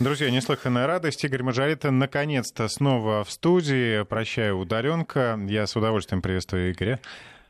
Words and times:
Друзья, 0.00 0.28
неслыханная 0.28 0.88
радость. 0.88 1.22
Игорь 1.24 1.44
Мажорита 1.44 1.92
наконец-то 1.92 2.66
снова 2.66 3.22
в 3.22 3.30
студии. 3.30 4.02
Прощаю, 4.02 4.58
удаленка. 4.58 5.38
Я 5.46 5.68
с 5.68 5.76
удовольствием 5.76 6.20
приветствую 6.20 6.72
Игоря. 6.72 6.98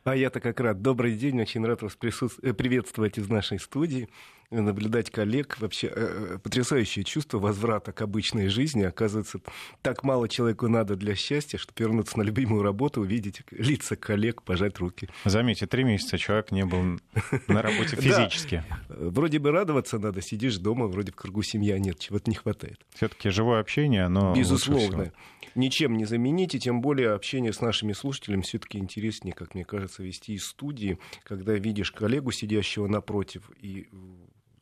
А 0.04 0.15
я-то 0.15 0.40
как 0.40 0.61
рад. 0.61 0.83
Добрый 0.83 1.15
день, 1.15 1.41
очень 1.41 1.65
рад 1.65 1.80
вас 1.80 1.96
присутств... 1.96 2.41
Э, 2.43 2.53
приветствовать 2.53 3.17
из 3.17 3.30
нашей 3.30 3.59
студии 3.59 4.11
наблюдать 4.51 5.11
коллег. 5.11 5.56
Вообще 5.61 5.88
э, 5.88 5.93
э, 6.35 6.38
потрясающее 6.38 7.04
чувство 7.04 7.38
возврата 7.38 7.93
к 7.93 8.01
обычной 8.03 8.49
жизни. 8.49 8.83
Оказывается, 8.83 9.40
так 9.83 10.04
мало 10.04 10.29
человеку 10.29 10.69
надо 10.69 10.97
для 10.97 11.15
счастья, 11.15 11.58
чтобы 11.58 11.74
вернуться 11.79 12.19
на 12.19 12.22
любимую 12.22 12.62
работу, 12.62 13.01
увидеть 13.01 13.43
лица 13.51 13.97
коллег, 13.97 14.43
пожать 14.43 14.79
руки. 14.79 15.08
Заметьте, 15.25 15.67
три 15.67 15.85
месяца 15.85 16.19
человек 16.19 16.51
не 16.52 16.65
был 16.65 17.01
на 17.48 17.62
работе 17.62 17.97
физически. 18.01 18.65
Вроде 18.88 19.38
бы 19.38 19.51
радоваться 19.51 19.98
надо, 19.98 20.20
сидишь 20.23 20.56
дома, 20.59 20.87
вроде 20.87 21.12
в 21.12 21.16
кругу 21.16 21.42
семья 21.42 21.79
нет, 21.79 21.98
чего-то 21.98 22.30
не 22.30 22.37
хватает. 22.37 22.80
Все-таки 22.95 23.30
живое 23.30 23.61
общение, 23.61 24.05
оно 24.05 24.34
Безусловно. 24.34 25.12
Ничем 25.55 25.97
не 25.97 26.05
заменить, 26.05 26.55
и 26.55 26.59
тем 26.59 26.81
более 26.81 27.12
общение 27.12 27.53
с 27.53 27.61
нашими 27.61 27.92
слушателями 27.92 28.42
все-таки 28.42 28.79
интереснее, 28.79 29.33
как 29.33 29.55
мне 29.55 29.65
кажется, 29.65 30.03
вести 30.03 30.34
из 30.34 30.47
студии, 30.47 30.98
когда 31.23 31.53
видишь 31.55 31.92
коллегу, 31.92 32.33
сидящего 32.33 32.89
напротив, 32.89 33.51
и 33.61 33.89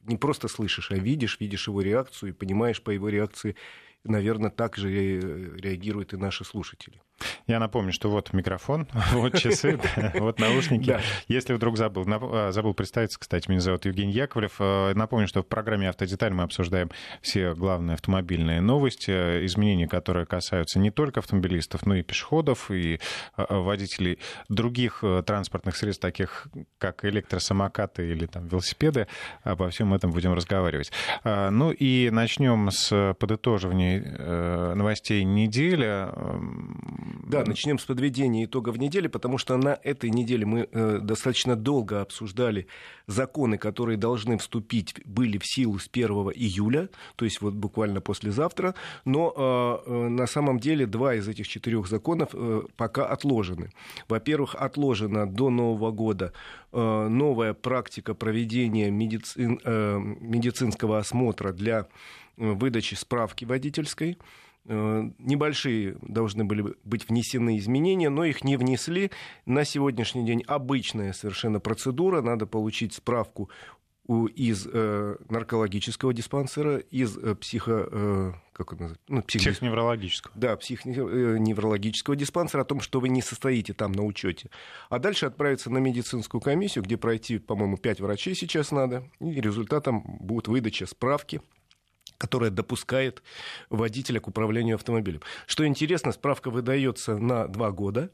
не 0.03 0.17
просто 0.17 0.49
слышишь, 0.49 0.91
а 0.91 0.97
видишь, 0.97 1.39
видишь 1.41 1.69
его 1.69 1.81
реакцию 1.81 2.31
и 2.31 2.33
понимаешь 2.33 2.83
по 2.83 2.91
его 2.91 3.09
реакции, 3.09 3.57
наверное, 4.05 4.51
так 4.51 4.77
же 4.77 4.91
реагируют 4.91 6.13
и 6.13 6.17
наши 6.17 6.45
слушатели. 6.45 7.01
Я 7.47 7.59
напомню, 7.59 7.93
что 7.93 8.11
вот 8.11 8.33
микрофон, 8.33 8.89
вот 9.13 9.37
часы, 9.39 9.79
вот 10.15 10.39
наушники. 10.39 10.99
Если 11.29 11.55
вдруг 11.55 11.77
забыл, 11.77 12.05
а, 12.07 12.53
забыл 12.53 12.75
представиться, 12.75 13.19
кстати, 13.19 13.49
меня 13.49 13.61
зовут 13.61 13.85
Евгений 13.85 14.13
Яковлев. 14.13 14.55
А, 14.59 14.93
напомню, 14.95 15.29
что 15.29 15.43
в 15.43 15.47
программе 15.47 15.89
«Автодеталь» 15.89 16.33
мы 16.33 16.45
обсуждаем 16.45 16.91
все 17.21 17.55
главные 17.55 17.95
автомобильные 17.95 18.61
новости, 18.61 19.11
изменения, 19.47 19.89
которые 19.89 20.27
касаются 20.27 20.79
не 20.79 20.91
только 20.91 21.21
автомобилистов, 21.21 21.87
но 21.87 21.97
и 21.97 22.03
пешеходов, 22.03 22.71
и 22.71 23.01
а, 23.37 23.61
водителей 23.61 24.19
других 24.49 25.03
транспортных 25.27 25.77
средств, 25.77 26.03
таких 26.03 26.49
как 26.79 27.05
электросамокаты 27.05 28.09
или 28.09 28.27
там, 28.27 28.47
велосипеды. 28.47 29.07
Обо 29.43 29.69
всем 29.71 29.95
этом 29.95 30.11
будем 30.11 30.35
разговаривать. 30.35 30.93
Ну 31.25 31.71
и 31.73 32.11
начнем 32.11 32.71
с 32.71 33.15
подытоживания 33.19 34.03
э, 34.03 34.75
новостей 34.75 35.25
недели 35.25 36.09
да, 37.25 37.45
начнем 37.47 37.79
с 37.79 37.85
подведения 37.85 38.45
итогов 38.45 38.77
недели, 38.77 39.07
потому 39.07 39.39
что 39.39 39.57
на 39.57 39.79
этой 39.83 40.11
неделе 40.11 40.47
мы 40.47 40.69
э, 40.71 40.99
достаточно 41.03 41.57
долго 41.57 42.01
обсуждали 42.01 42.67
законы, 43.07 43.59
которые 43.59 43.97
должны 43.97 44.39
вступить, 44.39 44.95
были 45.05 45.39
в 45.39 45.47
силу 45.47 45.79
с 45.79 45.89
1 45.93 46.09
июля, 46.35 46.89
то 47.17 47.25
есть 47.25 47.41
вот 47.41 47.55
буквально 47.55 48.01
послезавтра, 48.01 48.75
но 49.05 49.83
э, 49.87 49.91
э, 49.91 50.09
на 50.09 50.27
самом 50.27 50.59
деле 50.59 50.87
два 50.87 51.15
из 51.15 51.29
этих 51.29 51.49
четырех 51.49 51.87
законов 51.87 52.31
э, 52.33 52.63
пока 52.77 53.07
отложены. 53.07 53.71
Во-первых, 54.09 54.55
отложена 54.55 55.27
до 55.27 55.51
Нового 55.51 55.91
года 55.91 56.33
э, 56.73 57.09
новая 57.09 57.55
практика 57.55 58.15
проведения 58.15 58.91
медицин, 58.91 59.61
э, 59.65 59.99
медицинского 60.21 60.99
осмотра 60.99 61.53
для 61.53 61.81
э, 61.81 61.85
выдачи 62.37 62.95
справки 62.95 63.45
водительской. 63.45 64.19
Э, 64.65 65.03
небольшие 65.19 65.97
должны 66.03 66.45
были 66.45 66.75
быть 66.85 67.09
внесены 67.09 67.59
изменения, 67.59 68.11
но 68.11 68.25
их 68.25 68.45
не 68.45 68.57
внесли. 68.57 69.11
На 69.47 69.65
сегодняшний 69.65 70.25
день 70.25 70.43
обычная 70.47 71.13
совершенно 71.13 71.61
процедура. 71.61 72.23
Надо 72.23 72.47
получить 72.47 72.95
справку 72.95 73.51
из 74.09 74.67
э, 74.71 75.17
наркологического 75.29 76.13
диспансера, 76.13 76.79
из 76.79 77.17
э, 77.17 77.35
психо... 77.37 77.89
Э, 77.91 78.33
как 78.53 78.73
он 78.73 78.79
называется? 78.79 79.05
Ну, 79.09 79.23
псих... 79.23 79.43
Психоневрологического. 79.43 80.35
Да, 80.37 80.57
психоневрологического 80.57 82.17
диспансера 82.17 82.63
о 82.63 82.65
том, 82.65 82.81
что 82.81 83.01
вы 83.01 83.09
не 83.09 83.23
состоите 83.23 83.73
там 83.75 83.93
на 83.93 84.03
учете. 84.03 84.51
А 84.91 84.99
дальше 84.99 85.27
отправиться 85.27 85.71
на 85.71 85.79
медицинскую 85.79 86.41
комиссию, 86.41 86.85
где 86.85 86.97
пройти, 86.97 87.39
по-моему, 87.39 87.77
5 87.77 88.01
врачей 88.01 88.35
сейчас 88.35 88.73
надо, 88.73 89.09
и 89.21 89.41
результатом 89.41 90.03
будет 90.21 90.49
выдача 90.49 90.87
справки 90.87 91.41
которая 92.23 92.51
допускает 92.51 93.21
водителя 93.69 94.21
к 94.21 94.29
управлению 94.29 94.77
автомобилем. 94.77 95.23
Что 95.49 95.67
интересно, 95.67 96.13
справка 96.13 96.51
выдается 96.51 97.19
на 97.19 97.49
два 97.49 97.73
года, 97.73 98.11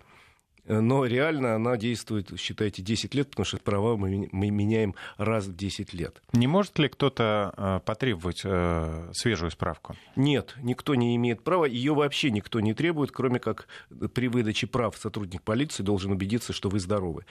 но 0.68 1.06
реально 1.06 1.54
она 1.54 1.76
действует, 1.76 2.38
считайте, 2.38 2.82
10 2.82 3.14
лет, 3.14 3.30
потому 3.30 3.44
что 3.44 3.58
права 3.58 3.96
мы, 3.96 4.28
мы 4.32 4.50
меняем 4.50 4.94
раз 5.16 5.46
в 5.46 5.56
10 5.56 5.94
лет. 5.94 6.22
Не 6.32 6.46
может 6.46 6.78
ли 6.78 6.88
кто-то 6.88 7.54
э, 7.56 7.80
потребовать 7.84 8.42
э, 8.44 9.10
свежую 9.12 9.50
справку? 9.50 9.96
Нет, 10.16 10.54
никто 10.62 10.94
не 10.94 11.16
имеет 11.16 11.42
права, 11.42 11.64
ее 11.64 11.94
вообще 11.94 12.30
никто 12.30 12.60
не 12.60 12.74
требует, 12.74 13.10
кроме 13.10 13.40
как 13.40 13.66
при 14.14 14.28
выдаче 14.28 14.66
прав 14.66 14.96
сотрудник 14.96 15.42
полиции 15.42 15.82
должен 15.82 16.12
убедиться, 16.12 16.52
что 16.52 16.68
вы 16.68 16.80
здоровы. 16.80 17.24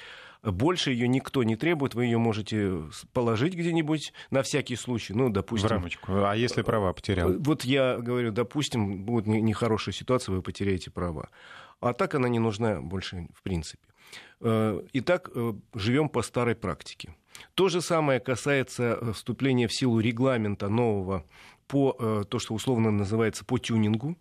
Больше 0.44 0.92
ее 0.92 1.08
никто 1.08 1.44
не 1.44 1.56
требует, 1.56 1.96
вы 1.96 2.06
ее 2.06 2.18
можете 2.18 2.84
положить 3.14 3.56
где-нибудь 3.56 4.14
на 4.30 4.44
всякий 4.44 4.75
случай, 4.75 5.14
ну, 5.14 5.30
допустим... 5.30 5.68
В 5.68 5.72
рамочку. 5.72 6.12
А 6.12 6.36
если 6.36 6.62
права 6.62 6.94
потерял? 6.94 7.34
Вот 7.40 7.64
я 7.64 7.98
говорю, 7.98 8.31
допустим, 8.31 9.04
будет 9.04 9.25
нехорошая 9.28 9.94
ситуация, 9.94 10.36
вы 10.36 10.42
потеряете 10.42 10.92
права. 10.92 11.30
А 11.80 11.94
так 11.94 12.16
она 12.16 12.28
не 12.28 12.40
нужна 12.40 12.82
больше 12.82 13.28
в 13.34 13.44
принципе. 13.44 13.88
Э, 14.40 14.82
итак, 14.94 15.30
э, 15.34 15.54
живем 15.74 16.10
по 16.10 16.22
старой 16.22 16.56
практике. 16.56 17.16
То 17.54 17.70
же 17.70 17.82
самое 17.82 18.20
касается 18.20 18.98
э, 19.00 19.12
вступления 19.14 19.68
в 19.68 19.74
силу 19.74 20.00
регламента 20.00 20.70
нового 20.70 21.26
по 21.68 22.26
то, 22.30 22.40
что 22.40 22.54
условно 22.54 22.92
называется 22.92 23.44
по 23.44 23.58
тюнингу. 23.58 24.16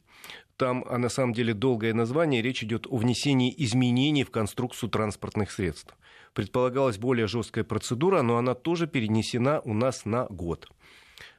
Там, 0.57 0.85
а 0.89 0.99
на 0.99 1.09
самом 1.09 1.33
деле 1.33 1.55
долгое 1.55 1.95
название, 1.95 2.43
речь 2.43 2.65
идет 2.65 2.89
о 2.89 2.97
внесении 2.97 3.55
изменений 3.57 4.25
в 4.25 4.33
конструкцию 4.33 4.91
транспортных 4.91 5.53
средств. 5.53 5.95
Предполагалась 6.35 6.99
более 6.99 7.29
жесткая 7.29 7.63
процедура, 7.63 8.23
но 8.23 8.37
она 8.37 8.55
тоже 8.55 8.89
перенесена 8.89 9.61
у 9.61 9.75
нас 9.75 10.05
на 10.05 10.25
год. 10.25 10.69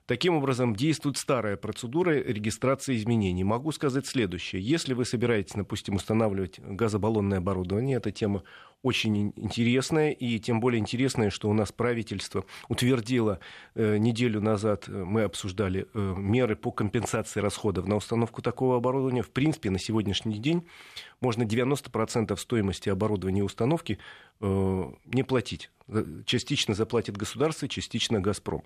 Таким 0.07 0.35
образом, 0.35 0.73
действует 0.73 1.17
старая 1.17 1.57
процедура 1.57 2.11
регистрации 2.11 2.95
изменений. 2.95 3.43
Могу 3.43 3.73
сказать 3.73 4.07
следующее. 4.07 4.61
Если 4.61 4.93
вы 4.93 5.03
собираетесь, 5.03 5.53
допустим, 5.53 5.95
устанавливать 5.95 6.61
газобаллонное 6.61 7.39
оборудование, 7.39 7.97
эта 7.97 8.13
тема 8.13 8.43
очень 8.83 9.33
интересная, 9.35 10.11
и 10.11 10.39
тем 10.39 10.61
более 10.61 10.79
интересная, 10.79 11.29
что 11.29 11.49
у 11.49 11.53
нас 11.53 11.73
правительство 11.73 12.45
утвердило 12.69 13.41
э, 13.75 13.97
неделю 13.97 14.39
назад, 14.39 14.85
э, 14.87 14.91
мы 14.91 15.23
обсуждали 15.23 15.87
э, 15.93 16.13
меры 16.17 16.55
по 16.55 16.71
компенсации 16.71 17.41
расходов 17.41 17.85
на 17.85 17.97
установку 17.97 18.41
такого 18.41 18.77
оборудования. 18.77 19.23
В 19.23 19.31
принципе, 19.31 19.71
на 19.71 19.79
сегодняшний 19.79 20.39
день 20.39 20.65
можно 21.19 21.43
90% 21.43 22.37
стоимости 22.37 22.87
оборудования 22.87 23.39
и 23.39 23.43
установки 23.43 23.99
э, 24.39 24.91
не 25.05 25.23
платить. 25.23 25.69
Э, 25.89 26.05
частично 26.25 26.75
заплатит 26.75 27.17
государство, 27.17 27.67
частично 27.67 28.21
«Газпром». 28.21 28.63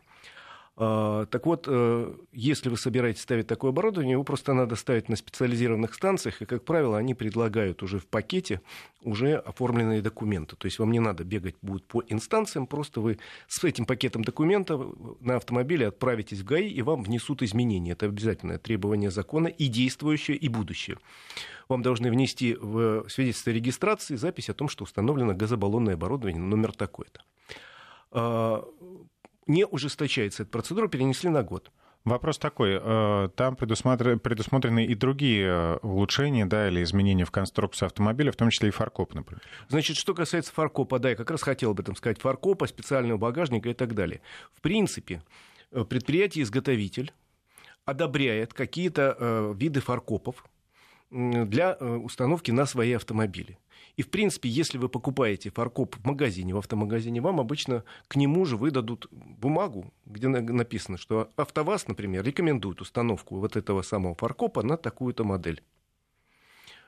А, 0.78 1.26
так 1.26 1.46
вот, 1.46 1.66
э, 1.68 2.14
если 2.32 2.70
вы 2.70 2.78
собираетесь 2.78 3.22
ставить 3.22 3.46
такое 3.46 3.72
оборудование, 3.72 4.14
его 4.14 4.24
просто 4.24 4.54
надо 4.54 4.76
ставить 4.76 5.10
на 5.10 5.16
специализированных 5.16 5.94
станциях, 5.94 6.42
и, 6.42 6.46
как 6.46 6.64
правило, 6.64 6.98
они 6.98 7.14
предлагают 7.14 7.84
уже 7.84 8.00
в 8.00 8.08
пакете 8.08 8.62
уже 9.02 9.36
оформленные 9.36 10.02
документы. 10.02 10.56
То 10.56 10.68
есть 10.68 10.80
вам 10.80 10.92
не 10.92 11.00
надо 11.00 11.24
бегать 11.24 11.56
будет 11.62 11.86
по 11.86 12.02
инстанциям, 12.08 12.68
просто 12.68 13.02
вы 13.02 13.20
с 13.48 13.64
этим 13.64 13.86
пакетом 13.86 14.24
документов 14.24 14.82
на 15.20 15.36
автомобиле 15.36 15.88
отправитесь 15.88 16.40
в 16.40 16.46
ГАИ, 16.46 16.70
и 16.70 16.82
вам 16.82 17.04
внесут 17.04 17.44
изменения. 17.44 17.92
Это 17.92 18.06
обязательное 18.06 18.58
требование 18.58 19.12
закона 19.12 19.48
и 19.48 19.68
действующее, 19.68 20.38
и 20.38 20.48
будущее. 20.48 20.98
Вам 21.68 21.82
должны 21.82 22.10
внести 22.10 22.56
в 22.56 23.08
свидетельство 23.10 23.52
регистрации 23.52 24.16
запись 24.16 24.50
о 24.50 24.54
том, 24.54 24.70
что 24.70 24.86
установлено 24.86 25.34
газобаллонное 25.34 25.96
оборудование 25.96 26.42
номер 26.42 26.72
такой-то 26.72 27.22
а, 28.12 28.66
не 29.48 29.66
ужесточается 29.66 30.44
эта 30.44 30.52
процедура, 30.52 30.88
перенесли 30.88 31.30
на 31.30 31.44
год. 31.44 31.72
Вопрос 32.04 32.40
такой, 32.40 32.80
э, 32.82 33.30
там 33.36 33.56
предусмотрены 33.56 34.86
и 34.86 34.96
другие 34.96 35.46
э, 35.46 35.78
улучшения 35.84 36.48
да, 36.48 36.68
или 36.68 36.82
изменения 36.82 37.26
в 37.26 37.32
конструкции 37.32 37.86
автомобиля, 37.86 38.32
в 38.32 38.36
том 38.36 38.50
числе 38.50 38.70
и 38.70 38.72
фаркоп, 38.72 39.14
например. 39.14 39.44
Значит, 39.70 39.98
что 39.98 40.16
касается 40.16 40.52
фаркопа, 40.52 40.98
да, 40.98 41.12
я 41.12 41.16
как 41.16 41.30
раз 41.30 41.44
хотел 41.44 41.72
об 41.72 41.80
этом 41.80 41.96
сказать, 41.96 42.20
фаркопа, 42.20 42.66
специального 42.66 43.20
багажника 43.20 43.70
и 43.70 43.76
так 43.76 43.94
далее. 43.94 44.22
В 44.52 44.62
принципе, 44.62 45.22
э, 45.72 45.84
предприятие-изготовитель 45.84 47.14
одобряет 47.86 48.54
какие-то 48.54 49.54
виды 49.56 49.80
фаркопов 49.80 50.46
для 51.12 51.74
установки 51.76 52.52
на 52.52 52.66
свои 52.66 52.94
автомобили. 52.94 53.58
И, 53.98 54.04
в 54.04 54.10
принципе, 54.10 54.48
если 54.48 54.78
вы 54.78 54.88
покупаете 54.88 55.52
фаркоп 55.52 55.98
в 55.98 56.06
магазине, 56.06 56.54
в 56.54 56.58
автомагазине, 56.58 57.20
вам 57.20 57.40
обычно 57.40 57.84
к 58.08 58.16
нему 58.16 58.46
же 58.46 58.56
выдадут 58.56 59.08
бумагу, 59.12 59.94
где 60.06 60.30
написано, 60.30 60.98
что 60.98 61.30
АвтоВАЗ, 61.36 61.90
например, 61.90 62.24
рекомендует 62.24 62.80
установку 62.82 63.38
вот 63.38 63.58
этого 63.58 63.82
самого 63.82 64.16
фаркопа 64.16 64.64
на 64.64 64.78
такую-то 64.78 65.26
модель 65.26 65.62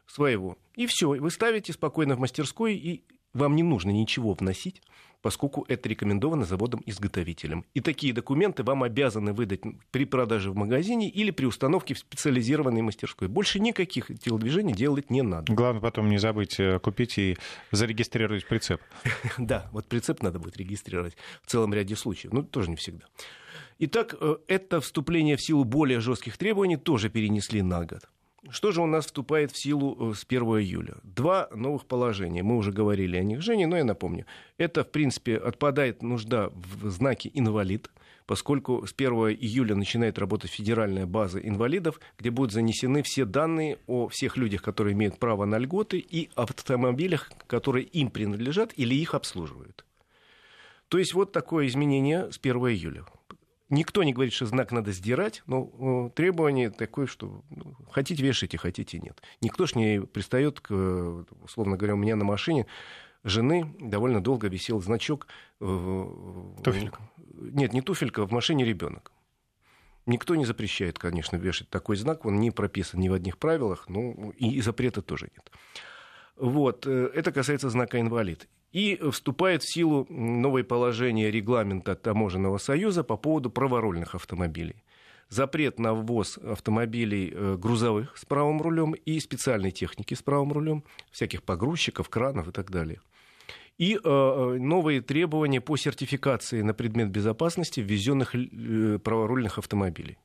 своего. 0.07 0.57
И 0.75 0.87
все, 0.87 1.09
вы 1.09 1.29
ставите 1.29 1.73
спокойно 1.73 2.15
в 2.15 2.19
мастерской, 2.19 2.75
и 2.75 3.03
вам 3.33 3.55
не 3.55 3.63
нужно 3.63 3.91
ничего 3.91 4.33
вносить, 4.33 4.81
поскольку 5.23 5.65
это 5.69 5.89
рекомендовано 5.89 6.45
заводом-изготовителем. 6.45 7.65
И 7.73 7.79
такие 7.79 8.13
документы 8.13 8.63
вам 8.63 8.83
обязаны 8.83 9.33
выдать 9.33 9.61
при 9.89 10.05
продаже 10.05 10.51
в 10.51 10.55
магазине 10.55 11.09
или 11.09 11.31
при 11.31 11.45
установке 11.45 11.93
в 11.93 11.99
специализированной 11.99 12.81
мастерской. 12.81 13.29
Больше 13.29 13.59
никаких 13.59 14.07
телодвижений 14.19 14.73
делать 14.73 15.09
не 15.09 15.21
надо. 15.21 15.51
Главное 15.51 15.81
потом 15.81 16.09
не 16.09 16.17
забыть 16.17 16.59
э, 16.59 16.77
купить 16.79 17.17
и 17.17 17.37
зарегистрировать 17.71 18.45
прицеп. 18.45 18.81
Да, 19.37 19.69
вот 19.71 19.87
прицеп 19.87 20.21
надо 20.21 20.39
будет 20.39 20.57
регистрировать 20.57 21.15
в 21.41 21.49
целом 21.49 21.73
ряде 21.73 21.95
случаев, 21.95 22.33
но 22.33 22.43
тоже 22.43 22.69
не 22.69 22.75
всегда. 22.75 23.05
Итак, 23.79 24.15
э, 24.19 24.35
это 24.47 24.81
вступление 24.81 25.37
в 25.37 25.41
силу 25.41 25.63
более 25.63 26.01
жестких 26.01 26.37
требований 26.37 26.77
тоже 26.77 27.09
перенесли 27.09 27.61
на 27.61 27.85
год. 27.85 28.09
Что 28.49 28.73
же 28.73 28.81
у 28.81 28.85
нас 28.85 29.05
вступает 29.05 29.51
в 29.51 29.57
силу 29.57 30.11
э, 30.11 30.13
с 30.15 30.25
1 30.27 30.43
июля? 30.43 30.95
Два 31.03 31.47
новых 31.55 31.85
положения. 31.85 32.43
Мы 32.43 32.57
уже 32.57 32.73
говорили 32.73 33.15
о 33.15 33.23
них, 33.23 33.41
Жене, 33.41 33.67
но 33.67 33.77
я 33.77 33.85
напомню. 33.85 34.25
Это, 34.57 34.83
в 34.83 34.91
принципе, 34.91 35.37
отпадает 35.37 36.03
нужда 36.03 36.49
в 36.53 36.89
знаке 36.89 37.31
«инвалид», 37.33 37.89
поскольку 38.25 38.85
с 38.85 38.93
1 38.93 39.13
июля 39.39 39.75
начинает 39.75 40.19
работать 40.19 40.51
федеральная 40.51 41.05
база 41.05 41.39
инвалидов, 41.39 42.01
где 42.19 42.31
будут 42.31 42.51
занесены 42.51 43.01
все 43.01 43.23
данные 43.23 43.79
о 43.87 44.09
всех 44.09 44.35
людях, 44.35 44.61
которые 44.61 44.93
имеют 44.93 45.19
право 45.19 45.45
на 45.45 45.57
льготы, 45.57 45.99
и 45.99 46.29
автомобилях, 46.35 47.31
которые 47.47 47.85
им 47.85 48.09
принадлежат 48.09 48.73
или 48.75 48.93
их 48.93 49.13
обслуживают. 49.13 49.85
То 50.89 50.97
есть 50.97 51.13
вот 51.13 51.31
такое 51.31 51.67
изменение 51.67 52.29
с 52.29 52.37
1 52.37 52.55
июля. 52.57 53.05
Никто 53.69 54.03
не 54.03 54.13
говорит, 54.13 54.33
что 54.33 54.45
знак 54.45 54.71
надо 54.71 54.91
сдирать, 54.91 55.41
но 55.45 56.11
требование 56.15 56.69
такое, 56.69 57.07
что 57.07 57.43
ну, 57.49 57.75
хотите 57.91 58.21
вешайте, 58.21 58.57
хотите 58.57 58.99
нет. 58.99 59.21
Никто 59.41 59.65
ж 59.65 59.75
не 59.75 60.01
пристает 60.01 60.59
к, 60.59 60.71
условно 61.41 61.77
говоря, 61.77 61.95
у 61.95 61.97
меня 61.97 62.15
на 62.15 62.25
машине 62.25 62.67
жены 63.23 63.73
довольно 63.79 64.21
долго 64.21 64.47
висел 64.47 64.81
значок. 64.81 65.27
Э, 65.59 66.05
туфелька. 66.63 66.99
Нет, 67.33 67.73
не 67.73 67.81
туфелька, 67.81 68.27
в 68.27 68.31
машине 68.31 68.65
ребенок. 68.65 69.11
Никто 70.05 70.35
не 70.35 70.45
запрещает, 70.45 70.99
конечно, 70.99 71.37
вешать 71.37 71.69
такой 71.69 71.95
знак, 71.95 72.25
он 72.25 72.35
не 72.35 72.51
прописан 72.51 72.99
ни 72.99 73.07
в 73.07 73.13
одних 73.13 73.37
правилах, 73.37 73.85
ну 73.87 74.31
и 74.37 74.59
запрета 74.59 75.01
тоже 75.01 75.29
нет. 75.33 75.51
Вот, 76.35 76.85
э, 76.85 77.11
это 77.13 77.31
касается 77.31 77.69
знака 77.69 77.99
инвалид. 77.99 78.49
И 78.73 78.99
вступает 79.11 79.61
в 79.61 79.71
силу 79.71 80.07
новое 80.09 80.63
положение 80.63 81.29
регламента 81.29 81.95
Таможенного 81.95 82.57
союза 82.57 83.03
по 83.03 83.17
поводу 83.17 83.51
праворульных 83.51 84.15
автомобилей. 84.15 84.83
Запрет 85.29 85.79
на 85.79 85.93
ввоз 85.93 86.37
автомобилей 86.37 87.31
э, 87.31 87.55
грузовых 87.57 88.17
с 88.17 88.25
правым 88.25 88.61
рулем 88.61 88.93
и 88.93 89.19
специальной 89.19 89.71
техники 89.71 90.15
с 90.15 90.21
правым 90.21 90.51
рулем, 90.51 90.83
всяких 91.11 91.43
погрузчиков, 91.43 92.09
кранов 92.09 92.49
и 92.49 92.51
так 92.51 92.71
далее. 92.71 92.99
И 93.77 93.95
э, 94.03 94.57
новые 94.59 95.01
требования 95.01 95.61
по 95.61 95.77
сертификации 95.77 96.61
на 96.61 96.73
предмет 96.73 97.09
безопасности 97.09 97.79
ввезенных 97.79 98.35
э, 98.35 98.99
праворульных 98.99 99.59
автомобилей. 99.59 100.17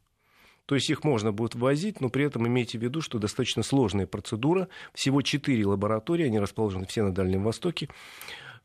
То 0.68 0.74
есть 0.74 0.90
их 0.90 1.02
можно 1.02 1.32
будет 1.32 1.54
ввозить, 1.54 2.02
но 2.02 2.10
при 2.10 2.26
этом 2.26 2.46
имейте 2.46 2.78
в 2.78 2.82
виду, 2.82 3.00
что 3.00 3.18
достаточно 3.18 3.62
сложная 3.62 4.06
процедура. 4.06 4.68
Всего 4.92 5.22
четыре 5.22 5.64
лаборатории, 5.64 6.26
они 6.26 6.38
расположены 6.38 6.84
все 6.84 7.02
на 7.02 7.14
Дальнем 7.14 7.42
Востоке. 7.42 7.88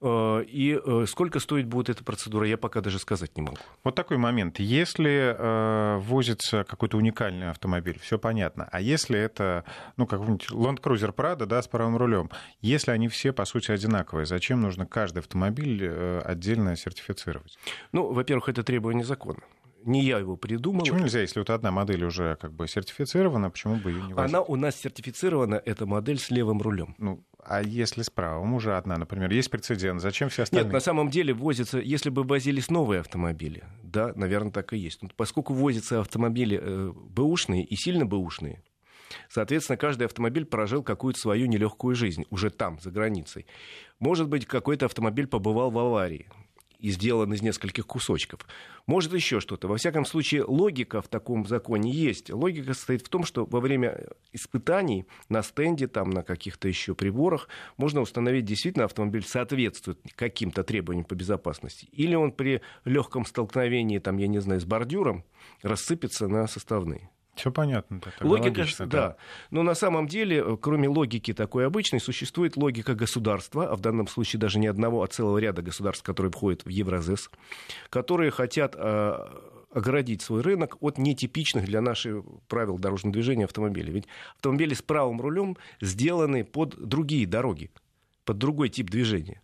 Э, 0.02 0.44
и 0.46 0.78
э, 0.86 1.06
сколько 1.08 1.40
стоить 1.40 1.66
будет 1.66 1.90
эта 1.90 2.04
процедура, 2.04 2.46
я 2.46 2.58
пока 2.58 2.82
даже 2.82 3.00
сказать 3.00 3.38
не 3.38 3.44
могу. 3.44 3.56
Вот 3.86 3.96
такой 3.96 4.18
момент. 4.18 4.60
Если 4.60 5.34
э, 5.34 5.98
возится 6.00 6.66
какой-то 6.66 6.98
уникальный 6.98 7.50
автомобиль, 7.50 7.98
все 8.00 8.20
понятно. 8.20 8.68
А 8.70 8.82
если 8.82 9.18
это, 9.18 9.64
ну, 9.96 10.06
какой-нибудь 10.06 10.50
Land 10.52 10.82
Cruiser 10.82 11.16
Prado, 11.16 11.46
да, 11.46 11.62
с 11.62 11.70
правым 11.70 11.96
рулем, 11.96 12.30
если 12.60 12.92
они 12.92 13.08
все, 13.08 13.32
по 13.32 13.46
сути, 13.46 13.72
одинаковые, 13.72 14.26
зачем 14.26 14.60
нужно 14.60 14.86
каждый 14.86 15.20
автомобиль 15.20 15.80
э, 15.82 16.20
отдельно 16.26 16.76
сертифицировать? 16.76 17.58
Ну, 17.94 18.12
во-первых, 18.12 18.50
это 18.50 18.62
требование 18.62 19.06
закона 19.06 19.40
не 19.86 20.04
я 20.04 20.20
его 20.20 20.36
придумал. 20.36 20.82
Почему 20.82 21.00
нельзя, 21.00 21.22
если 21.22 21.40
вот 21.40 21.50
одна 21.50 21.72
модель 21.72 22.04
уже 22.04 22.38
как 22.40 22.54
бы 22.54 22.68
сертифицирована, 22.68 23.50
почему 23.50 23.76
бы 23.76 23.92
ее 23.92 24.02
не 24.04 24.14
возить? 24.14 24.34
Она 24.34 24.42
у 24.42 24.56
нас 24.56 24.76
сертифицирована, 24.76 25.62
эта 25.64 25.86
модель 25.86 26.20
с 26.20 26.30
левым 26.32 26.62
рулем. 26.62 26.96
Ну, 26.98 27.24
а 27.40 27.62
если 27.62 28.02
с 28.02 28.10
правым 28.10 28.54
уже 28.54 28.78
одна, 28.78 28.98
например, 28.98 29.32
есть 29.32 29.50
прецедент, 29.50 30.02
зачем 30.02 30.30
все 30.30 30.44
остальные? 30.44 30.66
Нет, 30.66 30.74
на 30.74 30.80
самом 30.80 31.10
деле 31.10 31.34
возятся, 31.34 31.80
если 31.80 32.10
бы 32.10 32.24
возились 32.24 32.70
новые 32.70 33.02
автомобили, 33.02 33.64
да, 33.84 34.14
наверное, 34.16 34.52
так 34.52 34.74
и 34.74 34.78
есть. 34.78 35.02
Но 35.02 35.10
поскольку 35.16 35.54
возятся 35.54 36.00
автомобили 36.00 36.60
э, 36.62 36.92
бэушные 36.94 37.64
и 37.64 37.76
сильно 37.76 38.06
бэушные, 38.06 38.62
Соответственно, 39.30 39.78
каждый 39.78 40.06
автомобиль 40.06 40.46
прожил 40.46 40.82
какую-то 40.82 41.20
свою 41.20 41.46
нелегкую 41.46 41.96
жизнь 41.96 42.26
уже 42.32 42.50
там, 42.50 42.80
за 42.80 42.90
границей. 42.90 43.46
Может 44.00 44.28
быть, 44.28 44.46
какой-то 44.46 44.86
автомобиль 44.86 45.28
побывал 45.28 45.70
в 45.70 45.78
аварии 45.78 46.28
и 46.84 46.92
сделан 46.92 47.34
из 47.34 47.42
нескольких 47.42 47.88
кусочков. 47.88 48.42
Может 48.88 49.14
еще 49.14 49.40
что-то. 49.40 49.70
Во 49.70 49.78
всяком 49.78 50.06
случае, 50.06 50.44
логика 50.44 51.02
в 51.02 51.08
таком 51.08 51.48
законе 51.48 51.90
есть. 51.90 52.30
Логика 52.30 52.74
состоит 52.74 53.02
в 53.02 53.10
том, 53.10 53.24
что 53.24 53.46
во 53.46 53.62
время 53.62 54.10
испытаний 54.34 55.06
на 55.30 55.44
стенде, 55.44 55.88
там, 55.88 56.10
на 56.10 56.24
каких-то 56.24 56.68
еще 56.68 56.94
приборах, 56.94 57.48
можно 57.78 58.02
установить, 58.02 58.44
действительно 58.44 58.84
автомобиль 58.84 59.24
соответствует 59.26 59.98
каким-то 60.16 60.66
требованиям 60.66 61.06
по 61.06 61.16
безопасности. 61.16 61.88
Или 61.94 62.16
он 62.16 62.34
при 62.34 62.62
легком 62.84 63.26
столкновении, 63.26 64.00
там, 64.00 64.18
я 64.18 64.28
не 64.28 64.40
знаю, 64.40 64.60
с 64.60 64.66
бордюром 64.66 65.24
рассыпется 65.62 66.28
на 66.28 66.48
составные. 66.48 67.10
Все 67.36 67.52
понятно. 67.52 68.00
Это 68.06 68.28
логика, 68.28 68.60
логично, 68.60 68.86
да. 68.86 68.98
да. 68.98 69.16
Но 69.50 69.64
на 69.64 69.74
самом 69.74 70.08
деле, 70.08 70.44
э, 70.46 70.58
кроме 70.62 70.88
логики 70.88 71.34
такой 71.34 71.66
обычной, 71.66 72.00
существует 72.00 72.58
логика 72.58 72.94
государства, 72.94 73.68
а 73.68 73.76
в 73.76 73.82
данном 73.82 74.08
случае 74.08 74.40
даже 74.40 74.60
не 74.60 74.68
одного, 74.68 75.02
а 75.02 75.08
целого 75.08 75.40
ряда 75.40 75.62
государств, 75.62 76.04
которые 76.04 76.32
входят 76.32 76.64
в 76.64 76.70
Евразес, 76.70 77.32
которые 77.90 78.30
хотят 78.30 78.76
э, 78.78 79.28
оградить 79.72 80.22
свой 80.22 80.42
рынок 80.42 80.78
от 80.80 81.00
нетипичных 81.00 81.66
для 81.66 81.82
наших 81.82 82.24
правил 82.48 82.78
дорожного 82.78 83.14
движения 83.14 83.46
автомобилей. 83.46 83.92
Ведь 83.92 84.08
автомобили 84.36 84.76
с 84.76 84.84
правым 84.84 85.20
рулем 85.20 85.58
сделаны 85.82 86.44
под 86.44 86.76
другие 86.78 87.26
дороги, 87.26 87.72
под 88.26 88.38
другой 88.38 88.70
тип 88.70 88.90
движения 88.90 89.42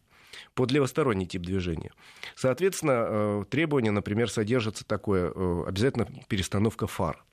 под 0.55 0.71
левосторонний 0.71 1.25
тип 1.25 1.43
движения. 1.43 1.91
Соответственно, 2.35 3.05
э, 3.07 3.45
требования, 3.49 3.91
например, 3.91 4.29
содержатся 4.29 4.85
такое, 4.85 5.31
обязательно 5.65 6.07
перестановка 6.27 6.87
фар 6.87 7.23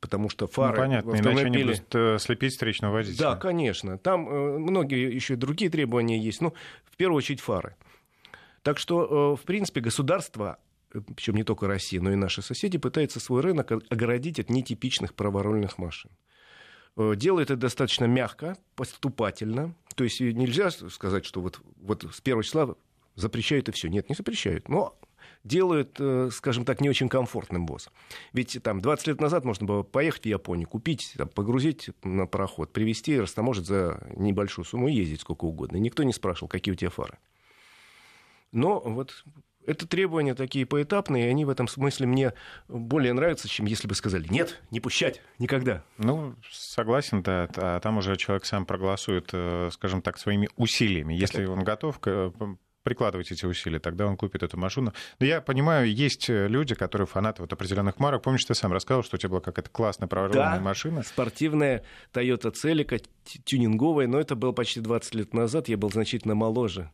потому 0.00 0.28
что 0.28 0.46
фары... 0.46 0.76
Ну, 0.76 0.82
понятно, 0.82 1.12
автомобиле... 1.12 1.42
иначе 1.42 1.56
они 1.56 1.64
будут 1.64 1.94
э, 1.94 2.18
слепить 2.18 2.52
встречного 2.52 2.92
водителя. 2.92 3.18
Да, 3.18 3.36
конечно. 3.36 3.98
Там 3.98 4.28
э, 4.28 4.58
многие 4.58 5.12
еще 5.12 5.36
другие 5.36 5.70
требования 5.70 6.18
есть. 6.18 6.40
Ну, 6.40 6.54
в 6.84 6.96
первую 6.96 7.18
очередь 7.18 7.40
фары. 7.40 7.76
Так 8.62 8.78
что, 8.78 9.34
э, 9.34 9.42
в 9.42 9.44
принципе, 9.44 9.80
государство 9.80 10.58
причем 11.14 11.36
не 11.36 11.44
только 11.44 11.66
Россия, 11.66 12.00
но 12.00 12.10
и 12.12 12.14
наши 12.14 12.40
соседи, 12.40 12.78
пытаются 12.78 13.20
свой 13.20 13.42
рынок 13.42 13.72
огородить 13.72 14.40
от 14.40 14.48
нетипичных 14.48 15.12
праворульных 15.12 15.76
машин. 15.76 16.10
Делают 16.96 17.50
это 17.50 17.60
достаточно 17.60 18.06
мягко, 18.06 18.56
поступательно. 18.74 19.74
То 19.96 20.04
есть 20.04 20.20
нельзя 20.20 20.70
сказать, 20.70 21.26
что 21.26 21.42
вот, 21.42 21.60
вот 21.76 22.06
с 22.10 22.22
первого 22.22 22.42
числа 22.42 22.74
запрещают 23.16 23.68
и 23.68 23.72
все. 23.72 23.88
Нет, 23.88 24.08
не 24.08 24.14
запрещают. 24.14 24.70
Но 24.70 24.98
делают, 25.48 25.96
э, 25.98 26.28
скажем 26.32 26.64
так, 26.64 26.80
не 26.80 26.88
очень 26.88 27.08
комфортным 27.08 27.66
ВОЗ. 27.66 27.90
Ведь 28.32 28.58
там 28.62 28.80
20 28.80 29.06
лет 29.08 29.20
назад 29.20 29.44
можно 29.44 29.66
было 29.66 29.82
поехать 29.82 30.22
в 30.22 30.26
Японию, 30.26 30.68
купить, 30.68 31.14
там, 31.16 31.28
погрузить 31.28 31.90
на 32.04 32.26
пароход, 32.26 32.72
привезти, 32.72 33.18
растаможить 33.18 33.66
за 33.66 34.00
небольшую 34.14 34.64
сумму 34.64 34.88
и 34.88 34.92
ездить 34.92 35.22
сколько 35.22 35.46
угодно. 35.46 35.78
И 35.78 35.80
никто 35.80 36.02
не 36.02 36.12
спрашивал, 36.12 36.48
какие 36.48 36.72
у 36.72 36.76
тебя 36.76 36.90
фары. 36.90 37.18
Но 38.52 38.80
вот 38.80 39.24
это 39.66 39.86
требования 39.86 40.34
такие 40.34 40.64
поэтапные, 40.64 41.26
и 41.26 41.30
они 41.30 41.44
в 41.44 41.50
этом 41.50 41.68
смысле 41.68 42.06
мне 42.06 42.32
более 42.68 43.12
нравятся, 43.12 43.48
чем 43.48 43.66
если 43.66 43.86
бы 43.86 43.94
сказали 43.94 44.26
«нет, 44.30 44.62
не 44.70 44.80
пущать, 44.80 45.20
никогда». 45.38 45.84
Ну, 45.98 46.34
согласен, 46.50 47.22
да. 47.22 47.48
А 47.56 47.78
там 47.80 47.98
уже 47.98 48.16
человек 48.16 48.46
сам 48.46 48.64
проголосует, 48.64 49.28
э, 49.32 49.68
скажем 49.72 50.00
так, 50.00 50.18
своими 50.18 50.48
усилиями. 50.56 51.12
Если 51.14 51.44
он 51.44 51.64
готов 51.64 52.00
прикладывать 52.88 53.30
эти 53.30 53.44
усилия, 53.44 53.78
тогда 53.78 54.06
он 54.06 54.16
купит 54.16 54.42
эту 54.42 54.56
машину. 54.56 54.94
Но 55.20 55.26
я 55.26 55.42
понимаю, 55.42 55.92
есть 55.92 56.30
э, 56.30 56.48
люди, 56.48 56.74
которые 56.74 57.06
фанаты 57.06 57.42
вот 57.42 57.52
определенных 57.52 57.98
марок. 57.98 58.22
Помнишь, 58.22 58.46
ты 58.46 58.54
сам 58.54 58.72
рассказывал, 58.72 59.04
что 59.04 59.16
у 59.16 59.18
тебя 59.18 59.28
была 59.28 59.40
какая-то 59.40 59.68
классная 59.68 60.08
проворонная 60.08 60.56
да, 60.56 60.60
машина? 60.60 61.02
спортивная 61.02 61.84
Toyota 62.14 62.50
Celica, 62.52 63.04
тюнинговая, 63.44 64.06
но 64.06 64.18
это 64.18 64.36
было 64.36 64.52
почти 64.52 64.80
20 64.80 65.14
лет 65.16 65.34
назад, 65.34 65.68
я 65.68 65.76
был 65.76 65.90
значительно 65.90 66.34
моложе. 66.34 66.90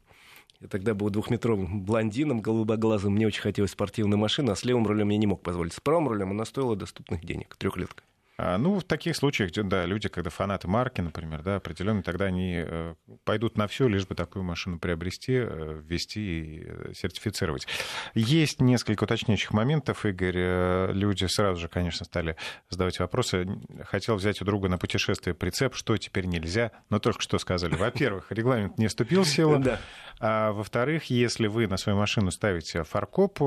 Я 0.61 0.67
тогда 0.67 0.95
был 0.95 1.11
двухметровым 1.11 1.83
блондином, 1.83 2.41
голубоглазым, 2.41 3.13
мне 3.15 3.29
очень 3.29 3.43
хотелось 3.43 3.71
спортивную 3.71 4.19
машину, 4.19 4.51
а 4.51 4.57
с 4.57 4.65
левым 4.65 4.87
рулем 4.87 5.11
я 5.11 5.19
не 5.19 5.27
мог 5.29 5.43
позволить. 5.43 5.75
С 5.75 5.81
правым 5.81 6.09
рулем 6.09 6.33
она 6.33 6.45
стоила 6.45 6.75
доступных 6.75 7.25
денег, 7.25 7.55
трехлетка. 7.57 8.03
А, 8.37 8.59
ну, 8.59 8.81
в 8.81 8.85
таких 8.85 9.15
случаях, 9.15 9.53
да, 9.53 9.87
люди, 9.87 10.09
когда 10.09 10.29
фанаты 10.29 10.67
марки, 10.67 11.01
например, 11.01 11.43
да, 11.43 11.57
определенно, 11.57 12.03
тогда 12.03 12.25
они 12.25 12.65
э, 12.67 12.95
пойдут 13.25 13.57
на 13.57 13.69
все, 13.69 13.87
лишь 13.87 14.09
бы 14.09 14.17
такую 14.17 14.43
машину 14.43 14.81
приобрести, 14.81 15.35
э, 15.35 15.81
ввести 15.85 16.21
и 16.21 16.65
э, 16.67 16.93
сертифицировать. 16.95 17.69
Есть 18.15 18.61
несколько 18.61 19.05
уточняющих 19.05 19.53
моментов, 19.53 20.05
Игорь. 20.05 20.93
Люди 20.93 21.27
сразу 21.27 21.61
же, 21.61 21.69
конечно, 21.69 22.05
стали 22.05 22.37
задавать 22.69 22.99
вопросы. 22.99 23.47
Хотел 23.85 24.17
взять 24.17 24.43
у 24.43 24.45
друга 24.45 24.69
на 24.69 24.79
путешествие 24.79 25.35
прицеп, 25.35 25.77
что 25.77 25.97
теперь 25.97 26.27
нельзя, 26.27 26.73
но 26.91 26.99
только 26.99 27.23
что 27.23 27.39
сказали. 27.39 27.77
Во-первых, 27.77 28.27
регламент 28.31 28.79
не 28.79 28.89
вступил 28.89 29.23
в 29.23 29.29
силу. 29.29 29.61
Да. 29.61 29.79
А 30.19 30.51
во-вторых, 30.51 31.05
если 31.05 31.47
вы 31.47 31.69
на 31.69 31.77
свою 31.77 31.99
машину 31.99 32.33
ставите 32.33 32.83
фаркоп, 32.83 33.41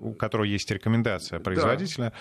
у 0.00 0.14
которого 0.14 0.44
есть 0.44 0.70
рекомендация 0.70 1.40
производителя, 1.40 2.06
да. 2.06 2.12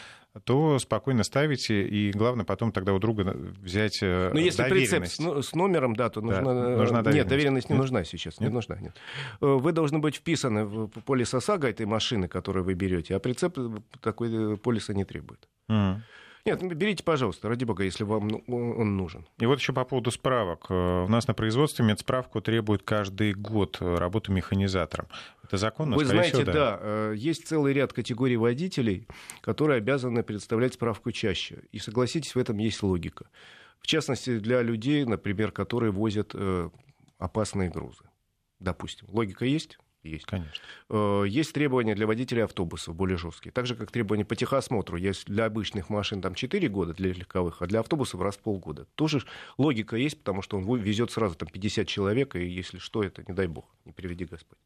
То 0.44 0.78
спокойно 0.80 1.24
ставите, 1.24 1.88
и 1.88 2.12
главное 2.12 2.46
потом 2.46 2.72
тогда 2.72 2.94
у 2.94 3.00
друга 3.00 3.36
взять 3.62 4.00
э, 4.02 4.30
Ну, 4.32 4.40
если 4.40 4.64
прицеп 4.64 5.08
с, 5.08 5.18
с 5.18 5.56
номером, 5.56 5.96
да, 5.96 6.10
то 6.10 6.22
нужно... 6.22 6.44
Да, 6.44 6.78
нужна 6.78 7.02
доверенность. 7.02 7.16
Нет, 7.16 7.28
доверенность 7.28 7.70
не 7.70 7.74
нет? 7.74 7.82
нужна 7.82 8.04
сейчас, 8.04 8.40
нет? 8.40 8.50
не 8.50 8.54
нужна. 8.54 8.78
Нет. 8.80 8.96
Э, 9.42 9.46
вы 9.46 9.72
должны 9.72 10.00
быть 10.00 10.18
вписаны 10.18 10.66
в 10.66 10.88
полис 11.06 11.34
ОСАГО 11.34 11.70
этой 11.70 11.88
машины, 11.88 12.28
которую 12.28 12.64
вы 12.64 12.76
берете, 12.76 13.16
а 13.16 13.20
прицеп 13.20 13.58
такой 14.02 14.58
полиса 14.58 14.94
не 14.94 15.04
требует. 15.04 15.48
Mm. 15.70 16.02
Нет, 16.50 16.64
берите, 16.76 17.04
пожалуйста, 17.04 17.48
ради 17.48 17.64
бога, 17.64 17.84
если 17.84 18.04
вам 18.04 18.28
ну, 18.28 18.44
он 18.48 18.98
нужен. 18.98 19.28
И 19.38 19.46
вот 19.46 19.60
еще 19.60 19.72
по 19.72 19.86
поводу 19.86 20.10
справок. 20.10 20.66
Э, 20.70 21.04
у 21.06 21.08
нас 21.08 21.28
на 21.28 21.36
производстве 21.36 21.86
медсправку 21.86 22.42
требует 22.42 22.82
каждый 22.82 23.34
год 23.34 23.78
э, 23.80 23.96
работы 23.96 24.32
механизатором. 24.32 25.08
Это 25.44 25.58
законно? 25.58 25.96
Вы 25.96 26.06
знаете, 26.06 26.38
всего, 26.38 26.46
да. 26.46 26.54
да, 26.54 26.80
э, 26.82 27.14
есть 27.18 27.48
целый 27.48 27.74
ряд 27.74 27.94
категорий 27.94 28.38
водителей, 28.38 29.08
которые 29.42 29.78
обязаны 29.78 30.24
представлять 30.24 30.74
справку 30.74 31.12
чаще. 31.12 31.64
И 31.72 31.78
согласитесь, 31.78 32.34
в 32.34 32.40
этом 32.40 32.58
есть 32.58 32.82
логика. 32.82 33.30
В 33.80 33.86
частности, 33.86 34.40
для 34.40 34.64
людей, 34.64 35.06
например, 35.06 35.52
которые 35.52 35.92
возят 35.92 36.36
опасные 37.18 37.70
грузы. 37.70 38.04
Допустим, 38.60 39.08
логика 39.12 39.46
есть? 39.46 39.78
Есть. 40.04 40.26
Конечно. 40.26 40.64
Э, 40.90 41.26
есть 41.28 41.54
требования 41.54 41.94
для 41.94 42.08
водителей 42.08 42.44
автобусов 42.44 42.96
более 42.96 43.18
жесткие. 43.18 43.52
Так 43.52 43.66
же, 43.66 43.76
как 43.76 43.92
требования 43.92 44.24
по 44.24 44.36
техосмотру. 44.36 44.96
Есть 44.98 45.26
для 45.26 45.46
обычных 45.46 45.90
машин 45.90 46.22
там 46.22 46.36
4 46.36 46.70
года, 46.70 46.94
для 46.94 47.12
легковых, 47.12 47.62
а 47.62 47.68
для 47.68 47.82
автобусов 47.82 48.22
раз 48.22 48.38
в 48.38 48.40
полгода. 48.40 48.86
Тоже 48.96 49.22
логика 49.58 49.98
есть, 49.98 50.20
потому 50.20 50.42
что 50.42 50.58
он 50.58 50.80
везет 50.80 51.12
сразу 51.12 51.36
там 51.36 51.50
50 51.50 51.86
человек, 51.88 52.36
и 52.36 52.46
если 52.46 52.78
что, 52.78 53.04
это 53.04 53.24
не 53.28 53.34
дай 53.34 53.48
бог, 53.48 53.66
не 53.84 53.92
приведи 53.92 54.24
Господь. 54.24 54.58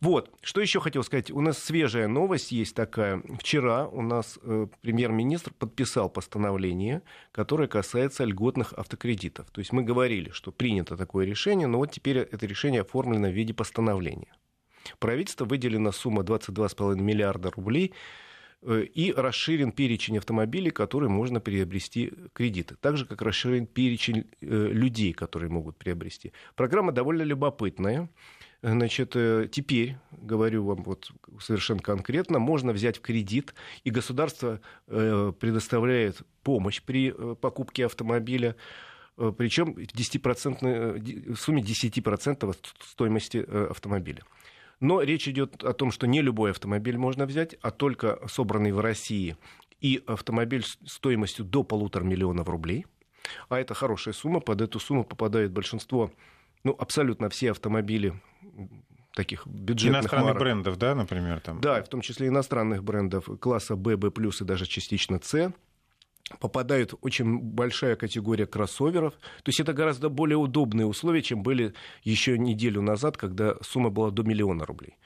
Вот, 0.00 0.30
что 0.40 0.60
еще 0.60 0.80
хотел 0.80 1.04
сказать. 1.04 1.30
У 1.30 1.40
нас 1.40 1.58
свежая 1.58 2.08
новость 2.08 2.50
есть 2.50 2.74
такая. 2.74 3.22
Вчера 3.38 3.86
у 3.86 4.02
нас 4.02 4.38
э, 4.42 4.66
премьер-министр 4.80 5.52
подписал 5.52 6.08
постановление, 6.08 7.02
которое 7.32 7.68
касается 7.68 8.24
льготных 8.24 8.72
автокредитов. 8.72 9.50
То 9.50 9.60
есть 9.60 9.72
мы 9.72 9.82
говорили, 9.82 10.30
что 10.30 10.52
принято 10.52 10.96
такое 10.96 11.26
решение, 11.26 11.66
но 11.66 11.78
вот 11.78 11.92
теперь 11.92 12.18
это 12.18 12.46
решение 12.46 12.80
оформлено 12.80 13.28
в 13.28 13.32
виде 13.32 13.54
постановления 13.54 14.34
правительства 14.98 15.44
выделена 15.44 15.92
сумма 15.92 16.22
22,5 16.22 16.96
миллиарда 16.96 17.50
рублей 17.50 17.92
э, 18.62 18.82
и 18.82 19.12
расширен 19.12 19.72
перечень 19.72 20.18
автомобилей, 20.18 20.70
которые 20.70 21.10
можно 21.10 21.40
приобрести 21.40 22.12
кредиты. 22.32 22.76
Так 22.80 22.96
же, 22.96 23.06
как 23.06 23.22
расширен 23.22 23.66
перечень 23.66 24.26
э, 24.40 24.46
людей, 24.46 25.12
которые 25.12 25.50
могут 25.50 25.76
приобрести. 25.76 26.32
Программа 26.54 26.92
довольно 26.92 27.22
любопытная. 27.22 28.08
Значит, 28.62 29.12
э, 29.14 29.48
теперь, 29.50 29.96
говорю 30.10 30.64
вам 30.64 30.82
вот 30.84 31.10
совершенно 31.38 31.80
конкретно, 31.80 32.38
можно 32.38 32.72
взять 32.72 32.96
в 32.96 33.00
кредит, 33.02 33.54
и 33.84 33.90
государство 33.90 34.60
предоставляет 34.86 36.22
помощь 36.42 36.80
при 36.80 37.10
покупке 37.10 37.84
автомобиля, 37.84 38.56
причем 39.16 39.74
в, 39.74 39.78
10%, 39.78 41.34
в 41.34 41.36
сумме 41.36 41.62
10% 41.62 42.56
стоимости 42.80 43.44
автомобиля. 43.70 44.22
Но 44.80 45.02
речь 45.02 45.28
идет 45.28 45.62
о 45.64 45.72
том, 45.72 45.90
что 45.90 46.06
не 46.06 46.20
любой 46.22 46.50
автомобиль 46.50 46.96
можно 46.98 47.26
взять, 47.26 47.54
а 47.62 47.70
только 47.70 48.18
собранный 48.28 48.72
в 48.72 48.80
России 48.80 49.36
и 49.80 50.02
автомобиль 50.06 50.64
стоимостью 50.86 51.44
до 51.44 51.62
полутора 51.62 52.04
миллионов 52.04 52.48
рублей. 52.48 52.86
А 53.48 53.58
это 53.58 53.74
хорошая 53.74 54.14
сумма. 54.14 54.40
Под 54.40 54.60
эту 54.60 54.78
сумму 54.78 55.04
попадает 55.04 55.52
большинство, 55.52 56.10
ну, 56.62 56.74
абсолютно 56.78 57.28
все 57.28 57.50
автомобили 57.50 58.14
таких 59.14 59.46
бюджетных 59.46 60.02
Иностранных 60.02 60.26
марок. 60.28 60.42
брендов, 60.42 60.78
да, 60.78 60.94
например? 60.94 61.40
Там. 61.40 61.60
Да, 61.60 61.82
в 61.82 61.88
том 61.88 62.00
числе 62.00 62.28
иностранных 62.28 62.82
брендов 62.82 63.28
класса 63.40 63.76
B, 63.76 63.96
B+, 63.96 64.08
и 64.08 64.44
даже 64.44 64.66
частично 64.66 65.20
C 65.22 65.52
попадают 66.40 66.94
очень 67.02 67.38
большая 67.38 67.96
категория 67.96 68.46
кроссоверов. 68.46 69.14
То 69.14 69.48
есть 69.48 69.60
это 69.60 69.72
гораздо 69.72 70.08
более 70.08 70.36
удобные 70.36 70.86
условия, 70.86 71.22
чем 71.22 71.42
были 71.42 71.74
еще 72.02 72.38
неделю 72.38 72.82
назад, 72.82 73.16
когда 73.16 73.56
сумма 73.62 73.90
была 73.90 74.10
до 74.10 74.22
миллиона 74.22 74.64
рублей. 74.64 74.96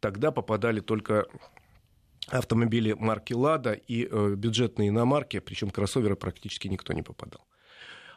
Тогда 0.00 0.30
попадали 0.32 0.80
только 0.80 1.26
автомобили 2.28 2.92
марки 2.92 3.32
«Лада» 3.32 3.72
и 3.72 4.08
э, 4.10 4.34
бюджетные 4.34 4.88
иномарки, 4.88 5.40
причем 5.40 5.70
кроссоверы 5.70 6.16
практически 6.16 6.68
никто 6.68 6.92
не 6.92 7.02
попадал. 7.02 7.46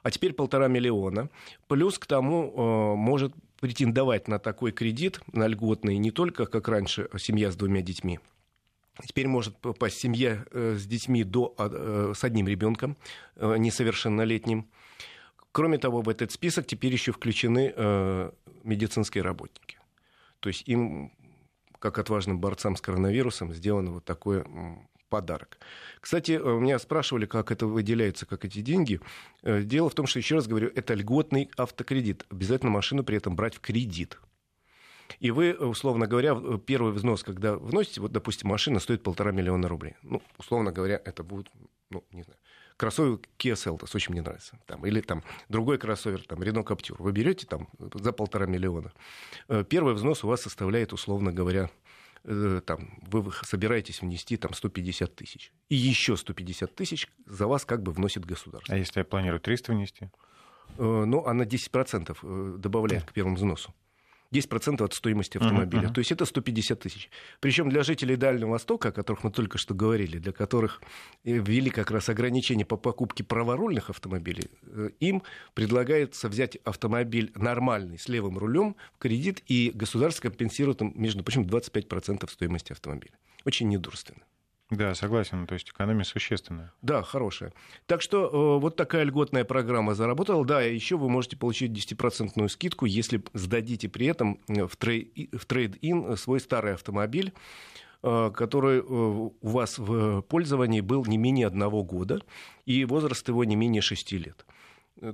А 0.03 0.11
теперь 0.11 0.33
полтора 0.33 0.67
миллиона. 0.67 1.29
Плюс 1.67 1.99
к 1.99 2.05
тому 2.05 2.53
э, 2.53 2.95
может 2.95 3.33
претендовать 3.59 4.27
на 4.27 4.39
такой 4.39 4.71
кредит, 4.71 5.19
на 5.33 5.47
льготный, 5.47 5.97
не 5.97 6.11
только, 6.11 6.45
как 6.45 6.67
раньше, 6.67 7.09
семья 7.17 7.51
с 7.51 7.55
двумя 7.55 7.81
детьми, 7.81 8.19
Теперь 9.05 9.27
может 9.27 9.57
попасть 9.57 9.99
семья 9.99 10.45
э, 10.51 10.75
с 10.77 10.85
детьми 10.85 11.23
до, 11.23 11.53
а, 11.57 11.69
э, 11.71 12.13
с 12.15 12.23
одним 12.23 12.47
ребенком, 12.47 12.97
э, 13.35 13.57
несовершеннолетним. 13.57 14.67
Кроме 15.51 15.77
того, 15.77 16.01
в 16.01 16.09
этот 16.09 16.31
список 16.31 16.67
теперь 16.67 16.91
еще 16.91 17.11
включены 17.11 17.73
медицинские 18.63 19.23
работники. 19.23 19.79
То 20.39 20.49
есть 20.49 20.67
им, 20.67 21.11
как 21.79 21.97
отважным 21.97 22.39
борцам 22.39 22.75
с 22.75 22.81
коронавирусом, 22.81 23.51
сделан 23.53 23.89
вот 23.89 24.05
такой 24.05 24.43
подарок. 25.09 25.57
Кстати, 25.99 26.33
меня 26.33 26.77
спрашивали, 26.77 27.25
как 27.25 27.51
это 27.51 27.65
выделяется, 27.65 28.27
как 28.27 28.45
эти 28.45 28.61
деньги. 28.61 28.99
Дело 29.41 29.89
в 29.89 29.95
том, 29.95 30.05
что, 30.05 30.19
еще 30.19 30.35
раз 30.35 30.45
говорю, 30.47 30.71
это 30.75 30.93
льготный 30.93 31.49
автокредит. 31.57 32.25
Обязательно 32.29 32.71
машину 32.71 33.03
при 33.03 33.17
этом 33.17 33.35
брать 33.35 33.55
в 33.55 33.59
кредит. 33.59 34.19
И 35.19 35.31
вы, 35.31 35.53
условно 35.53 36.07
говоря, 36.07 36.35
первый 36.65 36.93
взнос, 36.93 37.23
когда 37.23 37.55
вносите, 37.55 38.01
вот, 38.01 38.11
допустим, 38.11 38.49
машина 38.49 38.79
стоит 38.79 39.03
полтора 39.03 39.31
миллиона 39.31 39.67
рублей. 39.67 39.95
Ну, 40.03 40.21
условно 40.37 40.71
говоря, 40.71 41.01
это 41.03 41.23
будет, 41.23 41.49
ну, 41.89 42.03
не 42.11 42.23
знаю, 42.23 42.37
кроссовер 42.77 43.19
Kia 43.37 43.53
Seltos, 43.53 43.95
очень 43.95 44.13
мне 44.13 44.21
нравится. 44.21 44.59
Там, 44.67 44.85
или 44.85 45.01
там 45.01 45.23
другой 45.49 45.77
кроссовер, 45.77 46.21
там, 46.23 46.39
Renault 46.41 46.65
Captur. 46.65 46.95
Вы 46.99 47.11
берете 47.11 47.47
там 47.47 47.67
за 47.93 48.11
полтора 48.11 48.45
миллиона. 48.45 48.93
Э, 49.49 49.63
первый 49.67 49.95
взнос 49.95 50.23
у 50.23 50.27
вас 50.27 50.41
составляет, 50.41 50.93
условно 50.93 51.33
говоря, 51.33 51.69
э, 52.23 52.61
там, 52.65 52.99
вы 53.01 53.31
собираетесь 53.43 54.01
внести 54.01 54.37
там 54.37 54.53
150 54.53 55.15
тысяч. 55.15 55.51
И 55.69 55.75
еще 55.75 56.15
150 56.15 56.75
тысяч 56.75 57.07
за 57.25 57.47
вас 57.47 57.65
как 57.65 57.81
бы 57.81 57.91
вносит 57.91 58.25
государство. 58.25 58.73
А 58.73 58.77
если 58.77 58.99
я 58.99 59.03
планирую 59.03 59.39
300 59.39 59.73
внести? 59.73 60.09
Э, 60.77 61.03
ну, 61.05 61.25
она 61.25 61.43
10% 61.43 62.57
добавляет 62.59 63.03
да. 63.03 63.09
к 63.09 63.13
первому 63.13 63.35
взносу. 63.35 63.73
10% 64.31 64.83
от 64.83 64.93
стоимости 64.93 65.37
автомобиля. 65.37 65.87
Uh-huh. 65.87 65.93
То 65.93 65.99
есть 65.99 66.11
это 66.11 66.25
150 66.25 66.79
тысяч. 66.79 67.09
Причем 67.39 67.69
для 67.69 67.83
жителей 67.83 68.15
Дальнего 68.15 68.51
Востока, 68.51 68.89
о 68.89 68.91
которых 68.91 69.23
мы 69.23 69.31
только 69.31 69.57
что 69.57 69.73
говорили, 69.73 70.17
для 70.17 70.31
которых 70.31 70.81
ввели 71.23 71.69
как 71.69 71.91
раз 71.91 72.09
ограничения 72.09 72.65
по 72.65 72.77
покупке 72.77 73.23
праворульных 73.23 73.89
автомобилей, 73.89 74.49
э, 74.63 74.89
им 74.99 75.23
предлагается 75.53 76.29
взять 76.29 76.57
автомобиль 76.57 77.31
нормальный 77.35 77.97
с 77.97 78.07
левым 78.07 78.37
рулем 78.37 78.75
в 78.95 78.99
кредит, 78.99 79.43
и 79.47 79.71
государство 79.73 80.23
компенсирует, 80.23 80.81
между 80.81 81.23
прочим, 81.23 81.43
25% 81.43 82.29
стоимости 82.29 82.71
автомобиля. 82.71 83.13
Очень 83.45 83.69
недурственно. 83.69 84.21
Да, 84.69 84.93
согласен. 84.95 85.47
То 85.47 85.53
есть 85.53 85.69
экономия 85.69 86.03
существенная. 86.03 86.73
Да, 86.81 87.01
хорошая. 87.01 87.53
Так 87.85 88.01
что 88.01 88.25
э, 88.25 88.59
вот 88.59 88.75
такая 88.75 89.03
льготная 89.03 89.45
программа 89.45 89.95
заработала. 89.95 90.45
Да, 90.45 90.65
и 90.65 90.73
еще 90.73 90.97
вы 90.97 91.09
можете 91.09 91.37
получить 91.37 91.71
10% 91.71 92.47
скидку, 92.49 92.85
если 92.85 93.23
сдадите 93.33 93.87
при 93.87 94.07
этом 94.07 94.39
в, 94.47 94.75
трей, 94.75 95.29
в 95.31 95.45
трейд-ин 95.45 96.17
свой 96.17 96.41
старый 96.41 96.73
автомобиль 96.73 97.33
э, 98.03 98.31
который 98.35 98.79
э, 98.79 98.83
у 98.83 99.33
вас 99.41 99.79
в 99.79 100.21
пользовании 100.23 100.81
был 100.81 101.05
не 101.05 101.17
менее 101.17 101.47
одного 101.47 101.83
года, 101.83 102.21
и 102.65 102.83
возраст 102.83 103.25
его 103.29 103.45
не 103.45 103.55
менее 103.55 103.81
шести 103.81 104.17
лет. 104.17 104.45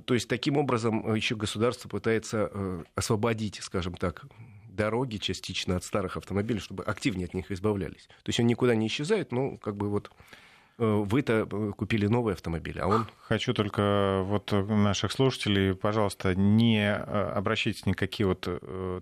То 0.06 0.14
есть 0.14 0.28
таким 0.28 0.56
образом 0.56 1.14
еще 1.14 1.36
государство 1.36 1.90
пытается 1.90 2.50
освободить, 2.94 3.58
скажем 3.62 3.92
так, 3.94 4.24
дороги 4.74 5.18
частично 5.18 5.76
от 5.76 5.84
старых 5.84 6.16
автомобилей, 6.16 6.60
чтобы 6.60 6.82
активнее 6.84 7.26
от 7.26 7.34
них 7.34 7.50
избавлялись. 7.50 8.06
То 8.22 8.28
есть 8.28 8.40
он 8.40 8.46
никуда 8.46 8.74
не 8.74 8.86
исчезает, 8.86 9.32
ну, 9.32 9.58
как 9.58 9.76
бы 9.76 9.88
вот 9.88 10.10
вы-то 10.76 11.46
купили 11.76 12.06
новый 12.06 12.34
автомобиль, 12.34 12.80
а 12.80 12.86
он... 12.86 13.06
Хочу 13.24 13.54
только 13.54 14.20
вот 14.24 14.52
наших 14.52 15.10
слушателей, 15.10 15.74
пожалуйста, 15.74 16.34
не 16.34 16.94
обращайтесь 16.94 17.86
никакие 17.86 18.26
вот 18.26 18.46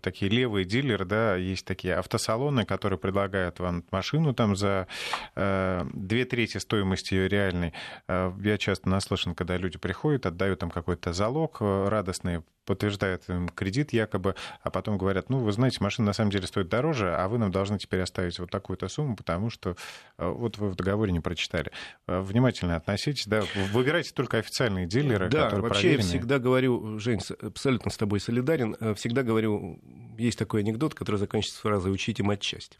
такие 0.00 0.30
левые 0.30 0.64
дилеры, 0.64 1.04
да, 1.04 1.34
есть 1.34 1.64
такие 1.66 1.96
автосалоны, 1.96 2.64
которые 2.64 2.98
предлагают 2.98 3.58
вам 3.58 3.84
машину 3.90 4.32
там 4.34 4.54
за 4.54 4.86
две 5.34 6.24
трети 6.24 6.58
стоимости 6.58 7.14
ее 7.14 7.28
реальной. 7.28 7.72
Я 8.08 8.58
часто 8.58 8.88
наслышан, 8.88 9.34
когда 9.34 9.56
люди 9.56 9.78
приходят, 9.78 10.26
отдают 10.26 10.60
там 10.60 10.70
какой-то 10.70 11.12
залог 11.12 11.60
радостный, 11.60 12.42
подтверждают 12.64 13.28
им 13.28 13.48
кредит 13.48 13.92
якобы, 13.92 14.36
а 14.62 14.70
потом 14.70 14.96
говорят, 14.96 15.30
ну, 15.30 15.38
вы 15.38 15.50
знаете, 15.50 15.78
машина 15.80 16.06
на 16.06 16.12
самом 16.12 16.30
деле 16.30 16.46
стоит 16.46 16.68
дороже, 16.68 17.12
а 17.12 17.26
вы 17.26 17.38
нам 17.38 17.50
должны 17.50 17.76
теперь 17.76 18.02
оставить 18.02 18.38
вот 18.38 18.50
такую-то 18.50 18.86
сумму, 18.86 19.16
потому 19.16 19.50
что 19.50 19.74
э, 20.18 20.28
вот 20.28 20.58
вы 20.58 20.70
в 20.70 20.76
договоре 20.76 21.10
не 21.10 21.18
прочитали. 21.18 21.61
Э, 22.06 22.20
внимательно 22.20 22.76
относитесь, 22.76 23.26
да, 23.26 23.42
выбирайте 23.72 24.12
только 24.12 24.38
официальные 24.38 24.86
дилеры, 24.86 25.28
да, 25.28 25.44
которые 25.44 25.62
вообще 25.62 25.80
проверены. 25.82 26.02
я 26.02 26.08
всегда 26.08 26.38
говорю, 26.38 26.98
Жень, 26.98 27.20
абсолютно 27.40 27.90
с 27.90 27.96
тобой 27.96 28.20
солидарен, 28.20 28.76
э, 28.80 28.94
всегда 28.94 29.22
говорю, 29.22 29.80
есть 30.18 30.38
такой 30.38 30.60
анекдот, 30.60 30.94
который 30.94 31.16
заканчивается 31.16 31.60
фразой 31.60 31.92
«учите 31.92 32.22
матчасть». 32.22 32.78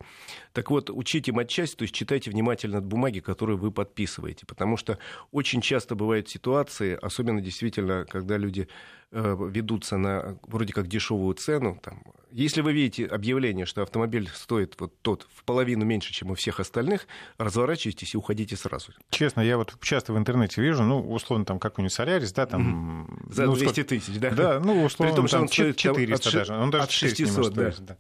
Так 0.52 0.70
вот, 0.70 0.90
учите 0.90 1.32
матчасть, 1.32 1.76
то 1.76 1.82
есть 1.82 1.94
читайте 1.94 2.30
внимательно 2.30 2.80
бумаги, 2.80 3.20
которые 3.20 3.56
вы 3.56 3.70
подписываете, 3.70 4.46
потому 4.46 4.76
что 4.76 4.98
очень 5.30 5.60
часто 5.60 5.94
бывают 5.94 6.28
ситуации, 6.28 6.98
особенно 7.00 7.40
действительно, 7.40 8.06
когда 8.08 8.36
люди 8.36 8.68
ведутся 9.12 9.98
на 9.98 10.38
вроде 10.46 10.72
как 10.72 10.88
дешевую 10.88 11.34
цену. 11.34 11.78
Там, 11.82 12.02
если 12.30 12.62
вы 12.62 12.72
видите 12.72 13.06
объявление, 13.06 13.66
что 13.66 13.82
автомобиль 13.82 14.28
стоит 14.34 14.74
вот 14.80 14.94
тот 15.02 15.26
в 15.34 15.44
половину 15.44 15.84
меньше, 15.84 16.12
чем 16.12 16.30
у 16.30 16.34
всех 16.34 16.60
остальных, 16.60 17.06
разворачивайтесь 17.36 18.14
и 18.14 18.16
уходите 18.16 18.56
сразу. 18.56 18.92
Честно, 19.10 19.42
я 19.42 19.58
вот 19.58 19.76
часто 19.82 20.14
в 20.14 20.18
интернете 20.18 20.62
вижу, 20.62 20.82
ну, 20.82 21.00
условно, 21.12 21.44
там 21.44 21.58
какой-нибудь 21.58 21.92
Солярис, 21.92 22.32
да, 22.32 22.46
там... 22.46 23.22
За 23.30 23.44
ну, 23.44 23.54
200 23.54 23.84
тысяч, 23.84 24.18
да? 24.18 24.30
Да, 24.30 24.60
ну, 24.60 24.82
условно, 24.82 25.12
При 25.12 25.16
том, 25.16 25.28
что 25.28 25.40
он 25.40 25.48
стоит 25.48 25.76
400 25.76 26.28
от, 26.28 26.34
даже. 26.34 26.54
Он 26.54 26.70
даже 26.70 26.84
от 26.84 26.90
600, 26.90 27.52
да. 27.52 27.72
да. 27.80 27.98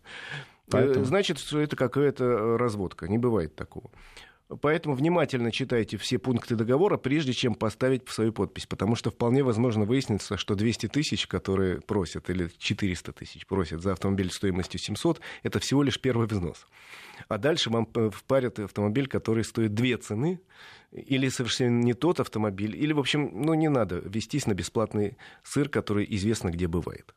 Поэтому... 0.70 1.04
Значит, 1.04 1.38
что 1.38 1.60
это 1.60 1.76
какая-то 1.76 2.56
разводка. 2.56 3.08
Не 3.08 3.18
бывает 3.18 3.54
такого. 3.54 3.90
Поэтому 4.60 4.94
внимательно 4.94 5.50
читайте 5.50 5.96
все 5.96 6.18
пункты 6.18 6.56
договора, 6.56 6.96
прежде 6.96 7.32
чем 7.32 7.54
поставить 7.54 8.08
свою 8.08 8.32
подпись, 8.32 8.66
потому 8.66 8.96
что 8.96 9.10
вполне 9.10 9.42
возможно 9.42 9.84
выяснится, 9.84 10.36
что 10.36 10.54
200 10.54 10.88
тысяч, 10.88 11.26
которые 11.26 11.80
просят, 11.80 12.28
или 12.28 12.50
400 12.58 13.12
тысяч 13.12 13.46
просят 13.46 13.82
за 13.82 13.92
автомобиль 13.92 14.30
стоимостью 14.30 14.80
700, 14.80 15.20
это 15.42 15.60
всего 15.60 15.82
лишь 15.82 16.00
первый 16.00 16.26
взнос. 16.26 16.66
А 17.28 17.38
дальше 17.38 17.70
вам 17.70 17.88
э, 17.94 18.10
впарят 18.10 18.58
автомобиль, 18.58 19.06
который 19.06 19.44
стоит 19.44 19.74
две 19.74 19.96
цены, 19.96 20.40
или 20.92 21.28
совершенно 21.28 21.82
не 21.82 21.94
тот 21.94 22.20
автомобиль, 22.20 22.76
или, 22.76 22.92
в 22.92 22.98
общем, 22.98 23.30
ну, 23.32 23.54
не 23.54 23.68
надо 23.68 24.00
вестись 24.04 24.46
на 24.46 24.54
бесплатный 24.54 25.16
сыр, 25.42 25.68
который 25.68 26.06
известно 26.08 26.50
где 26.50 26.66
бывает. 26.66 27.14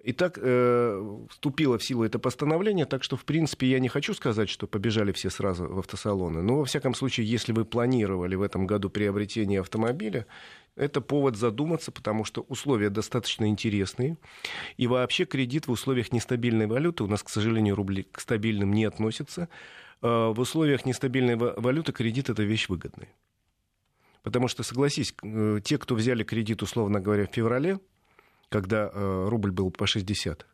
Итак, 0.00 0.38
э, 0.40 1.26
вступило 1.28 1.76
в 1.76 1.82
силу 1.82 2.04
это 2.04 2.20
постановление, 2.20 2.86
так 2.86 3.02
что, 3.02 3.16
в 3.16 3.24
принципе, 3.24 3.66
я 3.66 3.80
не 3.80 3.88
хочу 3.88 4.14
сказать, 4.14 4.48
что 4.48 4.68
побежали 4.68 5.10
все 5.10 5.28
сразу 5.28 5.66
в 5.66 5.78
автосалоны. 5.80 6.40
Но, 6.40 6.58
во 6.58 6.64
всяком 6.64 6.94
случае, 6.94 7.26
если 7.26 7.52
вы 7.52 7.64
планировали 7.64 8.36
в 8.36 8.42
этом 8.42 8.66
году 8.66 8.90
приобретение 8.90 9.60
автомобиля, 9.60 10.26
это 10.76 11.00
повод 11.00 11.36
задуматься, 11.36 11.90
потому 11.90 12.24
что 12.24 12.42
условия 12.42 12.90
достаточно 12.90 13.48
интересные. 13.48 14.18
И 14.76 14.86
вообще 14.86 15.24
кредит 15.24 15.66
в 15.66 15.72
условиях 15.72 16.12
нестабильной 16.12 16.68
валюты, 16.68 17.02
у 17.02 17.08
нас, 17.08 17.24
к 17.24 17.28
сожалению, 17.28 17.74
рубли 17.74 18.04
к 18.04 18.20
стабильным 18.20 18.72
не 18.72 18.84
относятся, 18.84 19.48
э, 20.00 20.06
в 20.06 20.38
условиях 20.38 20.86
нестабильной 20.86 21.34
валюты 21.34 21.90
кредит– 21.90 22.28
это 22.30 22.44
вещь 22.44 22.68
выгодная. 22.68 23.08
Потому 24.22 24.46
что, 24.46 24.62
согласись, 24.62 25.12
э, 25.24 25.58
те, 25.64 25.76
кто 25.76 25.96
взяли 25.96 26.22
кредит, 26.22 26.62
условно 26.62 27.00
говоря, 27.00 27.26
в 27.26 27.34
феврале, 27.34 27.80
когда 28.48 28.90
э, 28.92 29.26
рубль 29.28 29.50
был 29.50 29.70
по 29.70 29.86
60, 29.86 30.46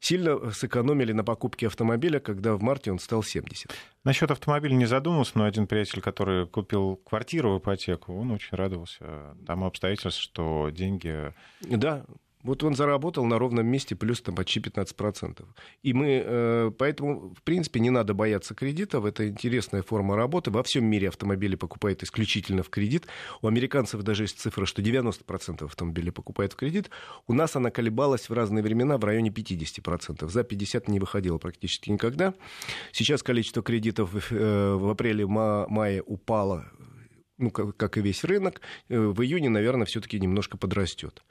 сильно 0.00 0.50
сэкономили 0.50 1.12
на 1.12 1.24
покупке 1.24 1.66
автомобиля, 1.66 2.20
когда 2.20 2.54
в 2.54 2.62
марте 2.62 2.90
он 2.90 2.98
стал 2.98 3.22
70. 3.22 3.70
Насчет 4.04 4.30
автомобиля 4.30 4.74
не 4.74 4.86
задумался, 4.86 5.32
но 5.36 5.44
один 5.44 5.66
приятель, 5.66 6.00
который 6.00 6.46
купил 6.46 6.96
квартиру 6.96 7.54
в 7.54 7.58
ипотеку, 7.58 8.14
он 8.14 8.30
очень 8.32 8.56
радовался 8.56 9.36
тому 9.46 9.66
обстоятельству, 9.66 10.22
что 10.22 10.70
деньги... 10.70 11.32
Да, 11.60 12.04
вот 12.42 12.64
он 12.64 12.74
заработал 12.74 13.24
на 13.26 13.38
ровном 13.38 13.66
месте 13.66 13.94
плюс 13.94 14.20
там 14.22 14.34
почти 14.34 14.60
15%. 14.60 15.44
И 15.82 15.92
мы, 15.92 16.22
э, 16.24 16.70
поэтому, 16.78 17.34
в 17.34 17.42
принципе, 17.42 17.80
не 17.80 17.90
надо 17.90 18.14
бояться 18.14 18.54
кредитов. 18.54 19.04
Это 19.04 19.28
интересная 19.28 19.82
форма 19.82 20.16
работы. 20.16 20.50
Во 20.50 20.62
всем 20.62 20.84
мире 20.84 21.08
автомобили 21.08 21.56
покупают 21.56 22.02
исключительно 22.02 22.62
в 22.62 22.70
кредит. 22.70 23.06
У 23.42 23.46
американцев 23.46 24.02
даже 24.02 24.24
есть 24.24 24.40
цифра, 24.40 24.64
что 24.66 24.82
90% 24.82 25.64
автомобилей 25.64 26.10
покупают 26.10 26.54
в 26.54 26.56
кредит. 26.56 26.90
У 27.26 27.34
нас 27.34 27.56
она 27.56 27.70
колебалась 27.70 28.28
в 28.28 28.32
разные 28.32 28.62
времена 28.62 28.96
в 28.96 29.04
районе 29.04 29.30
50%. 29.30 30.28
За 30.28 30.40
50% 30.40 30.90
не 30.90 31.00
выходила 31.00 31.38
практически 31.38 31.90
никогда. 31.90 32.34
Сейчас 32.92 33.22
количество 33.22 33.62
кредитов 33.62 34.12
в 34.12 34.32
э, 34.32 34.90
апреле-мае 34.90 36.02
упало 36.02 36.66
ну, 37.40 37.50
как, 37.50 37.76
как 37.76 37.98
и 37.98 38.02
весь 38.02 38.24
рынок, 38.24 38.60
э, 38.88 38.98
в 38.98 39.22
июне, 39.22 39.48
наверное, 39.48 39.86
все-таки 39.86 40.20
немножко 40.20 40.56
подрастет. 40.56 41.22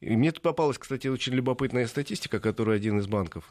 И 0.00 0.16
мне 0.16 0.32
тут 0.32 0.42
попалась, 0.42 0.78
кстати, 0.78 1.08
очень 1.08 1.34
любопытная 1.34 1.86
статистика, 1.86 2.40
которую 2.40 2.76
один 2.76 2.98
из 2.98 3.06
банков 3.06 3.50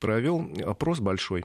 провел, 0.00 0.50
опрос 0.66 1.00
большой, 1.00 1.44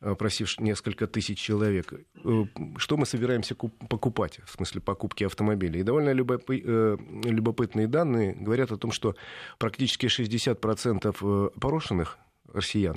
опросив 0.00 0.60
несколько 0.60 1.06
тысяч 1.06 1.38
человек, 1.38 1.92
э, 1.92 2.44
что 2.76 2.96
мы 2.96 3.06
собираемся 3.06 3.54
покупать, 3.54 4.40
в 4.44 4.50
смысле 4.50 4.80
покупки 4.80 5.24
автомобилей. 5.24 5.80
И 5.80 5.84
довольно 5.84 6.10
э, 6.10 6.96
любопытные 7.24 7.86
данные 7.86 8.34
говорят 8.34 8.72
о 8.72 8.76
том, 8.76 8.92
что 8.92 9.14
практически 9.58 10.06
60% 10.06 11.52
опрошенных 11.54 12.18
россиян 12.52 12.96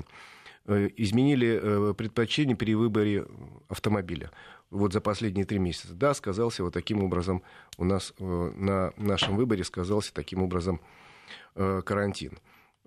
изменили 0.67 1.93
предпочтение 1.93 2.55
при 2.55 2.75
выборе 2.75 3.25
автомобиля 3.67 4.31
вот 4.71 4.93
за 4.93 5.01
последние 5.01 5.45
три 5.45 5.59
месяца. 5.59 5.93
Да, 5.93 6.13
сказался 6.13 6.63
вот 6.63 6.73
таким 6.73 7.03
образом 7.03 7.43
у 7.77 7.83
нас 7.85 8.13
э, 8.17 8.51
на 8.55 8.91
нашем 8.97 9.35
выборе 9.35 9.63
сказался 9.63 10.13
таким 10.13 10.41
образом 10.41 10.81
э, 11.55 11.81
карантин. 11.85 12.39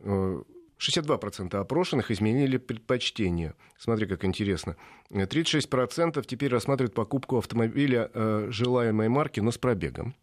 62% 0.02 1.54
э, 1.54 1.58
опрошенных 1.58 2.10
изменили 2.10 2.56
предпочтение. 2.56 3.54
Смотри, 3.78 4.06
как 4.06 4.24
интересно. 4.24 4.76
36% 5.10 6.24
теперь 6.26 6.50
рассматривают 6.50 6.94
покупку 6.94 7.38
автомобиля 7.38 8.10
желаемой 8.50 9.08
марки, 9.08 9.40
но 9.40 9.52
с 9.52 9.58
пробегом. 9.58 10.14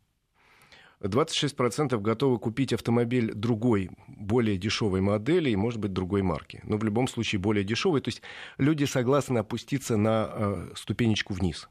26% 1.01 1.99
готовы 1.99 2.39
купить 2.39 2.73
автомобиль 2.73 3.33
другой, 3.33 3.89
более 4.07 4.57
дешевой 4.57 5.01
модели 5.01 5.49
и, 5.49 5.55
может 5.55 5.79
быть, 5.79 5.93
другой 5.93 6.21
марки. 6.21 6.61
Но 6.63 6.77
в 6.77 6.83
любом 6.83 7.07
случае 7.07 7.39
более 7.39 7.63
дешевый. 7.63 8.01
То 8.01 8.09
есть 8.09 8.21
люди 8.57 8.85
согласны 8.85 9.39
опуститься 9.39 9.97
на 9.97 10.29
э, 10.31 10.71
ступенечку 10.75 11.33
вниз. 11.33 11.69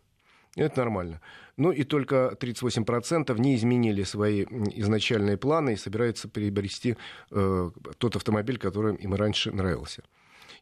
Это 0.56 0.80
нормально. 0.80 1.20
Ну 1.56 1.70
и 1.70 1.84
только 1.84 2.36
38% 2.40 3.38
не 3.38 3.54
изменили 3.54 4.02
свои 4.02 4.44
изначальные 4.44 5.36
планы 5.36 5.74
и 5.74 5.76
собираются 5.76 6.28
приобрести 6.28 6.96
э, 7.30 7.70
тот 7.98 8.16
автомобиль, 8.16 8.58
который 8.58 8.96
им 8.96 9.14
раньше 9.14 9.52
нравился. 9.52 10.02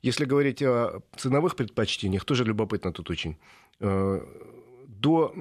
Если 0.02 0.26
говорить 0.26 0.62
о 0.62 1.00
ценовых 1.16 1.57
предпочтениях, 1.57 2.24
тоже 2.24 2.44
любопытно 2.44 2.92
тут 2.92 3.11
очень. 3.11 3.38
Э, 3.81 4.20
до 5.01 5.35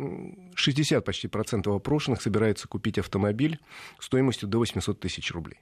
60 0.56 1.04
почти 1.04 1.28
процентов 1.28 1.76
опрошенных 1.76 2.22
собирается 2.22 2.68
купить 2.68 2.98
автомобиль 2.98 3.60
стоимостью 4.00 4.48
до 4.48 4.60
800 4.60 5.00
тысяч 5.00 5.32
рублей. 5.32 5.60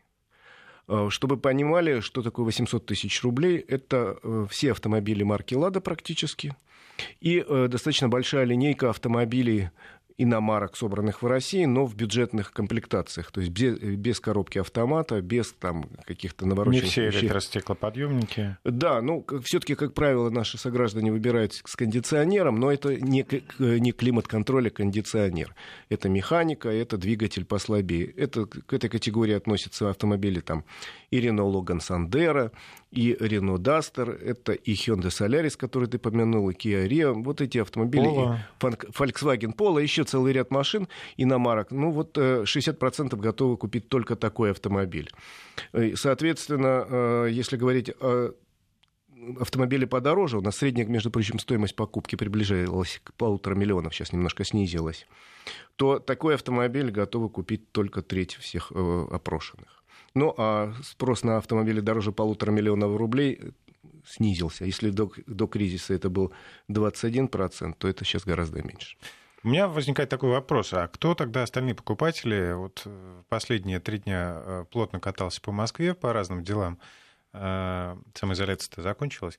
Э, 0.87 1.07
чтобы 1.09 1.37
понимали, 1.37 1.99
что 1.99 2.21
такое 2.21 2.45
800 2.45 2.85
тысяч 2.85 3.23
рублей, 3.23 3.57
это 3.57 4.17
э, 4.21 4.45
все 4.49 4.71
автомобили 4.71 5.23
марки 5.23 5.55
«Лада» 5.55 5.81
практически, 5.81 6.55
и 7.19 7.43
э, 7.47 7.67
достаточно 7.67 8.07
большая 8.07 8.45
линейка 8.45 8.89
автомобилей 8.89 9.69
иномарок, 10.17 10.77
собранных 10.77 11.21
в 11.21 11.27
России, 11.27 11.65
но 11.65 11.85
в 11.85 11.95
бюджетных 11.95 12.53
комплектациях, 12.53 13.31
то 13.31 13.41
есть 13.41 13.51
без, 13.51 13.77
без 13.77 14.19
коробки 14.21 14.59
автомата, 14.59 15.21
без 15.21 15.51
там 15.51 15.89
каких-то 16.05 16.45
навороченных 16.45 16.85
Не 16.85 16.89
все 16.89 17.05
вещей. 17.07 17.21
электростеклоподъемники. 17.23 18.57
Да, 18.63 19.01
ну, 19.01 19.25
все-таки, 19.43 19.75
как 19.75 19.93
правило, 19.93 20.29
наши 20.29 20.57
сограждане 20.57 21.11
выбирают 21.11 21.53
с 21.53 21.75
кондиционером, 21.75 22.59
но 22.59 22.71
это 22.71 22.95
не, 22.95 23.25
не 23.59 23.91
климат-контроль, 23.91 24.67
а 24.67 24.71
кондиционер. 24.71 25.53
Это 25.89 26.07
механика, 26.07 26.69
это 26.69 26.97
двигатель 26.97 27.43
послабее. 27.43 28.05
Это, 28.05 28.45
к 28.45 28.71
этой 28.71 28.89
категории 28.89 29.33
относятся 29.33 29.89
автомобили 29.89 30.39
там 30.39 30.63
и 31.11 31.19
Renault 31.19 31.51
Logan 31.51 31.79
Sandero, 31.79 32.51
и 32.91 33.13
Renault 33.13 33.57
Duster, 33.57 34.17
это 34.17 34.53
и 34.53 34.73
Hyundai 34.73 35.09
Solaris, 35.09 35.57
который 35.57 35.89
ты 35.89 35.97
помянул, 35.97 36.49
и 36.49 36.53
Kia 36.53 36.87
Rio. 36.87 37.13
Вот 37.21 37.41
эти 37.41 37.57
автомобили, 37.57 38.05
Polo. 38.05 38.37
Volkswagen 38.61 39.53
Polo, 39.53 39.81
еще 39.81 40.04
целый 40.05 40.33
ряд 40.33 40.51
машин, 40.51 40.87
иномарок. 41.17 41.71
Ну 41.71 41.91
вот 41.91 42.17
60% 42.17 43.13
э, 43.13 43.17
готовы 43.17 43.57
купить 43.57 43.89
только 43.89 44.15
такой 44.15 44.51
автомобиль. 44.51 45.11
Соответственно, 45.95 46.85
э, 46.87 47.27
если 47.31 47.57
говорить 47.57 47.91
автомобили 49.39 49.85
подороже, 49.85 50.37
у 50.37 50.41
нас 50.41 50.57
средняя, 50.57 50.85
между 50.87 51.09
прочим, 51.09 51.39
стоимость 51.39 51.75
покупки 51.75 52.15
приближалась 52.15 53.01
к 53.03 53.13
полутора 53.13 53.55
миллионов, 53.55 53.93
сейчас 53.93 54.13
немножко 54.13 54.43
снизилась, 54.43 55.07
то 55.75 55.99
такой 55.99 56.35
автомобиль 56.35 56.91
готовы 56.91 57.29
купить 57.29 57.71
только 57.71 58.01
треть 58.01 58.35
всех 58.35 58.71
э, 58.73 59.07
опрошенных. 59.11 59.83
Ну, 60.13 60.33
а 60.37 60.73
спрос 60.83 61.23
на 61.23 61.37
автомобили 61.37 61.81
дороже 61.81 62.11
полутора 62.11 62.51
миллионов 62.51 62.95
рублей 62.97 63.39
снизился. 64.05 64.65
Если 64.65 64.89
до, 64.89 65.11
до 65.27 65.47
кризиса 65.47 65.93
это 65.93 66.09
был 66.09 66.31
21%, 66.69 67.75
то 67.77 67.87
это 67.87 68.05
сейчас 68.05 68.23
гораздо 68.23 68.61
меньше. 68.61 68.97
У 69.45 69.47
меня 69.47 69.67
возникает 69.67 70.09
такой 70.09 70.31
вопрос, 70.31 70.73
а 70.73 70.87
кто 70.87 71.13
тогда 71.13 71.43
остальные 71.43 71.75
покупатели? 71.75 72.53
Вот 72.53 72.81
э, 72.85 73.21
последние 73.29 73.79
три 73.79 73.99
дня 73.99 74.37
э, 74.37 74.65
плотно 74.71 74.99
катался 74.99 75.39
по 75.39 75.51
Москве 75.51 75.93
по 75.93 76.11
разным 76.13 76.43
делам, 76.43 76.79
э, 77.31 77.95
самоизоляция-то 78.15 78.81
закончилась 78.81 79.37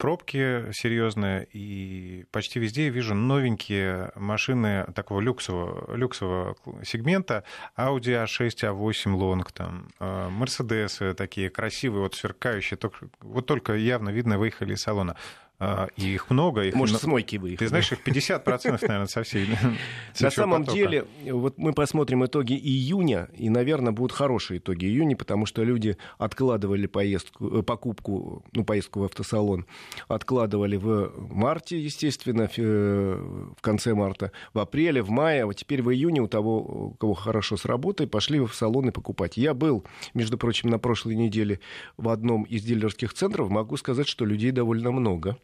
пробки 0.00 0.72
серьезные, 0.72 1.46
и 1.52 2.24
почти 2.32 2.58
везде 2.58 2.84
я 2.86 2.90
вижу 2.90 3.14
новенькие 3.14 4.12
машины 4.16 4.86
такого 4.94 5.20
люксового, 5.20 5.94
люксового 5.94 6.56
сегмента. 6.84 7.44
Audi 7.76 8.24
A6, 8.24 8.48
A8 8.62 9.14
Long, 9.14 9.46
там, 9.52 9.90
Mercedes 9.98 11.12
такие 11.12 11.50
красивые, 11.50 12.02
вот 12.02 12.14
сверкающие, 12.14 12.78
только, 12.78 13.10
вот 13.20 13.44
только 13.44 13.74
явно 13.74 14.08
видно 14.08 14.38
выехали 14.38 14.72
из 14.72 14.80
салона. 14.80 15.16
А, 15.62 15.88
и 15.96 16.14
их 16.14 16.30
много. 16.30 16.62
Их 16.62 16.74
Может, 16.74 17.02
с 17.02 17.04
мойки 17.04 17.36
выехали. 17.36 17.58
Ты 17.58 17.68
знаешь, 17.68 17.92
их 17.92 17.98
50%, 18.02 18.78
наверное, 18.80 19.06
со 19.06 19.22
всей. 19.22 19.46
На 20.20 20.30
самом 20.30 20.64
деле, 20.64 21.04
вот 21.26 21.58
мы 21.58 21.74
посмотрим 21.74 22.24
итоги 22.24 22.54
июня, 22.54 23.28
и, 23.36 23.50
наверное, 23.50 23.92
будут 23.92 24.12
хорошие 24.12 24.56
итоги 24.56 24.86
июня, 24.86 25.16
потому 25.16 25.44
что 25.44 25.62
люди 25.62 25.98
откладывали 26.16 26.86
поездку, 26.86 27.58
э, 27.58 27.62
покупку, 27.62 28.42
ну, 28.52 28.64
поездку 28.64 29.00
в 29.00 29.04
автосалон, 29.04 29.66
откладывали 30.08 30.76
в 30.76 31.12
марте, 31.30 31.78
естественно, 31.78 32.48
э, 32.56 33.52
в 33.54 33.60
конце 33.60 33.92
марта, 33.92 34.32
в 34.54 34.60
апреле, 34.60 35.02
в 35.02 35.10
мае, 35.10 35.42
а 35.42 35.46
вот 35.46 35.56
теперь 35.56 35.82
в 35.82 35.92
июне 35.92 36.22
у 36.22 36.26
того, 36.26 36.60
у 36.60 36.94
кого 36.94 37.12
хорошо 37.12 37.58
с 37.58 37.66
работой, 37.66 38.06
пошли 38.06 38.40
в 38.40 38.54
салоны 38.54 38.92
покупать. 38.92 39.36
Я 39.36 39.52
был, 39.52 39.84
между 40.14 40.38
прочим, 40.38 40.70
на 40.70 40.78
прошлой 40.78 41.16
неделе 41.16 41.60
в 41.98 42.08
одном 42.08 42.44
из 42.44 42.62
дилерских 42.62 43.12
центров, 43.12 43.50
могу 43.50 43.76
сказать, 43.76 44.08
что 44.08 44.24
людей 44.24 44.52
довольно 44.52 44.90
много. 44.90 45.36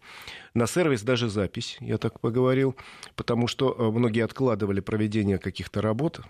На 0.57 0.67
сервис 0.67 1.03
даже 1.03 1.29
запись, 1.29 1.77
я 1.81 1.99
так 1.99 2.19
поговорил, 2.19 2.77
потому 3.15 3.47
что 3.47 3.77
э, 3.79 3.91
многие 3.91 4.25
откладывали 4.25 4.81
проведение 4.81 5.37
каких-то 5.37 5.83
работ, 5.83 6.23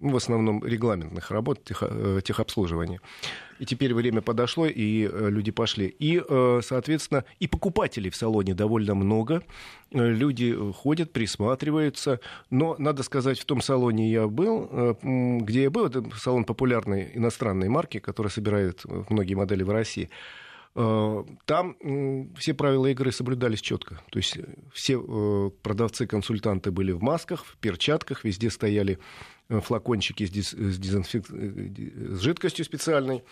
ну, 0.00 0.12
в 0.12 0.16
основном 0.16 0.64
регламентных 0.64 1.32
работ 1.32 1.58
э, 1.68 2.20
техобслуживания. 2.22 3.00
И 3.58 3.66
теперь 3.66 3.92
время 3.92 4.22
подошло, 4.22 4.66
и 4.66 5.08
э, 5.10 5.28
люди 5.28 5.50
пошли. 5.50 5.92
И, 5.98 6.22
соответственно, 6.62 7.24
и 7.40 7.48
покупателей 7.48 8.10
в 8.10 8.16
салоне 8.16 8.54
довольно 8.54 8.94
много. 8.94 9.42
Люди 9.90 10.56
ходят, 10.72 11.12
присматриваются. 11.12 12.20
Но, 12.50 12.76
надо 12.78 13.02
сказать, 13.02 13.40
в 13.40 13.44
том 13.44 13.60
салоне 13.60 14.08
я 14.08 14.28
был, 14.28 14.96
где 15.02 15.64
я 15.64 15.70
был, 15.70 15.86
это 15.86 16.04
салон 16.16 16.44
популярной 16.44 17.10
иностранной 17.14 17.68
марки, 17.68 17.98
которая 17.98 18.30
собирает 18.30 18.84
многие 19.08 19.34
модели 19.34 19.64
в 19.64 19.70
России– 19.70 20.10
там 20.74 21.76
все 22.36 22.52
правила 22.52 22.86
игры 22.86 23.12
соблюдались 23.12 23.60
четко. 23.60 24.00
То 24.10 24.18
есть 24.18 24.36
э, 24.36 24.44
все 24.72 24.94
э, 24.94 25.50
продавцы-консультанты 25.62 26.72
были 26.72 26.90
в 26.90 27.00
масках, 27.00 27.44
в 27.44 27.56
перчатках, 27.58 28.24
везде 28.24 28.50
стояли 28.50 28.98
флакончики 29.48 30.24
с, 30.24 30.30
дезинфек... 30.30 31.26
с 31.28 32.20
жидкостью 32.20 32.64
специальной 32.64 33.22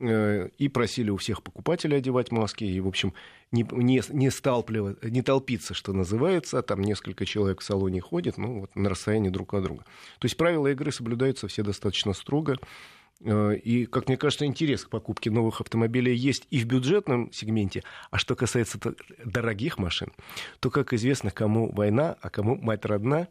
и 0.00 0.70
просили 0.72 1.10
у 1.10 1.16
всех 1.16 1.42
покупателей 1.42 1.98
одевать 1.98 2.30
маски, 2.30 2.62
и, 2.62 2.78
в 2.78 2.86
общем, 2.86 3.14
не, 3.50 3.66
не, 3.72 4.00
не, 4.10 4.30
сталпливать, 4.30 5.02
не 5.02 5.22
толпиться, 5.22 5.74
что 5.74 5.92
называется, 5.92 6.62
там 6.62 6.82
несколько 6.82 7.26
человек 7.26 7.60
в 7.60 7.64
салоне 7.64 8.00
ходит, 8.00 8.38
ну, 8.38 8.60
вот 8.60 8.76
на 8.76 8.90
расстоянии 8.90 9.28
друг 9.28 9.54
от 9.54 9.64
друга. 9.64 9.82
То 10.20 10.26
есть 10.26 10.36
правила 10.36 10.68
игры 10.68 10.92
соблюдаются 10.92 11.48
все 11.48 11.64
достаточно 11.64 12.12
строго, 12.12 12.58
Э, 12.58 12.97
и, 13.20 13.86
как 13.86 14.06
мне 14.06 14.16
кажется, 14.16 14.46
интерес 14.46 14.84
к 14.84 14.90
покупке 14.90 15.30
новых 15.30 15.60
автомобилей 15.60 16.14
есть 16.14 16.46
и 16.50 16.60
в 16.60 16.66
бюджетном 16.66 17.32
сегменте. 17.32 17.82
А 18.10 18.18
что 18.18 18.36
касается 18.36 18.78
дорогих 19.24 19.78
машин, 19.78 20.12
то, 20.60 20.70
как 20.70 20.92
известно, 20.92 21.30
кому 21.30 21.72
война, 21.72 22.16
а 22.20 22.30
кому 22.30 22.56
мать 22.56 22.84
родна. 22.84 23.28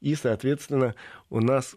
И, 0.00 0.14
соответственно, 0.14 0.94
у 1.30 1.40
нас 1.40 1.76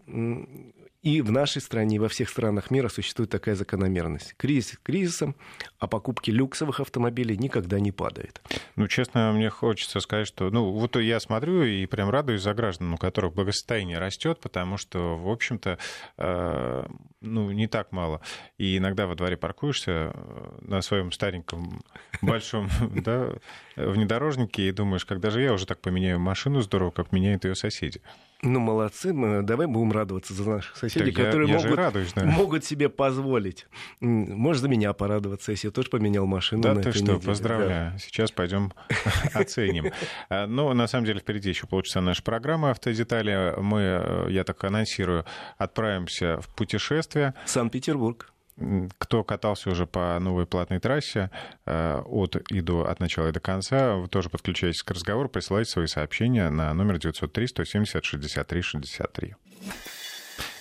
и 1.02 1.20
в 1.22 1.30
нашей 1.30 1.62
стране, 1.62 1.96
и 1.96 1.98
во 1.98 2.08
всех 2.08 2.28
странах 2.28 2.70
мира 2.70 2.88
существует 2.88 3.30
такая 3.30 3.54
закономерность. 3.54 4.34
Кризис 4.36 4.78
кризисом, 4.82 5.36
а 5.78 5.86
покупки 5.86 6.30
люксовых 6.30 6.80
автомобилей 6.80 7.36
никогда 7.36 7.78
не 7.78 7.92
падает. 7.92 8.40
Ну, 8.74 8.88
честно, 8.88 9.32
мне 9.32 9.48
хочется 9.48 10.00
сказать, 10.00 10.26
что... 10.26 10.50
Ну, 10.50 10.72
вот 10.72 10.96
я 10.96 11.20
смотрю 11.20 11.62
и 11.62 11.86
прям 11.86 12.10
радуюсь 12.10 12.42
за 12.42 12.52
граждан, 12.52 12.92
у 12.92 12.96
которых 12.96 13.34
благосостояние 13.34 13.98
растет, 13.98 14.40
потому 14.40 14.76
что, 14.76 15.16
в 15.16 15.28
общем-то, 15.28 15.78
э, 16.16 16.86
ну, 17.20 17.50
не 17.52 17.68
так 17.68 17.92
мало. 17.92 18.20
И 18.56 18.76
иногда 18.78 19.06
во 19.06 19.14
дворе 19.14 19.36
паркуешься 19.36 20.12
э, 20.14 20.58
на 20.62 20.80
своем 20.82 21.12
стареньком 21.12 21.80
большом 22.22 22.68
внедорожнике 23.76 24.68
и 24.68 24.72
думаешь, 24.72 25.04
когда 25.04 25.30
же 25.30 25.42
я 25.42 25.52
уже 25.52 25.66
так 25.66 25.80
поменяю 25.80 26.18
машину 26.18 26.60
здорово, 26.60 26.90
как 26.90 27.12
меняют 27.12 27.44
ее 27.44 27.54
соседи. 27.54 28.02
Ну, 28.42 28.60
молодцы, 28.60 29.12
мы, 29.12 29.42
давай 29.42 29.66
будем 29.66 29.90
радоваться 29.90 30.32
за 30.32 30.48
наших 30.48 30.76
соседей, 30.76 31.12
так 31.12 31.24
которые 31.24 31.48
я, 31.48 31.56
я 31.56 31.62
могут, 31.62 31.76
радуюсь, 31.76 32.12
да. 32.12 32.24
могут 32.24 32.64
себе 32.64 32.88
позволить. 32.88 33.66
Можешь 34.00 34.62
за 34.62 34.68
меня 34.68 34.92
порадоваться, 34.92 35.50
если 35.50 35.68
я 35.68 35.72
тоже 35.72 35.88
поменял 35.90 36.24
машину 36.24 36.62
да, 36.62 36.74
на 36.74 36.82
ты 36.82 36.92
что, 36.92 37.02
неделе. 37.02 37.20
поздравляю. 37.20 37.92
Да. 37.92 37.98
Сейчас 37.98 38.30
пойдем 38.30 38.72
оценим. 39.34 39.92
А, 40.28 40.46
ну, 40.46 40.72
на 40.72 40.86
самом 40.86 41.06
деле, 41.06 41.18
впереди 41.18 41.48
еще 41.48 41.66
полчаса 41.66 42.00
наша 42.00 42.22
программа 42.22 42.70
«Автодетали». 42.70 43.54
Мы, 43.60 43.80
э, 43.80 44.26
я 44.30 44.44
так 44.44 44.62
анонсирую, 44.62 45.24
отправимся 45.56 46.40
в 46.40 46.48
путешествие. 46.54 47.34
Санкт-Петербург 47.44 48.32
кто 48.98 49.24
катался 49.24 49.70
уже 49.70 49.86
по 49.86 50.18
новой 50.18 50.46
платной 50.46 50.80
трассе 50.80 51.30
э, 51.66 52.02
от 52.04 52.36
и 52.50 52.60
до, 52.60 52.88
от 52.88 53.00
начала 53.00 53.28
и 53.28 53.32
до 53.32 53.40
конца, 53.40 53.94
вы 53.94 54.08
тоже 54.08 54.30
подключайтесь 54.30 54.82
к 54.82 54.90
разговору, 54.90 55.28
присылайте 55.28 55.70
свои 55.70 55.86
сообщения 55.86 56.50
на 56.50 56.72
номер 56.74 56.98
903 56.98 57.46
170 57.46 58.04
63 58.04 58.62
63. 58.62 59.34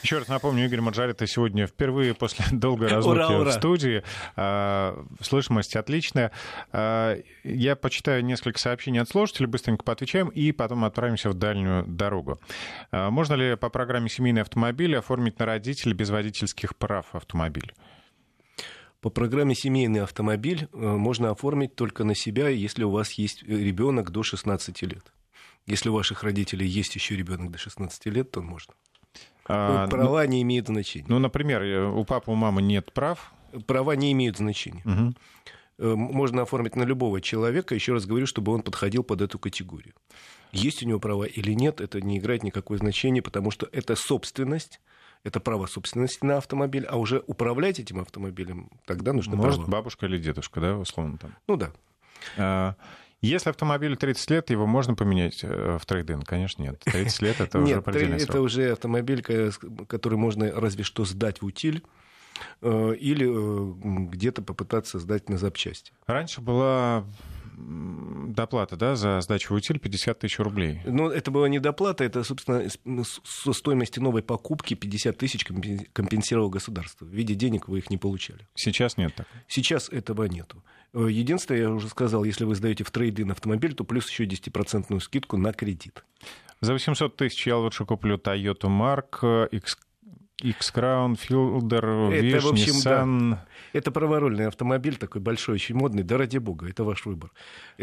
Еще 0.08 0.20
раз 0.20 0.30
напомню, 0.30 0.64
Игорь 0.64 0.80
Маржарета 0.80 1.28
сегодня 1.28 1.68
впервые 1.68 2.14
после 2.14 2.46
долгой 2.54 2.88
разлуки 2.88 3.18
ура, 3.18 3.40
ура. 3.40 3.52
в 3.52 3.54
студии. 3.54 4.04
А, 4.38 5.06
слышимость 5.20 5.76
отличная. 5.76 6.32
А, 6.72 7.18
я 7.44 7.76
почитаю 7.76 8.24
несколько 8.24 8.58
сообщений 8.58 9.02
от 9.02 9.10
слушателей, 9.10 9.48
быстренько 9.48 9.84
поотвечаем 9.84 10.30
и 10.30 10.54
потом 10.54 10.86
отправимся 10.86 11.30
в 11.30 11.34
дальнюю 11.34 11.86
дорогу. 11.86 12.40
А, 12.90 13.10
можно 13.10 13.34
ли 13.34 13.58
по 13.58 13.70
программе 13.70 14.08
«Семейный 14.08 14.44
автомобиль» 14.44 14.96
оформить 14.96 15.40
на 15.40 15.46
родителей 15.46 15.94
без 15.94 16.10
водительских 16.10 16.78
прав 16.78 17.08
автомобиль? 17.12 17.74
По 19.02 19.10
программе 19.10 19.56
«Семейный 19.56 20.04
автомобиль» 20.04 20.70
э, 20.72 20.78
можно 20.78 21.32
оформить 21.32 21.76
только 21.76 22.06
на 22.06 22.16
себя, 22.16 22.48
если 22.48 22.86
у 22.86 22.92
вас 22.92 23.12
есть 23.12 23.44
ребенок 23.44 24.12
до 24.12 24.24
16 24.24 24.84
лет. 24.84 25.12
Если 25.66 25.90
у 25.90 25.94
ваших 25.94 26.24
родителей 26.24 26.66
есть 26.66 26.96
еще 26.96 27.18
ребенок 27.18 27.52
до 27.52 27.58
16 27.58 28.06
лет, 28.06 28.32
то 28.32 28.42
можно. 28.42 28.74
А, 29.48 29.86
ну, 29.86 29.92
Права 29.92 30.24
ну, 30.24 30.30
не 30.30 30.42
имеют 30.42 30.68
значения. 30.68 31.06
Ну, 31.08 31.20
например, 31.20 31.62
э, 31.64 31.90
у 31.90 32.04
папы, 32.04 32.32
у 32.32 32.36
мамы 32.36 32.62
нет 32.62 32.92
прав. 32.92 33.32
Права 33.66 33.96
не 33.96 34.12
имеют 34.12 34.38
значения. 34.38 34.84
Угу. 34.86 35.96
Можно 35.96 36.42
оформить 36.42 36.76
на 36.76 36.84
любого 36.84 37.22
человека, 37.22 37.76
еще 37.76 37.94
раз 37.94 38.06
говорю, 38.06 38.26
чтобы 38.26 38.52
он 38.52 38.62
подходил 38.64 39.04
под 39.04 39.22
эту 39.22 39.38
категорию. 39.38 39.94
Есть 40.52 40.82
у 40.82 40.88
него 40.88 41.00
права 41.00 41.26
или 41.26 41.52
нет, 41.54 41.82
это 41.82 42.02
не 42.02 42.18
играет 42.18 42.44
никакое 42.44 42.78
значение, 42.78 43.22
потому 43.22 43.52
что 43.52 43.70
это 43.72 43.96
собственность, 43.96 44.82
это 45.24 45.40
право 45.40 45.68
собственности 45.68 46.26
на 46.26 46.38
автомобиль, 46.38 46.86
а 46.86 46.98
уже 46.98 47.24
управлять 47.28 47.80
этим 47.80 48.00
автомобилем 48.00 48.72
тогда 48.86 49.14
нужно 49.14 49.36
Может, 49.36 49.58
право. 49.58 49.72
бабушка 49.72 50.06
или 50.08 50.18
дедушка, 50.18 50.62
да, 50.62 50.78
условно 50.78 51.18
там. 51.18 51.36
Ну 51.48 51.58
да. 51.58 51.72
А, 52.38 52.76
если 53.22 53.50
автомобилю 53.50 53.98
30 53.98 54.30
лет, 54.32 54.50
его 54.50 54.68
можно 54.68 54.94
поменять 54.94 55.44
э, 55.44 55.78
в 55.80 55.86
трейдинг? 55.86 56.26
Конечно, 56.26 56.62
нет. 56.62 56.80
30 56.86 57.22
лет 57.22 57.42
это 57.42 57.60
уже 57.60 57.82
предельный 57.82 58.20
срок. 58.20 58.30
это 58.30 58.42
уже 58.42 58.72
автомобиль, 58.72 59.24
который 59.88 60.18
можно 60.18 60.52
разве 60.52 60.84
что 60.84 61.06
сдать 61.06 61.42
в 61.42 61.46
утиль 61.46 61.84
э, 62.62 62.94
или 62.96 63.28
э, 63.28 64.08
где-то 64.10 64.42
попытаться 64.42 65.00
сдать 65.00 65.30
на 65.30 65.38
запчасти. 65.38 65.94
Раньше 66.06 66.42
была 66.42 67.06
доплата, 67.58 68.76
да, 68.76 68.96
за 68.96 69.20
сдачу 69.22 69.54
в 69.54 69.58
утиль 69.58 69.80
50 69.80 70.20
тысяч 70.20 70.40
рублей. 70.40 70.82
Ну, 70.86 71.10
это 71.10 71.32
была 71.32 71.50
не 71.50 71.60
доплата, 71.60 72.04
это, 72.04 72.24
собственно, 72.24 72.68
со 73.04 73.54
стоимости 73.54 74.00
новой 74.00 74.22
покупки 74.22 74.76
50 74.76 75.18
тысяч 75.18 75.44
компенсировало 75.94 76.50
государство. 76.50 77.06
В 77.06 77.10
виде 77.10 77.34
денег 77.34 77.68
вы 77.68 77.80
их 77.80 77.90
не 77.90 77.98
получали. 77.98 78.48
Сейчас 78.54 78.98
нет 78.98 79.16
так? 79.16 79.28
Сейчас 79.48 79.90
этого 79.90 80.26
нету. 80.26 80.64
Э, 80.94 81.08
единственное, 81.10 81.62
я 81.62 81.70
уже 81.72 81.88
сказал, 81.88 82.24
если 82.24 82.44
вы 82.44 82.56
сдаете 82.56 82.84
в 82.84 82.92
трейдинг 82.92 83.32
автомобиль, 83.32 83.74
то 83.74 83.84
плюс 83.84 84.10
еще 84.10 84.26
10% 84.26 85.00
скидку 85.00 85.38
на 85.38 85.54
кредит. 85.54 86.04
За 86.62 86.74
800 86.74 87.16
тысяч 87.16 87.46
я 87.46 87.58
лучше 87.58 87.86
куплю 87.86 88.18
Toyota 88.18 88.68
Mark 88.68 89.48
X 89.50 89.78
X-Crown, 90.42 91.18
Fielder, 91.18 92.10
Wish, 92.12 92.40
в 92.42 92.48
общем, 92.48 92.74
Nissan. 92.74 93.30
Да. 93.32 93.46
Это 93.74 93.92
праворульный 93.92 94.48
автомобиль, 94.48 94.98
такой 94.98 95.20
большой, 95.20 95.56
очень 95.56 95.76
модный. 95.76 96.04
Да 96.04 96.18
ради 96.18 96.38
бога, 96.38 96.70
это 96.70 96.84
ваш 96.84 97.06
выбор. 97.06 97.32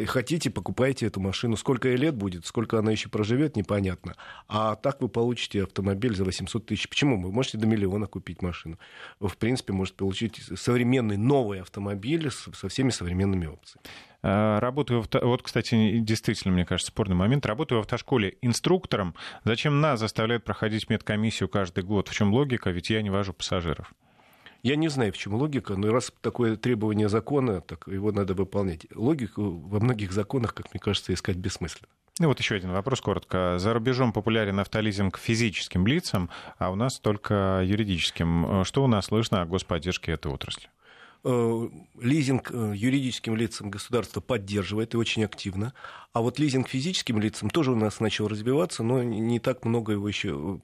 Хотите, 0.07 0.51
покупайте 0.51 1.07
эту 1.07 1.21
машину. 1.21 1.57
Сколько 1.57 1.89
ей 1.89 1.97
лет 1.97 2.15
будет, 2.15 2.47
сколько 2.47 2.79
она 2.79 2.93
еще 2.93 3.09
проживет, 3.09 3.57
непонятно. 3.57 4.15
А 4.49 4.77
так 4.77 5.01
вы 5.01 5.09
получите 5.09 5.65
автомобиль 5.65 6.15
за 6.15 6.25
800 6.25 6.65
тысяч. 6.67 6.89
Почему? 6.89 7.21
Вы 7.21 7.33
можете 7.33 7.59
до 7.59 7.67
миллиона 7.67 8.07
купить 8.07 8.41
машину. 8.41 8.79
Вы, 9.19 9.29
в 9.29 9.37
принципе, 9.37 9.73
можете 9.73 9.97
получить 9.97 10.41
современный 10.55 11.17
новый 11.17 11.61
автомобиль 11.61 12.31
со 12.31 12.69
всеми 12.69 12.91
современными 12.91 13.47
опциями. 13.47 13.85
А, 14.27 14.59
работаю, 14.59 15.03
в, 15.03 15.09
вот, 15.21 15.43
кстати, 15.43 15.99
действительно, 15.99 16.55
мне 16.55 16.65
кажется, 16.65 16.91
спорный 16.91 17.15
момент. 17.15 17.45
Работаю 17.45 17.79
в 17.79 17.83
автошколе 17.83 18.39
инструктором. 18.41 19.15
Зачем 19.45 19.83
нас 19.83 20.01
заставляют 20.01 20.45
проходить 20.45 20.89
медкомиссию 20.89 21.51
каждый 21.51 21.85
год? 21.85 22.09
В 22.09 22.15
чем 22.15 22.33
логика? 22.33 22.71
Ведь 22.71 22.89
я 22.89 23.03
не 23.03 23.11
вожу 23.11 23.35
пассажиров. 23.35 23.93
Я 24.63 24.77
не 24.77 24.89
знаю, 24.89 25.13
в 25.13 25.19
чем 25.19 25.35
логика, 25.35 25.77
но 25.77 25.93
раз 25.93 26.11
такое 26.23 26.57
требование 26.57 27.11
закона, 27.11 27.61
так 27.61 27.87
его 27.87 28.13
надо 28.13 28.33
выполнять. 28.33 28.87
Логику 28.95 29.51
во 29.51 29.79
многих 29.79 30.11
законах, 30.11 30.55
как 30.55 30.73
мне 30.73 30.81
кажется, 30.81 31.13
искать 31.13 31.37
бессмысленно. 31.37 31.87
Ну 32.19 32.29
вот 32.29 32.39
еще 32.39 32.55
один 32.55 32.73
вопрос 32.73 33.03
коротко. 33.03 33.59
За 33.59 33.75
рубежом 33.75 34.15
популярен 34.15 34.59
автолизинг 34.59 35.19
физическим 35.19 35.87
лицам, 35.87 36.31
а 36.57 36.71
у 36.71 36.77
нас 36.77 36.99
только 36.99 37.63
юридическим. 37.63 38.65
Что 38.65 38.85
у 38.85 38.87
нас 38.87 39.07
слышно 39.07 39.43
о 39.43 39.45
господдержке 39.45 40.13
этой 40.13 40.33
отрасли? 40.33 40.71
Э, 41.27 41.69
лизинг 42.01 42.51
э, 42.53 42.73
юридическим 42.77 43.35
лицам 43.35 43.71
государство 43.71 44.21
поддерживает 44.21 44.93
и 44.93 44.99
очень 44.99 45.25
активно. 45.25 45.73
А 46.15 46.21
вот 46.21 46.39
лизинг 46.39 46.69
физическим 46.69 47.19
лицам 47.19 47.51
тоже 47.51 47.73
у 47.73 47.77
нас 47.77 47.99
начал 47.99 48.29
развиваться, 48.29 48.85
но 48.85 49.03
не 49.03 49.41
так 49.41 49.65
много 49.65 49.93
его 49.93 50.07
еще 50.07 50.61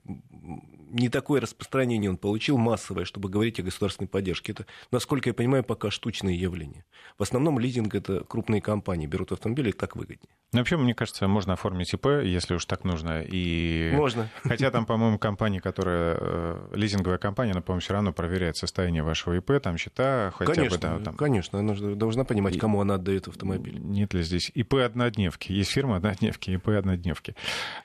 не 0.91 1.09
такое 1.09 1.41
распространение 1.41 2.11
он 2.11 2.17
получил 2.17 2.59
массовое, 2.59 3.05
чтобы 3.05 3.29
говорить 3.29 3.61
о 3.61 3.63
государственной 3.63 4.09
поддержке. 4.09 4.53
Это, 4.53 4.67
насколько 4.91 5.31
я 5.31 5.35
понимаю, 5.35 5.65
пока 5.65 5.91
штучное 5.91 6.35
явление. 6.35 6.85
В 7.19 7.23
основном 7.23 7.59
лизинг 7.59 7.95
это 7.95 8.25
крупные 8.25 8.61
компании 8.61 9.07
берут 9.07 9.33
автомобили, 9.33 9.71
и 9.71 9.73
так 9.73 9.97
выгоднее. 9.97 10.35
Ну, 10.53 10.59
вообще, 10.59 10.77
мне 10.77 10.95
кажется, 10.95 11.29
можно 11.29 11.53
оформить 11.53 11.93
ИП, 11.95 12.07
если 12.25 12.55
уж 12.55 12.65
так 12.65 12.85
нужно. 12.85 13.23
И... 13.23 13.93
Можно. 13.95 14.29
Хотя 14.43 14.71
там, 14.71 14.85
по-моему, 14.85 15.19
компания, 15.19 15.61
которая 15.61 16.17
э, 16.19 16.69
лизинговая 16.73 17.19
компания, 17.19 17.53
она, 17.53 17.61
по-моему, 17.61 17.81
все 17.81 17.93
равно 17.93 18.13
проверяет 18.13 18.57
состояние 18.57 19.03
вашего 19.03 19.35
ИП, 19.35 19.63
там 19.63 19.79
счета, 19.79 20.33
хотя 20.35 20.53
конечно, 20.53 20.77
бы, 20.77 20.83
да, 20.83 21.05
там... 21.05 21.17
Конечно, 21.17 21.61
она 21.61 21.75
должна 21.95 22.25
понимать, 22.25 22.59
кому 22.59 22.81
она 22.81 22.95
отдает 22.95 23.29
автомобиль. 23.29 23.79
Нет 23.79 24.13
ли 24.15 24.23
здесь 24.23 24.51
ИП 24.55 24.75
однодневки? 24.75 25.40
Есть 25.49 25.71
фирма 25.71 25.97
однодневки, 25.97 26.51
ИП 26.51 26.69
однодневки. 26.69 27.35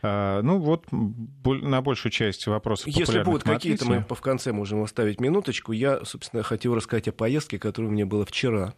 Ну, 0.02 0.60
вот 0.60 0.88
на 0.92 1.82
большую 1.82 2.12
часть 2.12 2.46
вопросов 2.48 2.88
если 2.88 3.24
будут 3.24 3.44
какие-то, 3.44 3.86
мы 3.86 4.06
в 4.08 4.22
конце 4.22 4.52
можем 4.52 4.84
оставить 4.84 5.20
минуточку. 5.20 5.72
Я, 5.72 6.04
собственно, 6.06 6.44
хотел 6.44 6.76
рассказать 6.76 7.08
о 7.08 7.12
поездке, 7.12 7.60
которая 7.60 7.90
у 7.90 7.94
меня 7.94 8.06
была 8.06 8.26
вчера. 8.26 8.74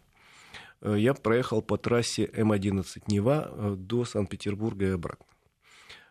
Э, 0.80 0.96
я 0.98 1.14
проехал 1.14 1.62
по 1.62 1.76
трассе 1.76 2.26
М11 2.26 3.02
Нева 3.08 3.50
э, 3.50 3.74
до 3.76 4.04
Санкт-Петербурга 4.04 4.86
и 4.86 4.90
обратно. 4.90 5.26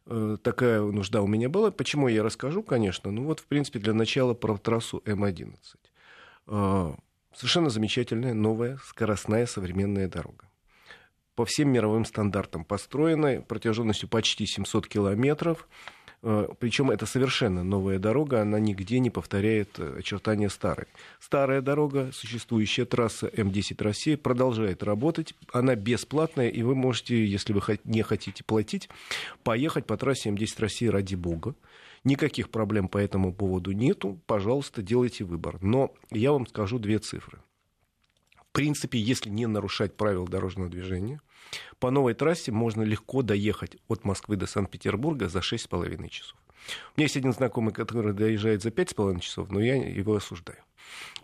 Э, 0.05 0.37
такая 0.41 0.81
нужда 0.81 1.21
у 1.21 1.27
меня 1.27 1.49
была. 1.49 1.71
Почему 1.71 2.07
я 2.07 2.23
расскажу, 2.23 2.63
конечно. 2.63 3.11
Ну 3.11 3.25
вот, 3.25 3.39
в 3.39 3.45
принципе, 3.45 3.79
для 3.79 3.93
начала 3.93 4.33
про 4.33 4.57
трассу 4.57 5.01
М11. 5.05 5.55
Совершенно 7.33 7.69
замечательная, 7.69 8.33
новая, 8.33 8.79
скоростная, 8.83 9.45
современная 9.45 10.07
дорога. 10.07 10.46
По 11.37 11.45
всем 11.45 11.69
мировым 11.69 12.03
стандартам 12.03 12.65
построенная, 12.65 13.41
протяженностью 13.41 14.09
почти 14.09 14.47
700 14.47 14.87
километров. 14.87 15.67
Э, 16.23 16.47
Причем 16.59 16.89
это 16.89 17.05
совершенно 17.05 17.63
новая 17.63 17.99
дорога, 17.99 18.41
она 18.41 18.59
нигде 18.59 18.97
не 18.97 19.11
повторяет 19.11 19.77
э, 19.77 19.99
очертания 19.99 20.49
старой. 20.49 20.87
Старая 21.19 21.61
дорога, 21.61 22.09
существующая 22.11 22.85
трасса 22.85 23.27
М10 23.27 23.83
Россия 23.83 24.17
продолжает 24.17 24.81
работать. 24.81 25.35
Она 25.53 25.75
бесплатная, 25.75 26.49
и 26.49 26.63
вы 26.63 26.73
можете, 26.73 27.23
если 27.23 27.53
вы 27.53 27.61
не 27.83 28.01
хотите 28.01 28.43
платить, 28.43 28.89
поехать 29.43 29.85
по 29.85 29.95
трассе 29.95 30.29
М10 30.31 30.55
России 30.57 30.87
ради 30.87 31.13
бога. 31.13 31.53
Никаких 32.03 32.49
проблем 32.49 32.87
по 32.87 32.97
этому 32.97 33.31
поводу 33.31 33.73
нету. 33.73 34.19
Пожалуйста, 34.25 34.81
делайте 34.81 35.23
выбор. 35.23 35.59
Но 35.61 35.93
я 36.09 36.31
вам 36.31 36.47
скажу 36.47 36.79
две 36.79 36.97
цифры. 36.97 37.37
В 38.37 38.51
принципе, 38.53 38.97
если 38.97 39.29
не 39.29 39.45
нарушать 39.45 39.95
правила 39.95 40.27
дорожного 40.27 40.67
движения, 40.67 41.21
по 41.79 41.91
новой 41.91 42.13
трассе 42.13 42.51
можно 42.51 42.81
легко 42.81 43.21
доехать 43.21 43.77
от 43.87 44.03
Москвы 44.03 44.35
до 44.35 44.47
Санкт-Петербурга 44.47 45.29
за 45.29 45.39
6,5 45.39 46.09
часов. 46.09 46.37
У 46.95 46.99
меня 46.99 47.05
есть 47.05 47.17
один 47.17 47.33
знакомый, 47.33 47.73
который 47.73 48.13
доезжает 48.13 48.61
за 48.61 48.69
5,5 48.69 49.19
часов, 49.19 49.49
но 49.51 49.59
я 49.59 49.75
его 49.75 50.15
осуждаю. 50.15 50.59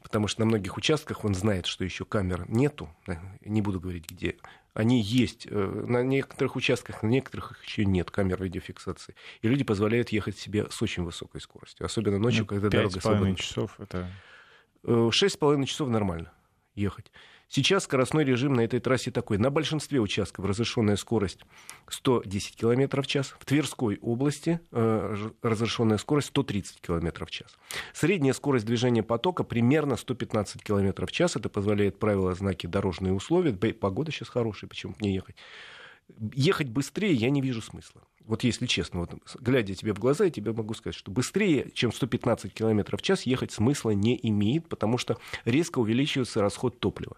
Потому 0.01 0.27
что 0.27 0.41
на 0.41 0.45
многих 0.45 0.77
участках 0.77 1.25
он 1.25 1.33
знает, 1.33 1.65
что 1.65 1.83
еще 1.83 2.05
камер 2.05 2.45
нету. 2.49 2.89
Не 3.41 3.61
буду 3.61 3.79
говорить, 3.79 4.09
где. 4.09 4.37
Они 4.73 5.01
есть. 5.01 5.47
Э, 5.49 5.85
на 5.87 6.03
некоторых 6.03 6.55
участках, 6.55 7.03
на 7.03 7.07
некоторых 7.07 7.63
еще 7.63 7.85
нет 7.85 8.11
камер 8.11 8.43
видеофиксации. 8.43 9.15
И 9.41 9.47
люди 9.47 9.63
позволяют 9.63 10.09
ехать 10.09 10.37
себе 10.37 10.69
с 10.69 10.81
очень 10.81 11.03
высокой 11.03 11.41
скоростью. 11.41 11.85
Особенно 11.85 12.17
ночью, 12.17 12.41
ну, 12.41 12.47
когда 12.47 12.69
дорога 12.69 12.99
свободна. 12.99 13.35
часов 13.35 13.79
это... 13.79 14.09
6,5 14.83 15.61
э, 15.61 15.65
часов 15.65 15.89
нормально 15.89 16.33
ехать. 16.75 17.11
Сейчас 17.55 17.83
скоростной 17.83 18.23
режим 18.23 18.53
на 18.53 18.61
этой 18.61 18.79
трассе 18.79 19.11
такой. 19.11 19.37
На 19.37 19.51
большинстве 19.51 19.99
участков 19.99 20.45
разрешенная 20.45 20.95
скорость 20.95 21.41
110 21.87 22.55
км 22.55 22.99
в 22.99 23.05
час. 23.05 23.35
В 23.39 23.45
Тверской 23.45 23.99
области 24.01 24.59
э, 24.71 25.29
разрешенная 25.43 25.99
скорость 25.99 26.29
130 26.29 26.81
км 26.81 27.25
в 27.27 27.29
час. 27.29 27.55
Средняя 27.93 28.33
скорость 28.33 28.65
движения 28.65 29.03
потока 29.03 29.43
примерно 29.43 29.97
115 29.97 30.63
км 30.63 31.05
в 31.05 31.11
час. 31.11 31.35
Это 31.35 31.47
позволяет 31.47 31.99
правила 31.99 32.33
знаки 32.33 32.65
дорожные 32.65 33.13
условия. 33.13 33.53
Погода 33.53 34.11
сейчас 34.11 34.29
хорошая, 34.29 34.67
почему 34.67 34.95
мне 34.99 35.13
ехать. 35.13 35.35
Ехать 36.33 36.69
быстрее 36.69 37.13
я 37.13 37.29
не 37.29 37.41
вижу 37.41 37.61
смысла. 37.61 38.01
Вот 38.25 38.43
если 38.43 38.65
честно, 38.65 39.01
вот, 39.01 39.11
глядя 39.39 39.75
тебе 39.75 39.93
в 39.93 39.99
глаза, 39.99 40.25
я 40.25 40.31
тебе 40.31 40.53
могу 40.53 40.73
сказать, 40.73 40.95
что 40.95 41.11
быстрее, 41.11 41.69
чем 41.75 41.91
115 41.91 42.51
км 42.51 42.97
в 42.97 43.01
час, 43.03 43.27
ехать 43.27 43.51
смысла 43.51 43.91
не 43.91 44.19
имеет, 44.23 44.69
потому 44.69 44.97
что 44.97 45.19
резко 45.45 45.77
увеличивается 45.77 46.41
расход 46.41 46.79
топлива. 46.79 47.17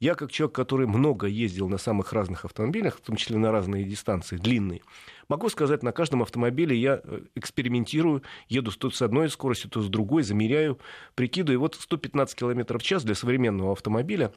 Я, 0.00 0.14
как 0.14 0.30
человек, 0.30 0.54
который 0.54 0.86
много 0.86 1.26
ездил 1.26 1.68
на 1.68 1.78
самых 1.78 2.12
разных 2.12 2.44
автомобилях, 2.44 2.96
в 2.96 3.00
том 3.00 3.16
числе 3.16 3.38
на 3.38 3.52
разные 3.52 3.84
дистанции, 3.84 4.36
длинные, 4.36 4.82
могу 5.28 5.48
сказать, 5.48 5.82
на 5.82 5.92
каждом 5.92 6.22
автомобиле 6.22 6.76
я 6.76 7.00
э, 7.02 7.20
экспериментирую, 7.34 8.22
еду 8.48 8.72
то 8.72 8.90
с 8.90 9.02
одной 9.02 9.30
скоростью, 9.30 9.70
то 9.70 9.80
с 9.80 9.88
другой, 9.88 10.22
замеряю, 10.22 10.78
прикидываю. 11.14 11.54
И 11.54 11.60
вот 11.60 11.76
115 11.76 12.36
км 12.36 12.78
в 12.78 12.82
час 12.82 13.04
для 13.04 13.14
современного 13.14 13.72
автомобиля 13.72 14.32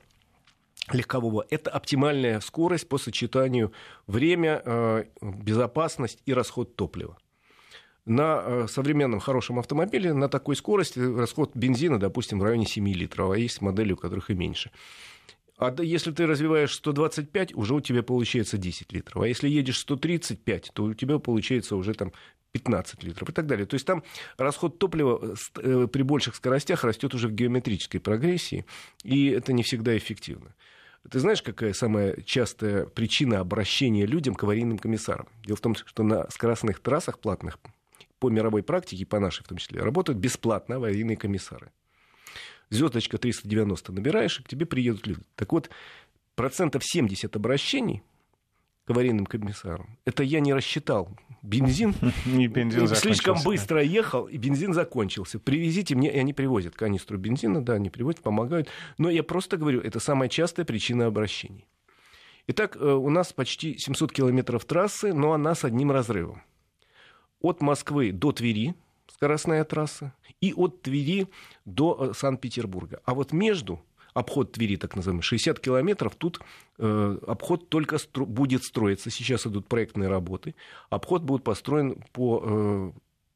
легкового. 0.91 1.45
Это 1.49 1.71
оптимальная 1.71 2.39
скорость 2.39 2.87
по 2.87 2.97
сочетанию 2.97 3.71
время, 4.05 4.61
э, 4.63 5.05
безопасность 5.21 6.21
и 6.25 6.33
расход 6.33 6.75
топлива. 6.75 7.17
На 8.05 8.41
э, 8.41 8.67
современном 8.69 9.19
хорошем 9.19 9.59
автомобиле 9.59 10.13
на 10.13 10.29
такой 10.29 10.55
скорости 10.55 10.99
расход 10.99 11.51
бензина, 11.55 11.99
допустим, 11.99 12.39
в 12.39 12.43
районе 12.43 12.65
7 12.65 12.87
литров, 12.87 13.31
а 13.31 13.37
есть 13.37 13.61
модели, 13.61 13.91
у 13.91 13.97
которых 13.97 14.29
и 14.29 14.33
меньше. 14.33 14.71
А 15.57 15.73
если 15.81 16.11
ты 16.11 16.27
развиваешь 16.27 16.75
125, 16.75 17.55
уже 17.55 17.73
у 17.73 17.81
тебя 17.81 18.03
получается 18.03 18.57
10 18.57 18.93
литров. 18.93 19.23
А 19.23 19.27
если 19.27 19.49
едешь 19.49 19.79
135, 19.79 20.71
то 20.73 20.83
у 20.83 20.93
тебя 20.93 21.17
получается 21.17 21.75
уже 21.75 21.95
там 21.95 22.13
15 22.51 23.03
литров 23.03 23.29
и 23.29 23.33
так 23.33 23.47
далее. 23.47 23.65
То 23.65 23.73
есть 23.73 23.85
там 23.85 24.03
расход 24.37 24.77
топлива 24.77 25.35
э, 25.57 25.87
при 25.91 26.01
больших 26.03 26.35
скоростях 26.35 26.83
растет 26.83 27.15
уже 27.15 27.27
в 27.27 27.31
геометрической 27.31 27.99
прогрессии, 27.99 28.65
и 29.03 29.29
это 29.29 29.51
не 29.51 29.63
всегда 29.63 29.97
эффективно. 29.97 30.53
Ты 31.09 31.19
знаешь, 31.19 31.41
какая 31.41 31.73
самая 31.73 32.21
частая 32.21 32.85
причина 32.85 33.39
обращения 33.39 34.05
людям 34.05 34.35
к 34.35 34.43
аварийным 34.43 34.77
комиссарам? 34.77 35.27
Дело 35.45 35.55
в 35.55 35.61
том, 35.61 35.75
что 35.75 36.03
на 36.03 36.29
скоростных 36.29 36.79
трассах 36.81 37.19
платных 37.19 37.59
по 38.19 38.29
мировой 38.29 38.61
практике, 38.61 39.05
по 39.05 39.19
нашей 39.19 39.43
в 39.43 39.47
том 39.47 39.57
числе, 39.57 39.81
работают 39.81 40.19
бесплатно 40.19 40.75
аварийные 40.75 41.17
комиссары 41.17 41.71
звездочка 42.69 43.17
390 43.17 43.91
набираешь, 43.91 44.39
и 44.39 44.43
к 44.43 44.47
тебе 44.47 44.65
приедут 44.65 45.07
люди. 45.07 45.21
Так 45.35 45.51
вот, 45.51 45.69
процентов 46.35 46.83
70 46.85 47.35
обращений 47.35 48.03
к 48.85 48.91
аварийным 48.91 49.25
комиссарам, 49.25 49.97
это 50.05 50.23
я 50.23 50.39
не 50.39 50.53
рассчитал. 50.53 51.09
Бензин, 51.41 51.93
не 52.25 52.47
бензин 52.47 52.87
слишком 52.87 53.37
быстро 53.43 53.81
ехал, 53.81 54.25
и 54.25 54.37
бензин 54.37 54.73
закончился. 54.73 55.39
Привезите 55.39 55.95
мне, 55.95 56.13
и 56.13 56.17
они 56.17 56.33
привозят 56.33 56.75
канистру 56.75 57.17
бензина, 57.17 57.63
да, 57.63 57.73
они 57.73 57.89
привозят, 57.89 58.21
помогают. 58.21 58.69
Но 58.97 59.09
я 59.09 59.23
просто 59.23 59.57
говорю, 59.57 59.81
это 59.81 59.99
самая 59.99 60.29
частая 60.29 60.65
причина 60.65 61.05
обращений. 61.05 61.67
Итак, 62.47 62.77
э, 62.77 62.79
у 62.79 63.09
нас 63.09 63.33
почти 63.33 63.77
700 63.77 64.13
километров 64.13 64.63
трассы, 64.63 65.13
но 65.13 65.33
она 65.33 65.53
с 65.53 65.65
одним 65.65 65.91
разрывом. 65.91 66.43
От 67.41 67.61
Москвы 67.61 68.11
до 68.13 68.31
Твери, 68.31 68.73
скоростная 69.11 69.63
трасса, 69.63 70.13
и 70.41 70.53
от 70.53 70.81
Твери 70.81 71.27
до 71.65 71.97
э, 71.99 72.13
Санкт-Петербурга. 72.13 73.01
А 73.05 73.13
вот 73.13 73.31
между 73.31 73.81
обход 74.13 74.51
Твери, 74.51 74.75
так 74.77 74.95
называемый, 74.95 75.23
60 75.23 75.59
километров, 75.59 76.15
тут 76.15 76.39
э, 76.77 77.17
обход 77.27 77.69
только 77.69 77.97
стро- 77.97 78.25
будет 78.25 78.63
строиться. 78.63 79.09
Сейчас 79.09 79.45
идут 79.47 79.67
проектные 79.67 80.09
работы. 80.09 80.55
Обход 80.89 81.23
будет 81.23 81.43
построен 81.43 82.03
по 82.11 82.43
э, 82.43 82.91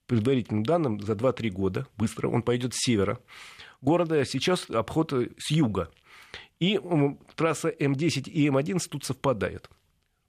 предварительным 0.07 0.63
данным, 0.63 0.99
за 0.99 1.13
2-3 1.13 1.49
года, 1.49 1.87
быстро, 1.97 2.27
он 2.27 2.41
пойдет 2.41 2.73
с 2.73 2.83
севера 2.83 3.19
города, 3.81 4.19
а 4.19 4.25
сейчас 4.25 4.69
обход 4.69 5.13
с 5.13 5.51
юга. 5.51 5.89
И 6.59 6.79
трасса 7.35 7.69
М10 7.69 8.29
и 8.29 8.47
М11 8.47 8.79
тут 8.89 9.03
совпадают. 9.03 9.69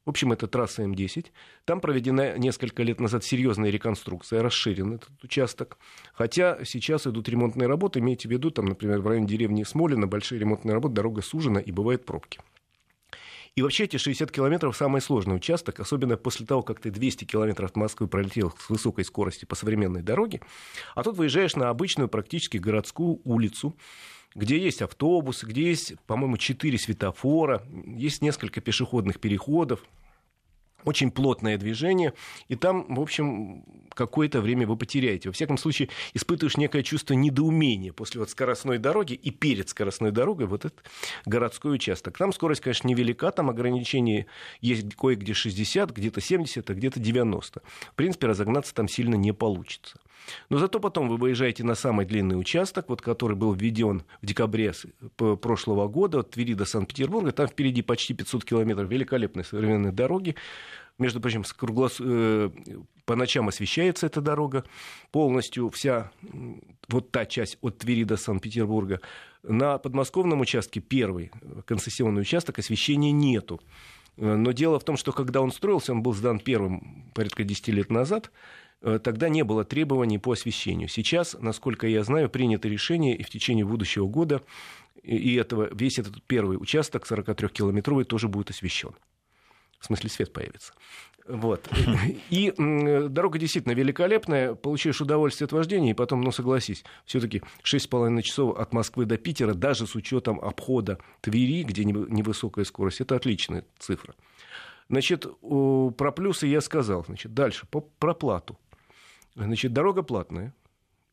В 0.05 0.09
общем, 0.09 0.33
это 0.33 0.47
трасса 0.47 0.83
М10. 0.83 1.27
Там 1.65 1.79
проведена 1.79 2.37
несколько 2.37 2.83
лет 2.83 2.99
назад 2.99 3.23
серьезная 3.23 3.69
реконструкция, 3.69 4.41
расширен 4.41 4.93
этот 4.93 5.11
участок. 5.23 5.77
Хотя 6.13 6.63
сейчас 6.65 7.07
идут 7.07 7.29
ремонтные 7.29 7.67
работы. 7.67 7.99
Имейте 7.99 8.27
в 8.27 8.31
виду, 8.31 8.51
там, 8.51 8.65
например, 8.65 8.99
в 8.99 9.07
районе 9.07 9.27
деревни 9.27 9.63
Смолина 9.63 10.05
большие 10.05 10.39
ремонтные 10.39 10.73
работы, 10.73 10.95
дорога 10.95 11.21
сужена 11.21 11.61
и 11.61 11.71
бывают 11.71 12.05
пробки. 12.05 12.39
И 13.55 13.61
вообще 13.61 13.83
эти 13.83 13.97
60 13.97 14.31
километров 14.31 14.75
самый 14.75 14.99
сложный 14.99 15.35
участок, 15.35 15.79
особенно 15.79 16.17
после 16.17 16.45
того, 16.45 16.63
как 16.63 16.79
ты 16.79 16.89
200 16.89 17.25
километров 17.25 17.69
от 17.69 17.77
Москвы 17.77 18.07
пролетел 18.07 18.51
с 18.59 18.69
высокой 18.69 19.05
скорости 19.05 19.45
по 19.45 19.53
современной 19.55 20.01
дороге, 20.01 20.41
а 20.95 21.03
тут 21.03 21.17
выезжаешь 21.17 21.55
на 21.55 21.69
обычную 21.69 22.09
практически 22.09 22.57
городскую 22.57 23.21
улицу, 23.23 23.77
где 24.35 24.57
есть 24.57 24.81
автобусы, 24.81 25.45
где 25.45 25.69
есть, 25.69 25.93
по-моему, 26.07 26.37
четыре 26.37 26.77
светофора, 26.77 27.63
есть 27.85 28.21
несколько 28.21 28.61
пешеходных 28.61 29.19
переходов, 29.19 29.83
очень 30.85 31.11
плотное 31.11 31.57
движение, 31.57 32.13
и 32.47 32.55
там, 32.55 32.93
в 32.93 32.99
общем, 32.99 33.63
какое-то 33.93 34.41
время 34.41 34.67
вы 34.67 34.75
потеряете. 34.75 35.29
Во 35.29 35.33
всяком 35.33 35.57
случае, 35.57 35.89
испытываешь 36.13 36.57
некое 36.57 36.83
чувство 36.83 37.13
недоумения 37.13 37.93
после 37.93 38.19
вот 38.19 38.29
скоростной 38.29 38.77
дороги 38.77 39.13
и 39.13 39.31
перед 39.31 39.69
скоростной 39.69 40.11
дорогой 40.11 40.47
вот 40.47 40.65
этот 40.65 40.83
городской 41.25 41.75
участок. 41.75 42.17
Там 42.17 42.33
скорость, 42.33 42.61
конечно, 42.61 42.87
невелика, 42.87 43.31
там 43.31 43.49
ограничения 43.49 44.25
есть 44.61 44.93
кое-где 44.95 45.33
60, 45.33 45.91
где-то 45.91 46.21
70, 46.21 46.69
а 46.69 46.73
где-то 46.73 46.99
90. 46.99 47.61
В 47.61 47.95
принципе, 47.95 48.27
разогнаться 48.27 48.73
там 48.73 48.87
сильно 48.87 49.15
не 49.15 49.31
получится. 49.31 49.99
Но 50.49 50.57
зато 50.57 50.79
потом 50.79 51.09
вы 51.09 51.17
выезжаете 51.17 51.63
на 51.63 51.75
самый 51.75 52.05
длинный 52.05 52.39
участок, 52.39 52.89
вот, 52.89 53.01
который 53.01 53.35
был 53.35 53.53
введен 53.53 54.03
в 54.21 54.25
декабре 54.25 54.73
прошлого 55.17 55.87
года 55.87 56.19
от 56.19 56.31
Твери 56.31 56.53
до 56.53 56.65
Санкт-Петербурга. 56.65 57.31
Там 57.31 57.47
впереди 57.47 57.81
почти 57.81 58.13
500 58.13 58.45
километров 58.45 58.89
великолепной 58.89 59.43
современной 59.43 59.91
дороги. 59.91 60.35
Между 60.97 61.19
прочим, 61.19 61.43
круглос... 61.43 61.97
Э, 61.99 62.49
по 63.05 63.15
ночам 63.15 63.49
освещается 63.49 64.05
эта 64.05 64.21
дорога 64.21 64.63
полностью, 65.11 65.69
вся 65.69 66.11
вот 66.87 67.11
та 67.11 67.25
часть 67.25 67.57
от 67.61 67.79
Твери 67.79 68.05
до 68.05 68.15
Санкт-Петербурга. 68.15 69.01
На 69.43 69.77
подмосковном 69.77 70.39
участке, 70.39 70.79
первый 70.79 71.31
концессионный 71.65 72.21
участок, 72.21 72.59
освещения 72.59 73.11
нету. 73.11 73.59
Э, 74.17 74.35
но 74.35 74.51
дело 74.51 74.79
в 74.79 74.83
том, 74.83 74.97
что 74.97 75.11
когда 75.11 75.41
он 75.41 75.51
строился, 75.51 75.91
он 75.91 76.03
был 76.03 76.13
сдан 76.13 76.39
первым 76.39 77.11
порядка 77.13 77.43
10 77.43 77.67
лет 77.69 77.89
назад, 77.89 78.31
тогда 78.83 79.29
не 79.29 79.43
было 79.43 79.63
требований 79.63 80.19
по 80.19 80.33
освещению. 80.33 80.89
Сейчас, 80.89 81.35
насколько 81.39 81.87
я 81.87 82.03
знаю, 82.03 82.29
принято 82.29 82.67
решение, 82.67 83.15
и 83.15 83.23
в 83.23 83.29
течение 83.29 83.65
будущего 83.65 84.07
года 84.07 84.43
и 85.01 85.35
этого, 85.35 85.69
весь 85.73 85.99
этот 85.99 86.21
первый 86.23 86.57
участок 86.57 87.05
43-километровый 87.09 88.03
тоже 88.03 88.27
будет 88.27 88.49
освещен. 88.51 88.91
В 89.79 89.85
смысле, 89.85 90.09
свет 90.09 90.31
появится. 90.31 90.73
Вот. 91.27 91.69
И 92.29 92.53
дорога 92.57 93.39
действительно 93.39 93.73
великолепная, 93.73 94.55
получаешь 94.55 94.99
удовольствие 94.99 95.45
от 95.45 95.53
вождения, 95.53 95.91
и 95.91 95.93
потом, 95.93 96.21
ну 96.21 96.31
согласись, 96.31 96.83
все-таки 97.05 97.41
6,5 97.63 98.21
часов 98.21 98.57
от 98.57 98.73
Москвы 98.73 99.05
до 99.05 99.17
Питера, 99.17 99.53
даже 99.53 99.87
с 99.87 99.95
учетом 99.95 100.39
обхода 100.41 100.99
Твери, 101.21 101.63
где 101.63 101.85
невысокая 101.85 102.65
скорость, 102.65 102.99
это 102.99 103.15
отличная 103.15 103.65
цифра. 103.79 104.15
Значит, 104.89 105.25
про 105.41 106.11
плюсы 106.11 106.47
я 106.47 106.59
сказал. 106.59 107.05
Значит, 107.05 107.33
дальше, 107.33 107.67
про 107.69 108.13
плату. 108.13 108.57
Значит, 109.35 109.73
дорога 109.73 110.03
платная. 110.03 110.53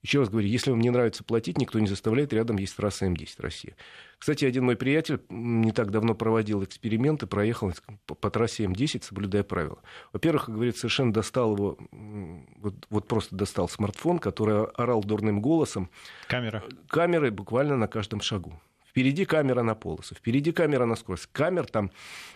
Еще 0.02 0.20
раз 0.20 0.30
говорю, 0.30 0.48
если 0.48 0.70
вам 0.70 0.80
не 0.80 0.88
нравится 0.88 1.22
платить, 1.22 1.58
никто 1.58 1.78
не 1.78 1.86
заставляет, 1.86 2.32
рядом 2.32 2.56
есть 2.56 2.74
трасса 2.74 3.04
М10 3.04 3.34
Россия. 3.38 3.76
Кстати, 4.18 4.46
один 4.46 4.64
мой 4.64 4.76
приятель 4.76 5.20
не 5.28 5.72
так 5.72 5.90
давно 5.90 6.14
проводил 6.14 6.64
эксперименты, 6.64 7.26
проехал 7.26 7.72
по, 8.06 8.30
трассе 8.30 8.64
М10, 8.64 9.04
соблюдая 9.04 9.42
правила. 9.42 9.78
Во-первых, 10.14 10.48
говорит, 10.48 10.78
совершенно 10.78 11.12
достал 11.12 11.54
его, 11.54 11.78
вот, 11.90 12.86
вот 12.88 13.08
просто 13.08 13.36
достал 13.36 13.68
смартфон, 13.68 14.18
который 14.20 14.64
орал 14.68 15.04
дурным 15.04 15.42
голосом. 15.42 15.90
Камера. 16.28 16.64
Камеры 16.88 17.30
буквально 17.30 17.76
на 17.76 17.86
каждом 17.86 18.22
шагу. 18.22 18.58
Впереди 18.88 19.26
камера 19.26 19.62
на 19.62 19.74
полосу, 19.74 20.14
впереди 20.14 20.50
камера 20.50 20.86
на 20.86 20.96
скорость. 20.96 21.28
Камер 21.30 21.66
там, 21.66 21.90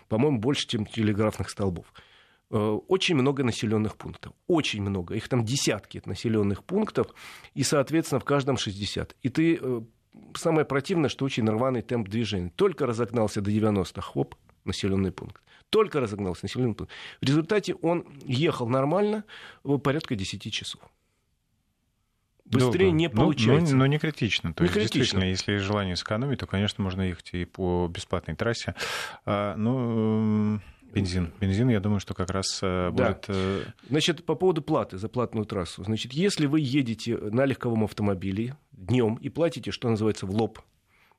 по-моему, 0.07 0.39
больше, 0.39 0.67
чем 0.67 0.85
телеграфных 0.85 1.49
столбов. 1.49 1.91
Э, 2.51 2.79
очень 2.87 3.15
много 3.15 3.43
населенных 3.43 3.95
пунктов. 3.95 4.33
Очень 4.47 4.81
много. 4.81 5.15
Их 5.15 5.27
там 5.27 5.43
десятки 5.43 6.01
населенных 6.05 6.63
пунктов. 6.63 7.07
И, 7.53 7.63
соответственно, 7.63 8.19
в 8.19 8.25
каждом 8.25 8.57
60. 8.57 9.15
И 9.21 9.29
ты... 9.29 9.59
Э, 9.61 9.81
самое 10.35 10.65
противное, 10.65 11.09
что 11.09 11.25
очень 11.25 11.47
рваный 11.49 11.81
темп 11.81 12.07
движения. 12.07 12.51
Только 12.55 12.85
разогнался 12.85 13.41
до 13.41 13.51
90, 13.51 14.01
хоп, 14.01 14.35
населенный 14.63 15.11
пункт. 15.11 15.41
Только 15.69 15.99
разогнался 15.99 16.45
населенный 16.45 16.75
пункт. 16.75 16.93
В 17.21 17.25
результате 17.25 17.73
он 17.75 18.05
ехал 18.23 18.67
нормально 18.67 19.25
порядка 19.83 20.15
10 20.15 20.53
часов. 20.53 20.81
Быстрее 22.45 22.85
Долго. 22.85 22.97
не 22.97 23.09
получается. 23.09 23.71
Но, 23.71 23.79
но, 23.79 23.85
но 23.85 23.85
не 23.87 23.97
критично. 23.97 24.53
То 24.53 24.63
не 24.63 24.67
есть, 24.67 24.73
критично. 24.75 24.99
действительно, 24.99 25.23
если 25.29 25.53
есть 25.53 25.65
желание 25.65 25.95
сэкономить, 25.95 26.39
то, 26.39 26.45
конечно, 26.45 26.83
можно 26.83 27.01
ехать 27.01 27.33
и 27.33 27.45
по 27.45 27.87
бесплатной 27.87 28.35
трассе. 28.35 28.75
А, 29.25 29.55
ну, 29.55 30.59
Бензин. 30.95 31.33
Бензин, 31.41 31.69
я 31.69 31.81
думаю, 31.81 31.99
что 31.99 32.13
как 32.13 32.29
раз 32.29 32.59
э, 32.61 32.89
будет... 32.89 33.25
Да. 33.27 33.33
Э, 33.33 33.63
Значит, 33.89 34.25
по 34.25 34.35
поводу 34.35 34.61
платы 34.61 34.97
за 34.97 35.09
платную 35.09 35.45
трассу. 35.45 35.83
Значит, 35.83 36.13
если 36.13 36.45
вы 36.45 36.61
едете 36.61 37.17
на 37.17 37.45
легковом 37.45 37.83
автомобиле 37.83 38.55
днем 38.71 39.15
и 39.15 39.27
платите, 39.27 39.71
что 39.71 39.89
называется, 39.89 40.25
в 40.25 40.31
лоб, 40.31 40.59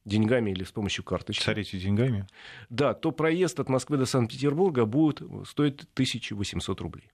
деньгами 0.07 0.51
или 0.53 0.65
с 0.65 0.73
помощью 0.73 1.05
карточки. 1.05 1.45
Царите 1.45 1.79
деньгами? 1.79 2.27
Да, 2.71 2.95
то 2.95 3.11
проезд 3.11 3.61
от 3.61 3.69
Москвы 3.69 3.99
до 3.99 4.07
Санкт-Петербурга 4.07 4.87
будет 4.87 5.21
стоить 5.47 5.83
1800 5.93 6.81
рублей. 6.81 7.11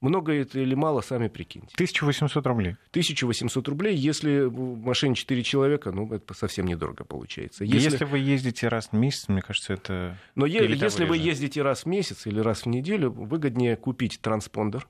Много 0.00 0.32
это 0.32 0.58
или 0.58 0.74
мало, 0.74 1.02
сами 1.02 1.28
прикиньте. 1.28 1.74
1800 1.74 2.46
рублей. 2.46 2.76
1800 2.90 3.68
рублей, 3.68 3.94
если 3.94 4.44
в 4.44 4.78
машине 4.78 5.14
4 5.14 5.42
человека, 5.42 5.92
ну, 5.92 6.10
это 6.12 6.32
совсем 6.32 6.66
недорого 6.66 7.04
получается. 7.04 7.64
Если, 7.64 7.90
если 7.90 8.04
вы 8.04 8.18
ездите 8.18 8.68
раз 8.68 8.88
в 8.88 8.92
месяц, 8.94 9.28
мне 9.28 9.42
кажется, 9.42 9.74
это... 9.74 10.16
Но 10.34 10.46
е- 10.46 10.74
если 10.74 11.04
вы 11.04 11.18
ездите 11.18 11.60
раз 11.60 11.82
в 11.82 11.86
месяц 11.86 12.26
или 12.26 12.40
раз 12.40 12.62
в 12.62 12.66
неделю, 12.66 13.10
выгоднее 13.10 13.76
купить 13.76 14.20
транспондер. 14.22 14.88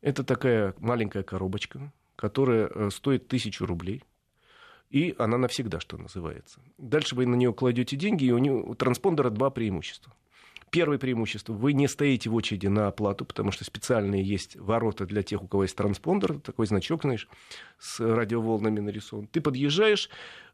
Это 0.00 0.22
такая 0.22 0.74
маленькая 0.78 1.24
коробочка, 1.24 1.92
которая 2.14 2.70
э, 2.72 2.90
стоит 2.90 3.26
1000 3.26 3.66
рублей. 3.66 4.04
И 4.90 5.14
она 5.18 5.38
навсегда, 5.38 5.80
что 5.80 5.98
называется. 5.98 6.60
Дальше 6.78 7.14
вы 7.14 7.26
на 7.26 7.34
нее 7.34 7.52
кладете 7.52 7.96
деньги, 7.96 8.24
и 8.24 8.30
у, 8.32 8.38
нее, 8.38 8.54
у 8.54 8.74
транспондера 8.74 9.30
два 9.30 9.50
преимущества. 9.50 10.12
Первое 10.70 10.98
преимущество. 10.98 11.52
Вы 11.52 11.72
не 11.72 11.88
стоите 11.88 12.30
в 12.30 12.34
очереди 12.36 12.68
на 12.68 12.86
оплату, 12.86 13.24
потому 13.24 13.50
что 13.50 13.64
специальные 13.64 14.22
есть 14.22 14.54
ворота 14.54 15.04
для 15.04 15.24
тех, 15.24 15.42
у 15.42 15.48
кого 15.48 15.64
есть 15.64 15.74
транспондер, 15.74 16.38
такой 16.38 16.66
значок, 16.66 17.02
знаешь, 17.02 17.28
с 17.80 17.98
радиоволнами 17.98 18.78
нарисован. 18.78 19.26
Ты 19.26 19.40
подъезжаешь, 19.40 20.08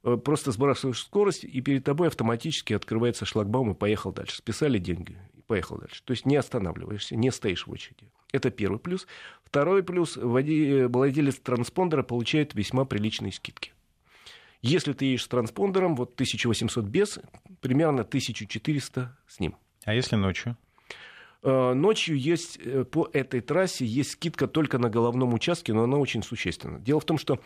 э, 0.05 0.17
просто 0.17 0.53
сбрасываешь 0.53 1.01
скорость, 1.01 1.45
и 1.45 1.61
перед 1.61 1.85
тобой 1.85 2.09
автоматически 2.09 2.73
открывается 2.73 3.27
шлагбаум 3.27 3.73
и 3.73 3.75
поехал 3.75 4.11
дальше. 4.11 4.37
Списали 4.37 4.79
деньги 4.79 5.19
и 5.35 5.43
поехал 5.43 5.77
дальше. 5.77 6.03
То 6.03 6.13
есть 6.13 6.25
не 6.25 6.37
останавливаешься, 6.37 7.15
не 7.15 7.31
стоишь 7.31 7.67
в 7.67 7.71
очереди. 7.71 8.11
Это 8.33 8.51
первый 8.51 8.79
плюс. 8.79 9.07
Второй 9.45 9.83
плюс. 9.83 10.17
Владелец 10.17 11.37
транспондера 11.37 12.03
получает 12.03 12.55
весьма 12.55 12.87
приличные 12.87 13.33
скидки. 13.33 13.73
Если 14.63 14.95
ты 14.95 15.05
едешь 15.05 15.25
с 15.25 15.29
транспондером, 15.29 15.95
вот 15.95 16.15
1800 16.15 16.85
без, 16.87 17.19
примерно 17.61 18.01
1400 18.01 19.17
с 19.29 19.41
ним. 19.41 19.57
А 19.87 19.95
если 19.95 20.17
ночью? 20.17 20.57
Э, 21.45 21.73
ночью 21.73 22.19
есть 22.19 22.59
э, 22.59 22.85
по 22.85 23.09
этой 23.13 23.41
трассе 23.41 23.87
есть 23.87 24.11
скидка 24.11 24.49
только 24.49 24.79
на 24.79 24.91
головном 24.91 25.33
участке, 25.33 25.73
но 25.73 25.85
она 25.85 25.97
очень 25.97 26.25
существенна. 26.25 26.81
Дело 26.81 26.99
в 26.99 27.05
том, 27.05 27.19
что 27.19 27.39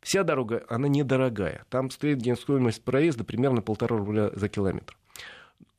вся 0.00 0.24
дорога, 0.24 0.64
она 0.68 0.88
недорогая. 0.88 1.64
Там 1.70 1.92
стоит 1.92 2.20
стоимость 2.36 2.82
проезда 2.82 3.22
примерно 3.22 3.62
полтора 3.62 3.96
рубля 3.96 4.30
за 4.34 4.48
километр. 4.48 4.98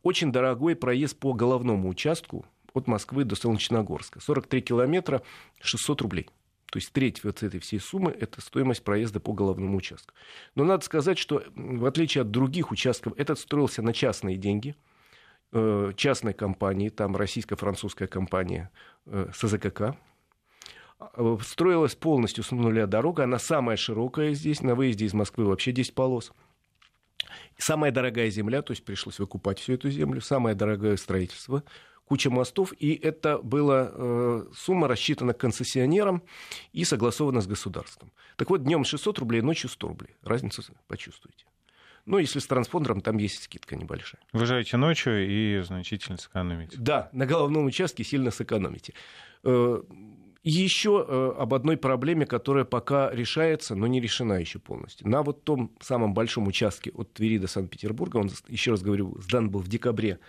Очень 0.03 0.31
дорогой 0.31 0.77
проезд 0.77 1.19
по 1.19 1.33
головному 1.33 1.89
участку 1.89 2.45
от 2.73 2.87
Москвы 2.87 3.25
до 3.25 3.35
Солнечногорска. 3.35 4.21
43 4.21 4.61
километра, 4.61 5.21
600 5.59 6.01
рублей. 6.01 6.29
То 6.71 6.79
есть 6.79 6.93
треть 6.93 7.25
вот 7.25 7.43
этой 7.43 7.59
всей 7.59 7.81
суммы– 7.81 8.15
это 8.19 8.39
стоимость 8.39 8.85
проезда 8.85 9.19
по 9.19 9.33
головному 9.33 9.75
участку. 9.75 10.13
Но 10.55 10.63
надо 10.63 10.85
сказать, 10.85 11.17
что 11.17 11.43
в 11.55 11.85
отличие 11.85 12.21
от 12.21 12.31
других 12.31 12.71
участков, 12.71 13.13
этот 13.17 13.37
строился 13.37 13.81
на 13.81 13.91
частные 13.91 14.37
деньги– 14.37 14.77
частной 15.95 16.33
компании, 16.33 16.89
там 16.89 17.15
российско-французская 17.15 18.07
компания 18.07 18.71
э, 19.05 19.27
СЗКК, 19.33 19.95
э, 20.99 21.37
строилась 21.41 21.95
полностью 21.95 22.43
с 22.43 22.51
нуля 22.51 22.87
дорога, 22.87 23.23
она 23.23 23.39
самая 23.39 23.77
широкая 23.77 24.33
здесь, 24.33 24.61
на 24.61 24.75
выезде 24.75 25.05
из 25.05 25.13
Москвы 25.13 25.45
вообще 25.45 25.71
10 25.71 25.93
полос. 25.93 26.33
Самая 27.57 27.91
дорогая 27.91 28.29
земля, 28.29 28.61
то 28.61 28.71
есть 28.71 28.83
пришлось 28.83 29.19
выкупать 29.19 29.59
всю 29.59 29.73
эту 29.73 29.89
землю, 29.89 30.19
самое 30.21 30.55
дорогое 30.55 30.97
строительство, 30.97 31.63
куча 32.05 32.29
мостов, 32.29 32.73
и 32.77 32.93
это 32.93 33.37
была 33.37 33.91
э, 33.91 34.45
сумма 34.53 34.87
рассчитана 34.87 35.33
концессионером 35.33 36.23
и 36.73 36.83
согласована 36.83 37.41
с 37.41 37.47
государством. 37.47 38.11
Так 38.35 38.49
вот, 38.49 38.63
днем 38.63 38.83
600 38.83 39.19
рублей, 39.19 39.41
ночью 39.41 39.69
100 39.69 39.87
рублей. 39.87 40.15
Разницу 40.21 40.63
почувствуете. 40.87 41.45
Ну, 42.05 42.19
если 42.19 42.37
с 42.37 42.45
транспондером, 42.45 43.01
там 43.01 43.17
есть 43.17 43.43
скидка 43.43 43.75
небольшая. 43.75 44.21
Выезжаете 44.31 44.77
ночью 44.77 45.27
и 45.27 45.61
значительно 45.63 46.17
сэкономите. 46.17 46.77
Да, 46.77 47.09
на 47.13 47.25
головном 47.25 47.65
участке 47.65 48.03
сильно 48.03 48.29
сэкономите. 48.29 48.93
Э, 49.43 49.81
еще 50.43 51.03
э, 51.07 51.33
об 51.39 51.55
одной 51.55 51.77
проблеме, 51.77 52.27
которая 52.27 52.63
пока 52.63 53.09
решается, 53.11 53.73
но 53.75 53.87
не 53.87 53.99
решена 53.99 54.33
еще 54.33 54.59
полностью. 54.59 55.07
На 55.07 55.23
вот 55.23 55.43
том 55.43 55.71
самом 55.81 56.13
большом 56.13 56.45
участке 56.45 56.91
от 56.91 57.11
Твери 57.13 57.39
до 57.39 57.47
Санкт-Петербурга, 57.47 58.17
он, 58.17 58.29
еще 58.49 58.71
раз 58.71 58.83
говорю, 58.83 59.17
сдан 59.21 59.49
был 59.49 59.61
в 59.61 59.67
декабре 59.67 60.19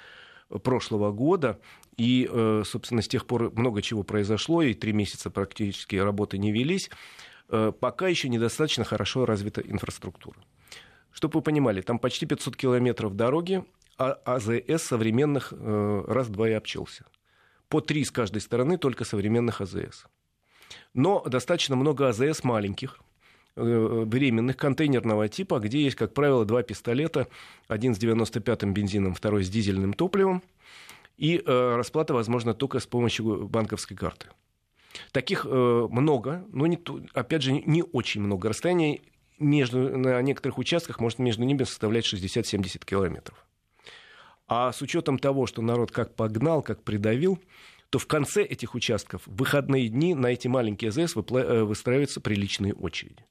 прошлого 0.62 1.12
года, 1.12 1.60
и, 1.98 2.26
э, 2.30 2.62
собственно, 2.64 3.02
с 3.02 3.08
тех 3.08 3.26
пор 3.26 3.52
много 3.54 3.82
чего 3.82 4.02
произошло, 4.02 4.62
и 4.62 4.72
три 4.72 4.94
месяца 4.94 5.28
практически 5.28 5.96
работы 5.96 6.38
не 6.38 6.52
велись, 6.52 6.90
пока 7.48 8.08
еще 8.08 8.28
недостаточно 8.28 8.82
хорошо 8.82 9.24
развита 9.24 9.60
инфраструктура. 9.60 10.36
Чтобы 11.16 11.38
вы 11.38 11.42
понимали, 11.42 11.80
там 11.80 11.98
почти 11.98 12.26
500 12.26 12.56
километров 12.58 13.16
дороги, 13.16 13.64
а 13.96 14.18
АЗС 14.26 14.82
современных 14.82 15.50
э, 15.50 16.04
раз-два 16.06 16.50
и 16.50 16.52
обчелся. 16.52 17.06
По 17.70 17.80
три 17.80 18.04
с 18.04 18.10
каждой 18.10 18.42
стороны 18.42 18.76
только 18.76 19.06
современных 19.06 19.62
АЗС. 19.62 20.04
Но 20.92 21.24
достаточно 21.24 21.74
много 21.74 22.10
АЗС 22.10 22.44
маленьких, 22.44 23.00
э, 23.56 23.62
временных 23.62 24.58
контейнерного 24.58 25.30
типа, 25.30 25.58
где 25.58 25.80
есть, 25.80 25.96
как 25.96 26.12
правило, 26.12 26.44
два 26.44 26.62
пистолета, 26.62 27.28
один 27.66 27.94
с 27.94 27.98
95-м 27.98 28.74
бензином, 28.74 29.14
второй 29.14 29.42
с 29.42 29.48
дизельным 29.48 29.94
топливом, 29.94 30.42
и 31.16 31.42
э, 31.42 31.76
расплата 31.76 32.12
возможна 32.12 32.52
только 32.52 32.78
с 32.78 32.86
помощью 32.86 33.48
банковской 33.48 33.96
карты. 33.96 34.26
Таких 35.12 35.46
э, 35.48 35.88
много, 35.90 36.44
но 36.52 36.66
не, 36.66 36.78
опять 37.14 37.40
же 37.40 37.52
не 37.52 37.82
очень 37.82 38.20
много. 38.20 38.50
Расстояние 38.50 39.00
между, 39.38 39.96
на 39.96 40.20
некоторых 40.22 40.58
участках 40.58 41.00
может 41.00 41.18
между 41.18 41.44
ними 41.44 41.64
составлять 41.64 42.12
60-70 42.12 42.84
километров. 42.84 43.46
А 44.48 44.72
с 44.72 44.80
учетом 44.82 45.18
того, 45.18 45.46
что 45.46 45.62
народ 45.62 45.90
как 45.90 46.14
погнал, 46.14 46.62
как 46.62 46.82
придавил, 46.82 47.40
то 47.90 47.98
в 47.98 48.06
конце 48.06 48.42
этих 48.42 48.74
участков 48.74 49.22
в 49.26 49.36
выходные 49.36 49.88
дни 49.88 50.14
на 50.14 50.28
эти 50.28 50.48
маленькие 50.48 50.90
АЗС 50.90 51.16
э, 51.16 51.62
выстраиваются 51.62 52.20
приличные 52.20 52.74
очереди. 52.74 53.24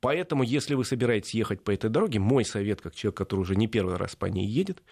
Поэтому, 0.00 0.42
если 0.42 0.74
вы 0.74 0.84
собираетесь 0.84 1.34
ехать 1.34 1.64
по 1.64 1.70
этой 1.70 1.90
дороге, 1.90 2.18
мой 2.18 2.44
совет, 2.44 2.80
как 2.80 2.94
человек, 2.94 3.16
который 3.16 3.40
уже 3.40 3.56
не 3.56 3.66
первый 3.66 3.96
раз 3.96 4.14
по 4.14 4.26
ней 4.26 4.46
едет, 4.46 4.82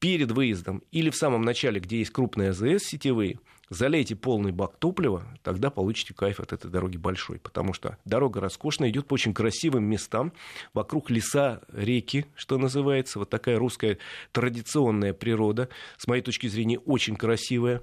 перед 0.00 0.32
выездом 0.32 0.82
или 0.90 1.10
в 1.10 1.16
самом 1.16 1.42
начале, 1.42 1.80
где 1.80 1.98
есть 1.98 2.10
крупные 2.10 2.50
АЗС 2.50 2.84
сетевые, 2.84 3.38
залейте 3.70 4.16
полный 4.16 4.52
бак 4.52 4.76
топлива, 4.76 5.24
тогда 5.42 5.70
получите 5.70 6.12
кайф 6.12 6.40
от 6.40 6.52
этой 6.52 6.70
дороги 6.70 6.96
большой. 6.96 7.38
Потому 7.38 7.72
что 7.72 7.96
дорога 8.04 8.40
роскошная, 8.40 8.90
идет 8.90 9.06
по 9.06 9.14
очень 9.14 9.32
красивым 9.32 9.84
местам. 9.84 10.32
Вокруг 10.74 11.10
леса, 11.10 11.62
реки, 11.72 12.26
что 12.34 12.58
называется. 12.58 13.18
Вот 13.18 13.30
такая 13.30 13.58
русская 13.58 13.98
традиционная 14.32 15.14
природа. 15.14 15.68
С 15.96 16.06
моей 16.06 16.22
точки 16.22 16.48
зрения, 16.48 16.78
очень 16.78 17.16
красивая. 17.16 17.82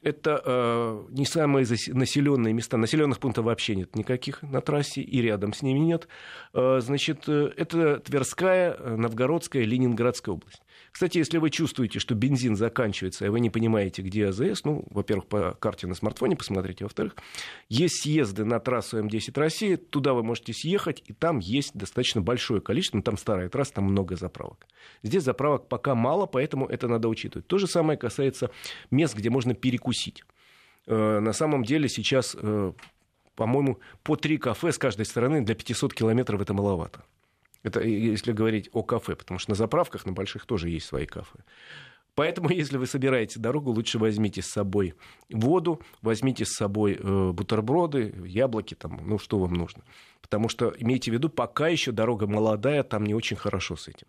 Это 0.00 0.40
э, 0.44 1.06
не 1.10 1.26
самые 1.26 1.66
населенные 1.88 2.54
места. 2.54 2.76
Населенных 2.76 3.18
пунктов 3.18 3.44
вообще 3.44 3.74
нет 3.74 3.96
никаких 3.96 4.42
на 4.42 4.60
трассе, 4.60 5.02
и 5.02 5.20
рядом 5.20 5.52
с 5.52 5.62
ними 5.62 5.80
нет. 5.80 6.06
Э, 6.54 6.78
значит, 6.80 7.28
э, 7.28 7.52
это 7.56 7.98
Тверская, 7.98 8.76
э, 8.78 8.96
Новгородская, 8.96 9.64
Ленинградская 9.64 10.36
область. 10.36 10.62
Кстати, 10.92 11.18
если 11.18 11.38
вы 11.38 11.50
чувствуете, 11.50 11.98
что 11.98 12.14
бензин 12.14 12.56
заканчивается, 12.56 13.26
и 13.26 13.28
вы 13.28 13.40
не 13.40 13.50
понимаете, 13.50 14.02
где 14.02 14.28
АЗС, 14.28 14.64
ну, 14.64 14.84
во-первых, 14.90 15.26
по 15.26 15.52
карте 15.54 15.86
на 15.86 15.94
смартфоне 15.94 16.36
посмотрите, 16.36 16.84
во-вторых, 16.84 17.16
есть 17.68 18.02
съезды 18.02 18.44
на 18.44 18.58
трассу 18.60 18.98
М10 18.98 19.38
России, 19.38 19.76
туда 19.76 20.14
вы 20.14 20.22
можете 20.22 20.52
съехать, 20.52 21.02
и 21.06 21.12
там 21.12 21.38
есть 21.38 21.74
достаточно 21.74 22.20
большое 22.20 22.60
количество, 22.60 22.96
ну, 22.96 23.02
там 23.02 23.16
старая 23.16 23.48
трасса, 23.48 23.74
там 23.74 23.84
много 23.84 24.16
заправок. 24.16 24.66
Здесь 25.02 25.22
заправок 25.22 25.68
пока 25.68 25.94
мало, 25.94 26.26
поэтому 26.26 26.66
это 26.66 26.88
надо 26.88 27.08
учитывать. 27.08 27.46
То 27.46 27.58
же 27.58 27.66
самое 27.66 27.98
касается 27.98 28.50
мест, 28.90 29.14
где 29.14 29.30
можно 29.30 29.54
перекусить. 29.54 30.24
Э, 30.86 31.20
на 31.20 31.32
самом 31.32 31.64
деле 31.64 31.88
сейчас, 31.88 32.36
э, 32.38 32.72
по-моему, 33.36 33.78
по 34.02 34.16
три 34.16 34.38
кафе 34.38 34.72
с 34.72 34.78
каждой 34.78 35.04
стороны 35.04 35.42
для 35.42 35.54
500 35.54 35.94
километров 35.94 36.40
это 36.40 36.54
маловато. 36.54 37.04
Это 37.68 37.80
если 37.82 38.32
говорить 38.32 38.70
о 38.72 38.82
кафе, 38.82 39.14
потому 39.14 39.38
что 39.38 39.50
на 39.50 39.54
заправках, 39.54 40.06
на 40.06 40.12
больших 40.12 40.46
тоже 40.46 40.70
есть 40.70 40.86
свои 40.86 41.04
кафе. 41.04 41.40
Поэтому, 42.14 42.48
если 42.62 42.78
вы 42.78 42.86
собираете 42.86 43.38
дорогу, 43.38 43.70
лучше 43.70 43.98
возьмите 43.98 44.40
с 44.40 44.46
собой 44.46 44.94
воду, 45.30 45.82
возьмите 46.00 46.44
с 46.46 46.52
собой 46.54 46.98
э, 46.98 47.30
бутерброды, 47.32 48.14
яблоки, 48.24 48.74
там, 48.74 49.00
ну 49.04 49.18
что 49.18 49.38
вам 49.38 49.52
нужно. 49.52 49.82
Потому 50.22 50.48
что, 50.48 50.74
имейте 50.78 51.10
в 51.10 51.14
виду, 51.14 51.28
пока 51.28 51.68
еще 51.68 51.92
дорога 51.92 52.26
молодая, 52.26 52.82
там 52.82 53.04
не 53.04 53.14
очень 53.14 53.36
хорошо 53.36 53.76
с 53.76 53.86
этим. 53.86 54.06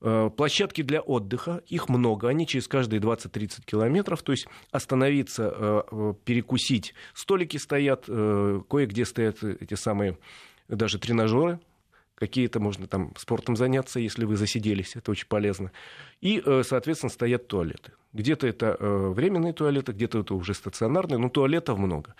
Э, 0.00 0.30
площадки 0.34 0.82
для 0.82 1.00
отдыха, 1.00 1.62
их 1.66 1.88
много, 1.88 2.28
они 2.28 2.46
через 2.46 2.68
каждые 2.68 3.00
20-30 3.00 3.64
километров, 3.64 4.22
то 4.22 4.30
есть 4.30 4.46
остановиться, 4.70 5.52
э, 5.90 6.14
перекусить. 6.24 6.94
Столики 7.12 7.56
стоят, 7.56 8.06
кое-где 8.06 9.04
стоят 9.04 9.42
эти 9.42 9.74
самые 9.74 10.16
даже 10.68 10.98
тренажеры, 11.00 11.58
какие-то 12.14 12.60
можно 12.60 12.86
там 12.86 13.12
спортом 13.16 13.56
заняться, 13.56 14.00
если 14.00 14.24
вы 14.24 14.36
засиделись, 14.36 14.96
это 14.96 15.10
очень 15.10 15.26
полезно. 15.26 15.72
И, 16.20 16.42
э, 16.44 16.62
соответственно, 16.64 17.10
стоят 17.10 17.48
туалеты. 17.48 17.92
Где-то 18.12 18.46
это 18.46 18.76
э, 18.78 19.08
временные 19.08 19.52
туалеты, 19.52 19.92
где-то 19.92 20.20
это 20.20 20.34
уже 20.34 20.54
стационарные, 20.54 21.18
но 21.18 21.28
туалетов 21.28 21.78
много. 21.78 22.14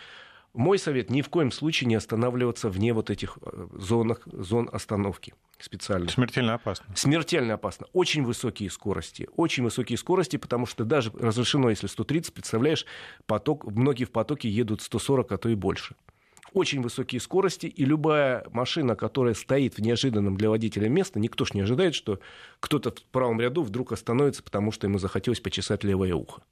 Мой 0.53 0.79
совет 0.79 1.11
ни 1.11 1.21
в 1.21 1.29
коем 1.31 1.51
случае 1.51 1.89
не 1.89 1.97
останавливаться 1.97 2.69
вне 2.69 2.93
вот 2.93 3.11
этих 3.11 3.39
э, 3.43 3.67
зонах, 3.73 4.21
зон 4.27 4.69
остановки 4.73 5.35
специально. 5.59 6.09
Смертельно 6.09 6.55
опасно. 6.55 6.87
Смертельно 6.95 7.55
опасно. 7.55 7.87
Очень 7.93 8.25
высокие 8.25 8.71
скорости. 8.71 9.29
Очень 9.37 9.65
высокие 9.65 9.99
скорости, 9.99 10.37
потому 10.37 10.67
что 10.67 10.85
даже 10.85 11.11
разрешено, 11.13 11.71
если 11.71 11.87
130, 11.87 12.35
представляешь, 12.35 12.87
поток, 13.27 13.65
многие 13.65 14.05
в 14.05 14.13
потоке 14.13 14.49
едут 14.49 14.83
140, 14.83 15.33
а 15.33 15.39
то 15.39 15.49
и 15.49 15.55
больше 15.55 15.97
очень 16.55 16.81
высокие 16.81 17.21
скорости, 17.21 17.67
и 17.67 17.85
любая 17.85 18.47
машина, 18.53 18.97
которая 18.97 19.35
стоит 19.35 19.77
в 19.77 19.83
неожиданном 19.83 20.37
для 20.37 20.49
водителя 20.49 20.89
месте, 20.89 21.21
никто 21.21 21.45
ж 21.45 21.53
не 21.55 21.61
ожидает, 21.61 21.95
что 21.95 22.21
кто-то 22.61 22.91
в 22.91 23.03
правом 23.11 23.41
ряду 23.41 23.63
вдруг 23.63 23.93
остановится, 23.93 24.43
потому 24.43 24.73
что 24.73 24.87
ему 24.87 24.99
захотелось 24.99 25.41
почесать 25.41 25.85
левое 25.85 26.15
ухо. 26.15 26.43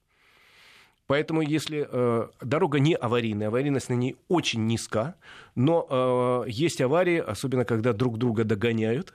Поэтому 1.07 1.42
если 1.42 1.86
э, 1.90 2.28
дорога 2.40 2.78
не 2.78 2.94
аварийная, 2.94 3.48
аварийность 3.48 3.88
на 3.88 3.94
ней 3.94 4.16
очень 4.28 4.66
низка, 4.66 5.16
но 5.55 6.44
э, 6.46 6.50
есть 6.50 6.80
аварии, 6.80 7.18
особенно 7.18 7.64
когда 7.64 7.92
друг 7.92 8.18
друга 8.18 8.44
догоняют, 8.44 9.14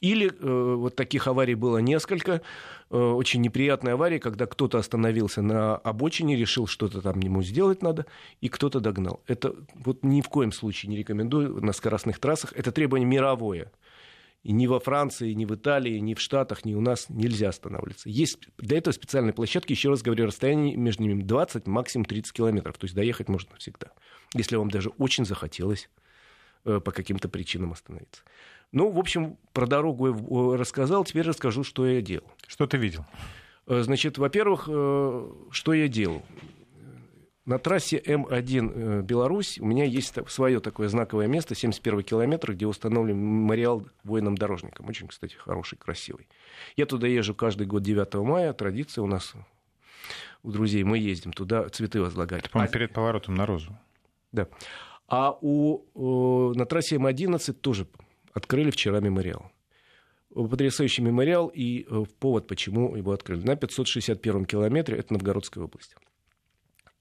или 0.00 0.28
э, 0.28 0.74
вот 0.76 0.96
таких 0.96 1.26
аварий 1.26 1.54
было 1.54 1.78
несколько, 1.78 2.40
э, 2.90 2.96
очень 2.96 3.40
неприятные 3.42 3.94
аварии, 3.94 4.18
когда 4.18 4.46
кто-то 4.46 4.78
остановился 4.78 5.42
на 5.42 5.76
обочине, 5.76 6.36
решил 6.36 6.66
что-то 6.66 7.02
там 7.02 7.20
ему 7.20 7.42
сделать 7.42 7.82
надо, 7.82 8.06
и 8.40 8.48
кто-то 8.48 8.80
догнал. 8.80 9.22
Это 9.26 9.54
вот 9.74 10.02
ни 10.02 10.22
в 10.22 10.28
коем 10.28 10.52
случае 10.52 10.90
не 10.90 10.96
рекомендую 10.96 11.62
на 11.62 11.72
скоростных 11.72 12.18
трассах. 12.18 12.52
Это 12.54 12.72
требование 12.72 13.06
мировое. 13.06 13.70
И 14.42 14.52
ни 14.52 14.66
во 14.66 14.80
Франции, 14.80 15.32
ни 15.34 15.44
в 15.44 15.54
Италии, 15.54 15.98
ни 15.98 16.14
в 16.14 16.20
Штатах, 16.20 16.64
ни 16.64 16.74
у 16.74 16.80
нас 16.80 17.10
нельзя 17.10 17.50
останавливаться. 17.50 18.08
Есть 18.08 18.38
для 18.56 18.78
этого 18.78 18.94
специальные 18.94 19.34
площадки, 19.34 19.72
еще 19.72 19.90
раз 19.90 20.00
говорю, 20.00 20.24
расстояние 20.24 20.76
между 20.76 21.02
ними 21.02 21.22
20, 21.22 21.66
максимум 21.66 22.06
30 22.06 22.32
километров. 22.32 22.78
То 22.78 22.86
есть 22.86 22.94
доехать 22.94 23.28
можно 23.28 23.54
всегда, 23.56 23.88
если 24.34 24.56
вам 24.56 24.70
даже 24.70 24.88
очень 24.96 25.26
захотелось 25.26 25.90
э, 26.64 26.80
по 26.80 26.90
каким-то 26.90 27.28
причинам 27.28 27.72
остановиться. 27.72 28.22
Ну, 28.72 28.90
в 28.90 28.98
общем, 28.98 29.36
про 29.52 29.66
дорогу 29.66 30.08
я 30.52 30.56
рассказал, 30.56 31.04
теперь 31.04 31.26
расскажу, 31.26 31.64
что 31.64 31.86
я 31.86 32.00
делал. 32.00 32.26
Что 32.46 32.66
ты 32.66 32.76
видел? 32.76 33.04
Э, 33.66 33.82
значит, 33.82 34.18
во-первых, 34.18 34.68
э, 34.68 35.30
что 35.50 35.72
я 35.72 35.88
делал? 35.88 36.22
На 37.46 37.58
трассе 37.58 37.98
М1 37.98 38.72
э, 38.74 39.02
Беларусь 39.02 39.58
у 39.58 39.64
меня 39.64 39.84
есть 39.84 40.14
свое 40.28 40.60
такое 40.60 40.88
знаковое 40.88 41.26
место, 41.26 41.56
71 41.56 42.02
километр, 42.02 42.52
где 42.52 42.66
установлен 42.66 43.16
мемориал 43.16 43.86
воинам-дорожникам. 44.04 44.88
Очень, 44.88 45.08
кстати, 45.08 45.34
хороший, 45.34 45.76
красивый. 45.76 46.28
Я 46.76 46.86
туда 46.86 47.08
езжу 47.08 47.34
каждый 47.34 47.66
год 47.66 47.82
9 47.82 48.14
мая. 48.22 48.52
Традиция 48.52 49.02
у 49.02 49.08
нас 49.08 49.34
у 50.44 50.52
друзей. 50.52 50.84
Мы 50.84 50.98
ездим 50.98 51.32
туда 51.32 51.68
цветы 51.70 52.00
возлагать. 52.00 52.44
Это, 52.44 52.50
по-моему, 52.50 52.70
а... 52.70 52.72
перед 52.72 52.92
поворотом 52.92 53.34
на 53.34 53.46
Розу. 53.46 53.76
Да. 54.30 54.46
А 55.08 55.36
у, 55.40 56.54
на 56.54 56.66
трассе 56.66 56.96
М11 56.96 57.52
тоже 57.54 57.88
открыли 58.32 58.70
вчера 58.70 59.00
мемориал. 59.00 59.50
Потрясающий 60.34 61.02
мемориал 61.02 61.48
и 61.48 61.86
э, 61.88 62.04
повод, 62.20 62.46
почему 62.46 62.94
его 62.94 63.12
открыли. 63.12 63.44
На 63.44 63.56
561 63.56 64.44
километре, 64.44 64.98
это 64.98 65.12
Новгородская 65.12 65.64
область. 65.64 65.96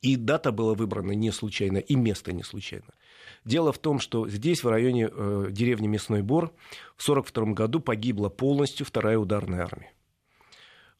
И 0.02 0.16
дата 0.16 0.52
была 0.52 0.74
выбрана 0.74 1.12
не 1.12 1.32
случайно, 1.32 1.78
и 1.78 1.96
место 1.96 2.32
не 2.32 2.44
случайно. 2.44 2.88
Дело 3.46 3.72
в 3.72 3.78
том, 3.78 4.00
что 4.00 4.28
здесь, 4.28 4.64
в 4.64 4.68
районе 4.68 5.10
э, 5.12 5.48
деревни 5.52 5.88
Мясной 5.88 6.24
Бор, 6.24 6.46
в 6.96 7.08
1942 7.08 7.54
году 7.54 7.80
погибла 7.80 8.30
полностью 8.30 8.86
вторая 8.86 9.18
ударная 9.18 9.64
армия 9.64 9.92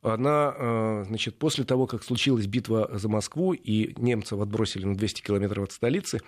она, 0.02 0.54
э, 0.56 1.04
значит, 1.08 1.38
после 1.38 1.66
того, 1.66 1.86
как 1.86 2.04
случилась 2.04 2.48
битва 2.48 2.90
за 2.94 3.10
Москву 3.10 3.54
и 3.54 3.94
немцев 3.98 4.40
отбросили 4.40 4.86
на 4.86 4.96
200 4.96 5.22
километров 5.22 5.66
от 5.66 5.72
столицы, 5.74 6.22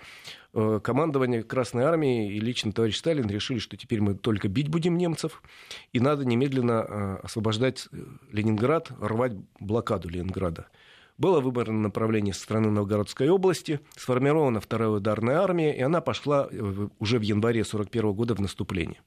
э, 0.52 0.80
командование 0.82 1.42
Красной 1.42 1.84
Армии 1.84 2.32
и 2.32 2.40
лично 2.40 2.72
товарищ 2.72 2.98
Сталин 2.98 3.28
решили, 3.28 3.58
что 3.58 3.76
теперь 3.76 4.02
мы 4.02 4.14
только 4.14 4.48
бить 4.48 4.68
будем 4.68 4.98
немцев, 4.98 5.42
и 5.92 6.00
надо 6.00 6.24
немедленно 6.26 6.86
э, 6.86 7.16
освобождать 7.22 7.88
Ленинград, 8.30 8.90
рвать 9.00 9.32
блокаду 9.58 10.08
Ленинграда. 10.10 10.66
Было 11.16 11.40
выбрано 11.40 11.78
направление 11.78 12.34
со 12.34 12.42
стороны 12.42 12.70
Новгородской 12.70 13.28
области, 13.28 13.80
сформирована 13.96 14.60
вторая 14.60 14.88
ударная 14.88 15.40
армия, 15.40 15.74
и 15.74 15.80
она 15.80 16.00
пошла 16.00 16.48
уже 16.98 17.18
в 17.18 17.22
январе 17.22 17.60
1941 17.60 18.12
года 18.12 18.34
в 18.34 18.40
наступление 18.40 19.00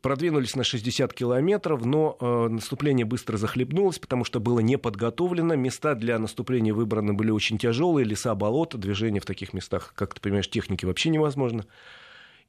продвинулись 0.00 0.56
на 0.56 0.64
60 0.64 1.12
километров, 1.12 1.84
но 1.84 2.16
э, 2.20 2.48
наступление 2.48 3.06
быстро 3.06 3.36
захлебнулось, 3.36 3.98
потому 3.98 4.24
что 4.24 4.40
было 4.40 4.60
не 4.60 4.78
подготовлено. 4.78 5.54
Места 5.54 5.94
для 5.94 6.18
наступления 6.18 6.74
выбраны 6.74 7.12
были 7.12 7.30
очень 7.30 7.58
тяжелые, 7.58 8.04
леса, 8.04 8.34
болота, 8.34 8.78
движение 8.78 9.20
в 9.20 9.26
таких 9.26 9.52
местах, 9.52 9.92
как 9.94 10.14
ты 10.14 10.20
понимаешь, 10.20 10.50
техники 10.50 10.84
вообще 10.84 11.10
невозможно. 11.10 11.66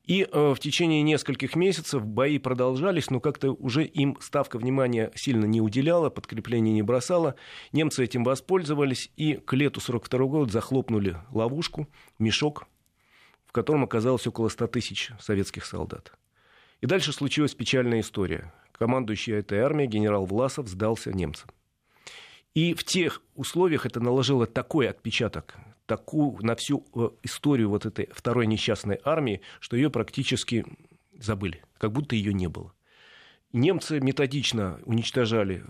И 0.08 0.24
э, 0.24 0.54
в 0.56 0.60
течение 0.60 1.02
нескольких 1.02 1.56
месяцев 1.56 2.06
бои 2.06 2.40
продолжались, 2.40 3.10
но 3.10 3.20
как-то 3.20 3.52
уже 3.52 3.84
им 3.84 4.18
ставка 4.22 4.58
внимания 4.58 5.12
сильно 5.16 5.44
не 5.46 5.60
уделяла, 5.60 6.10
подкрепление 6.10 6.74
не 6.74 6.82
бросала. 6.82 7.36
Немцы 7.74 8.06
этим 8.06 8.24
воспользовались 8.24 9.12
и 9.18 9.34
к 9.34 9.52
лету 9.54 9.82
42 9.82 10.26
года 10.28 10.52
захлопнули 10.52 11.18
ловушку, 11.32 11.90
мешок, 12.20 12.68
в 13.46 13.52
котором 13.52 13.84
оказалось 13.84 14.26
около 14.26 14.48
100 14.48 14.68
тысяч 14.68 15.12
советских 15.20 15.66
солдат. 15.66 16.17
И 16.82 16.86
дальше 16.86 17.12
случилась 17.12 17.56
печальная 17.56 18.02
история. 18.02 18.54
Командующий 18.72 19.34
этой 19.34 19.60
армией 19.60 19.88
генерал 19.88 20.26
Власов 20.26 20.68
сдался 20.68 21.12
немцам. 21.12 21.50
И 22.54 22.74
в 22.74 22.84
тех 22.84 23.22
условиях 23.36 23.86
это 23.86 24.00
наложило 24.00 24.46
такой 24.46 24.90
отпечаток 24.90 25.56
такую, 25.88 26.38
на 26.46 26.56
всю 26.56 26.86
э, 26.96 27.10
историю 27.24 27.70
вот 27.70 27.86
этой 27.86 28.10
второй 28.12 28.46
несчастной 28.46 29.00
армии, 29.04 29.42
что 29.60 29.76
ее 29.78 29.90
практически 29.90 30.66
забыли, 31.14 31.64
как 31.78 31.94
будто 31.94 32.16
ее 32.16 32.34
не 32.34 32.48
было. 32.48 32.74
Немцы 33.54 34.00
методично 34.00 34.80
уничтожали 34.86 35.64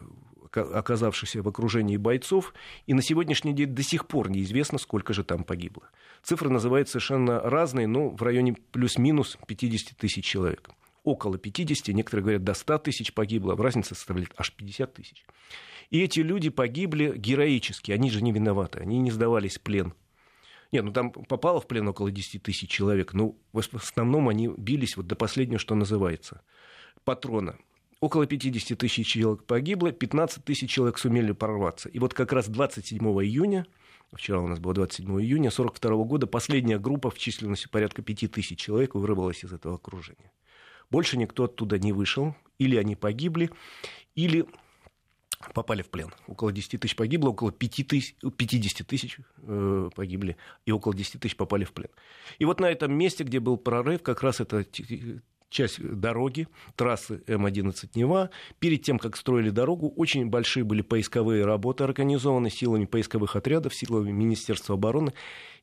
оказавшихся 0.52 1.44
в 1.44 1.48
окружении 1.48 1.98
бойцов, 1.98 2.54
и 2.88 2.96
на 2.96 3.04
сегодняшний 3.04 3.54
день 3.54 3.76
до 3.76 3.84
сих 3.84 4.08
пор 4.08 4.32
неизвестно, 4.32 4.80
сколько 4.80 5.14
же 5.14 5.24
там 5.24 5.44
погибло. 5.44 5.90
Цифры 6.24 6.50
называют 6.50 6.90
совершенно 6.90 7.40
разные, 7.42 7.86
но 7.86 8.10
в 8.10 8.22
районе 8.24 8.56
плюс-минус 8.72 9.38
50 9.46 9.98
тысяч 9.98 10.26
человек 10.26 10.72
около 11.08 11.38
50, 11.38 11.96
некоторые 11.96 12.24
говорят, 12.24 12.44
до 12.44 12.54
100 12.54 12.80
тысяч 12.80 13.14
погибло, 13.14 13.54
а 13.54 13.58
разница 13.58 13.96
составляет 13.96 14.34
аж 14.38 14.52
50 14.52 14.94
тысяч. 14.94 15.26
И 15.90 16.02
эти 16.02 16.20
люди 16.20 16.50
погибли 16.50 17.14
героически, 17.16 17.92
они 17.94 18.12
же 18.12 18.22
не 18.22 18.34
виноваты, 18.34 18.80
они 18.80 19.00
не 19.00 19.10
сдавались 19.10 19.58
в 19.58 19.62
плен. 19.62 19.94
Нет, 20.74 20.84
ну 20.84 20.92
там 20.92 21.12
попало 21.12 21.62
в 21.62 21.68
плен 21.68 21.88
около 21.88 22.12
10 22.12 22.44
тысяч 22.44 22.70
человек, 22.70 23.14
но 23.14 23.38
в 23.54 23.60
основном 23.74 24.28
они 24.28 24.50
бились 24.50 24.98
вот 24.98 25.08
до 25.08 25.16
последнего, 25.16 25.60
что 25.60 25.76
называется, 25.76 26.42
патрона. 27.06 27.58
Около 28.02 28.28
50 28.28 28.78
тысяч 28.78 29.08
человек 29.08 29.46
погибло, 29.46 29.94
15 29.94 30.44
тысяч 30.44 30.70
человек 30.70 30.98
сумели 30.98 31.32
прорваться. 31.32 31.88
И 31.88 32.00
вот 32.00 32.14
как 32.14 32.34
раз 32.34 32.50
27 32.50 33.00
июня, 33.24 33.66
вчера 34.12 34.42
у 34.42 34.48
нас 34.48 34.60
было 34.60 34.74
27 34.74 35.06
июня 35.22 35.52
1942 35.52 36.04
года, 36.04 36.28
последняя 36.28 36.80
группа 36.80 37.10
в 37.10 37.18
численности 37.18 37.70
порядка 37.70 38.02
5 38.02 38.30
тысяч 38.30 38.60
человек 38.60 38.94
вырвалась 38.94 39.46
из 39.46 39.54
этого 39.54 39.76
окружения. 39.76 40.34
Больше 40.90 41.18
никто 41.18 41.46
оттуда 41.46 41.80
не 41.80 41.94
вышел. 41.94 42.36
Или 42.60 42.76
они 42.78 42.96
погибли, 42.96 43.52
или 44.16 44.48
попали 45.54 45.82
в 45.82 45.90
плен. 45.90 46.12
Около 46.28 46.52
10 46.52 46.80
тысяч 46.80 46.96
погибло, 46.96 47.30
около 47.30 47.52
5 47.52 47.88
тысяч, 47.88 48.16
50 48.16 48.88
тысяч 48.88 49.20
э, 49.44 49.90
погибли, 49.96 50.38
и 50.66 50.72
около 50.72 50.96
10 50.96 51.20
тысяч 51.20 51.36
попали 51.36 51.64
в 51.64 51.74
плен. 51.74 51.90
И 52.40 52.46
вот 52.46 52.60
на 52.60 52.66
этом 52.66 52.94
месте, 52.94 53.24
где 53.24 53.40
был 53.40 53.58
прорыв, 53.58 54.02
как 54.02 54.24
раз 54.24 54.40
это 54.40 54.66
часть 55.50 55.82
дороги, 55.82 56.48
трассы 56.76 57.24
М-11 57.28 57.92
Нева. 57.96 58.30
Перед 58.60 58.82
тем, 58.82 59.00
как 59.00 59.16
строили 59.16 59.50
дорогу, 59.50 59.94
очень 59.96 60.28
большие 60.28 60.64
были 60.64 60.82
поисковые 60.82 61.46
работы 61.46 61.84
организованы 61.84 62.50
силами 62.50 62.86
поисковых 62.86 63.36
отрядов, 63.36 63.74
силами 63.74 64.12
Министерства 64.12 64.76
обороны. 64.76 65.14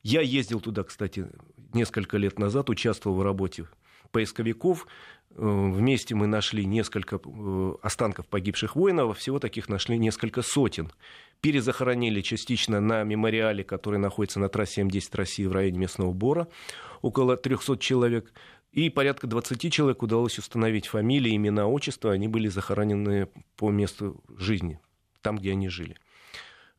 Я 0.01 0.21
ездил 0.21 0.59
туда, 0.59 0.83
кстати, 0.83 1.27
несколько 1.75 2.17
лет 2.17 2.39
назад, 2.39 2.69
участвовал 2.69 3.17
в 3.17 3.21
работе 3.21 3.65
поисковиков. 4.11 4.87
Э, 5.31 5.71
вместе 5.73 6.15
мы 6.15 6.27
нашли 6.27 6.65
несколько 6.65 7.19
э, 7.23 7.73
останков 7.81 8.27
погибших 8.27 8.75
воинов, 8.75 9.17
всего 9.17 9.39
таких 9.39 9.69
нашли 9.69 9.97
несколько 9.97 10.41
сотен. 10.41 10.91
Перезахоронили 11.41 12.21
частично 12.21 12.79
на 12.79 13.03
мемориале, 13.03 13.63
который 13.63 13.99
находится 13.99 14.39
на 14.39 14.49
трассе 14.49 14.81
М10 14.81 15.09
России 15.13 15.45
в 15.45 15.51
районе 15.51 15.79
местного 15.79 16.13
Бора, 16.13 16.47
около 17.01 17.37
300 17.37 17.77
человек. 17.77 18.31
И 18.71 18.89
порядка 18.89 19.27
20 19.27 19.71
человек 19.71 20.03
удалось 20.03 20.37
установить 20.37 20.87
фамилии, 20.87 21.35
имена, 21.35 21.67
отчества. 21.67 22.11
Они 22.11 22.27
были 22.27 22.47
захоронены 22.49 23.29
по 23.55 23.71
месту 23.71 24.21
жизни, 24.37 24.79
там, 25.21 25.37
где 25.37 25.51
они 25.51 25.69
жили. 25.69 25.95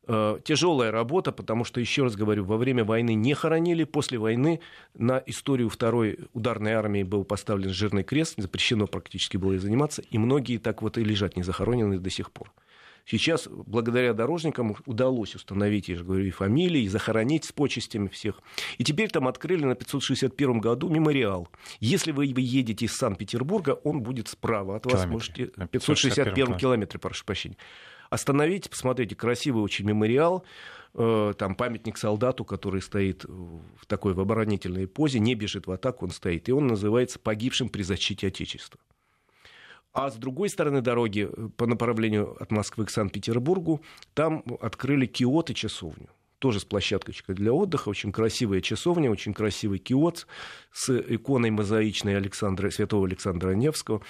Э, 0.09 0.39
тяжелая 0.43 0.91
работа, 0.91 1.33
потому 1.33 1.65
что, 1.65 1.81
еще 1.81 2.03
раз 2.03 2.15
говорю, 2.15 2.45
во 2.45 2.55
время 2.55 2.85
войны 2.85 3.13
не 3.13 3.33
хоронили, 3.33 3.83
после 3.83 4.17
войны 4.17 4.61
на 4.93 5.21
историю 5.25 5.69
второй 5.69 6.19
ударной 6.33 6.73
армии 6.73 7.03
был 7.03 7.25
поставлен 7.25 7.71
жирный 7.71 8.03
крест, 8.03 8.35
запрещено 8.37 8.87
практически 8.87 9.35
было 9.35 9.53
и 9.53 9.57
заниматься, 9.57 10.01
и 10.01 10.17
многие 10.17 10.59
так 10.59 10.81
вот 10.81 10.97
и 10.97 11.03
лежат 11.03 11.35
не 11.35 11.43
захоронены 11.43 11.99
до 11.99 12.09
сих 12.09 12.31
пор. 12.31 12.53
Сейчас, 13.05 13.47
благодаря 13.47 14.13
дорожникам, 14.13 14.75
удалось 14.85 15.33
установить, 15.35 15.87
я 15.87 15.95
же 15.95 16.03
говорю, 16.03 16.25
и 16.25 16.29
фамилии, 16.29 16.81
и 16.81 16.87
захоронить 16.89 17.45
с 17.45 17.53
почестями 17.53 18.07
всех. 18.07 18.41
И 18.77 18.83
теперь 18.83 19.09
там 19.09 19.29
открыли 19.29 19.63
на 19.63 19.75
561 19.75 20.59
году 20.59 20.89
мемориал. 20.89 21.47
Если 21.79 22.11
вы 22.11 22.25
едете 22.25 22.85
из 22.85 22.97
Санкт-Петербурга, 22.97 23.79
он 23.83 24.01
будет 24.01 24.27
справа 24.27 24.75
от 24.75 24.85
вас. 24.85 25.05
Можете... 25.05 25.51
561 25.71 26.57
километре, 26.57 26.99
прошу 26.99 27.23
прощения. 27.23 27.57
Остановите, 28.09 28.69
посмотрите, 28.69 29.15
красивый 29.15 29.63
очень 29.63 29.85
мемориал, 29.85 30.43
э, 30.93 31.33
там 31.37 31.55
памятник 31.55 31.97
солдату, 31.97 32.45
который 32.45 32.81
стоит 32.81 33.25
в 33.25 33.85
такой 33.87 34.13
в 34.13 34.19
оборонительной 34.19 34.87
позе, 34.87 35.19
не 35.19 35.35
бежит 35.35 35.67
в 35.67 35.71
атаку, 35.71 36.05
он 36.05 36.11
стоит. 36.11 36.49
И 36.49 36.51
он 36.51 36.67
называется 36.67 37.19
«Погибшим 37.19 37.69
при 37.69 37.83
защите 37.83 38.27
Отечества». 38.27 38.79
А 39.93 40.11
с 40.11 40.15
другой 40.15 40.49
стороны 40.49 40.81
дороги, 40.81 41.27
э, 41.31 41.49
по 41.57 41.65
направлению 41.65 42.35
от 42.41 42.51
Москвы 42.51 42.85
к 42.85 42.89
Санкт-Петербургу, 42.89 43.81
там 44.13 44.43
открыли 44.61 45.05
киот 45.05 45.49
и 45.49 45.55
часовню 45.55 46.09
тоже 46.39 46.59
с 46.59 46.65
площадкой 46.65 47.15
для 47.27 47.51
отдыха, 47.51 47.89
очень 47.89 48.11
красивая 48.11 48.61
часовня, 48.61 49.09
очень 49.09 49.33
красивый 49.33 49.79
киот 49.79 50.27
с 50.71 50.89
иконой 50.97 51.49
мозаичной 51.49 52.15
Александра, 52.17 52.69
святого 52.69 53.07
Александра 53.07 53.51
Невского. 53.51 54.01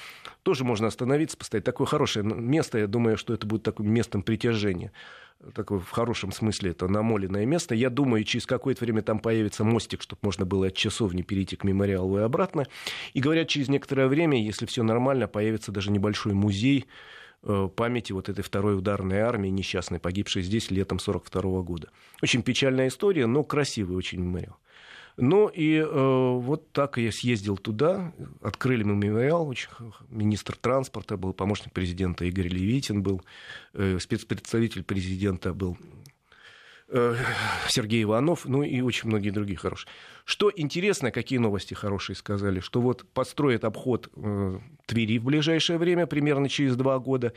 Тоже 0.43 0.63
можно 0.63 0.87
остановиться, 0.87 1.37
поставить. 1.37 1.65
Такое 1.65 1.87
хорошее 1.87 2.25
место, 2.25 2.79
я 2.79 2.87
думаю, 2.87 3.17
что 3.17 3.33
это 3.33 3.47
будет 3.47 3.63
таким 3.63 3.91
местом 3.91 4.23
притяжения 4.23 4.91
такое 5.53 5.79
в 5.79 5.89
хорошем 5.91 6.31
смысле 6.31 6.71
это 6.71 6.87
намоленное 6.87 7.45
место. 7.45 7.75
Я 7.75 7.89
думаю, 7.89 8.23
через 8.23 8.45
какое-то 8.45 8.83
время 8.83 9.01
там 9.01 9.19
появится 9.19 9.63
мостик, 9.63 10.01
чтобы 10.01 10.19
можно 10.23 10.45
было 10.45 10.67
от 10.67 10.75
часовни 10.75 11.21
перейти 11.21 11.55
к 11.55 11.63
мемориалу 11.63 12.17
и 12.17 12.21
обратно. 12.21 12.65
И 13.13 13.19
говорят, 13.19 13.47
через 13.47 13.67
некоторое 13.69 14.07
время, 14.07 14.41
если 14.41 14.65
все 14.65 14.83
нормально, 14.83 15.27
появится 15.27 15.71
даже 15.71 15.91
небольшой 15.91 16.33
музей 16.33 16.87
памяти 17.41 18.11
вот 18.11 18.29
этой 18.29 18.43
второй 18.43 18.77
ударной 18.77 19.19
армии, 19.19 19.49
несчастной, 19.49 19.99
погибшей 19.99 20.41
здесь 20.41 20.71
летом 20.71 20.97
1942 20.97 21.61
года. 21.61 21.89
Очень 22.21 22.43
печальная 22.43 22.87
история, 22.87 23.25
но 23.27 23.43
красивый 23.43 23.95
очень 23.95 24.19
мемориал. 24.19 24.57
Ну 25.17 25.47
и 25.47 25.77
э, 25.77 25.85
вот 25.85 26.71
так 26.71 26.99
я 26.99 27.11
съездил 27.11 27.57
туда, 27.57 28.13
открыли 28.41 28.83
мемориал, 28.83 29.47
очень, 29.47 29.69
министр 30.09 30.55
транспорта 30.55 31.17
был, 31.17 31.33
помощник 31.33 31.73
президента 31.73 32.23
Игорь 32.25 32.49
Левитин 32.49 33.01
был, 33.01 33.23
э, 33.73 33.97
спецпредставитель 33.99 34.83
президента 34.83 35.53
был 35.53 35.75
Э, 35.75 36.16
Сергей 36.89 38.03
Иванов, 38.03 38.45
ну 38.45 38.63
и 38.63 38.81
очень 38.81 39.09
многие 39.09 39.29
другие 39.29 39.57
хорошие. 39.57 39.89
Что 40.23 40.51
интересно, 40.55 41.11
какие 41.11 41.39
новости 41.39 41.73
хорошие 41.73 42.15
сказали, 42.15 42.59
что 42.59 42.81
вот 42.81 43.05
построят 43.13 43.63
обход 43.65 44.09
э, 44.15 44.59
Твери 44.85 45.19
в 45.19 45.25
ближайшее 45.25 45.79
время, 45.79 46.05
примерно 46.05 46.49
через 46.49 46.75
два 46.75 46.99
года, 46.99 47.33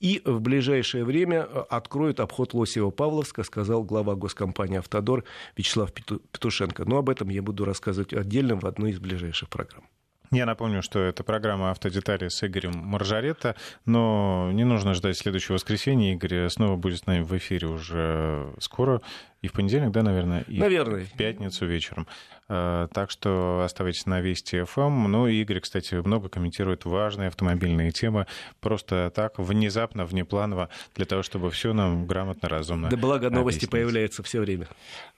и 0.00 0.22
в 0.24 0.40
ближайшее 0.40 1.04
время 1.04 1.46
э, 1.48 1.64
откроют 1.68 2.20
обход 2.20 2.54
Лосева-Павловска, 2.54 3.44
сказал 3.44 3.84
глава 3.84 4.14
госкомпании 4.14 4.78
«Автодор» 4.78 5.24
Вячеслав 5.56 5.92
Петушенко. 5.92 6.84
Но 6.84 6.98
об 6.98 7.10
этом 7.10 7.28
я 7.28 7.42
буду 7.42 7.64
рассказывать 7.64 8.14
отдельно 8.14 8.56
в 8.56 8.64
одной 8.64 8.90
из 8.92 9.00
ближайших 9.00 9.48
программ. 9.48 9.84
Я 10.30 10.46
напомню, 10.46 10.82
что 10.82 11.00
это 11.00 11.22
программа 11.22 11.70
«Автодетали» 11.70 12.28
с 12.28 12.42
Игорем 12.44 12.72
Маржаретто, 12.76 13.54
но 13.84 14.50
не 14.52 14.64
нужно 14.64 14.94
ждать 14.94 15.16
следующего 15.16 15.54
воскресенья. 15.54 16.12
Игорь 16.14 16.48
снова 16.48 16.76
будет 16.76 16.98
с 16.98 17.06
нами 17.06 17.22
в 17.22 17.36
эфире 17.36 17.68
уже 17.68 18.52
скоро. 18.58 19.00
И 19.44 19.46
в 19.46 19.52
понедельник, 19.52 19.90
да, 19.90 20.02
наверное? 20.02 20.40
И 20.48 20.58
Наверное. 20.58 21.04
В 21.04 21.12
пятницу 21.12 21.66
вечером. 21.66 22.06
Э, 22.48 22.88
так 22.94 23.10
что 23.10 23.62
оставайтесь 23.62 24.06
на 24.06 24.22
Вести 24.22 24.62
ФМ. 24.62 24.80
Эм. 24.80 25.12
Ну, 25.12 25.26
и 25.26 25.34
Игорь, 25.34 25.60
кстати, 25.60 25.96
много 25.96 26.30
комментирует 26.30 26.86
важные 26.86 27.28
автомобильные 27.28 27.90
темы. 27.92 28.26
Просто 28.60 29.12
так, 29.14 29.38
внезапно, 29.38 30.06
внепланово, 30.06 30.70
для 30.94 31.04
того, 31.04 31.22
чтобы 31.22 31.50
все 31.50 31.74
нам 31.74 32.06
грамотно, 32.06 32.48
разумно 32.48 32.88
Да 32.88 32.96
благо 32.96 33.28
новости 33.28 33.58
объяснить. 33.58 33.70
появляются 33.70 34.22
все 34.22 34.40
время. 34.40 34.66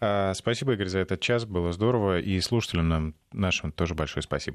Э, 0.01 0.33
спасибо, 0.35 0.73
Игорь, 0.73 0.89
за 0.89 0.99
этот 0.99 1.21
час. 1.21 1.45
Было 1.45 1.71
здорово. 1.71 2.19
И 2.19 2.41
слушателям 2.41 2.89
нам 2.89 3.15
нашим 3.33 3.71
тоже 3.71 3.95
большое 3.95 4.25
спасибо. 4.25 4.37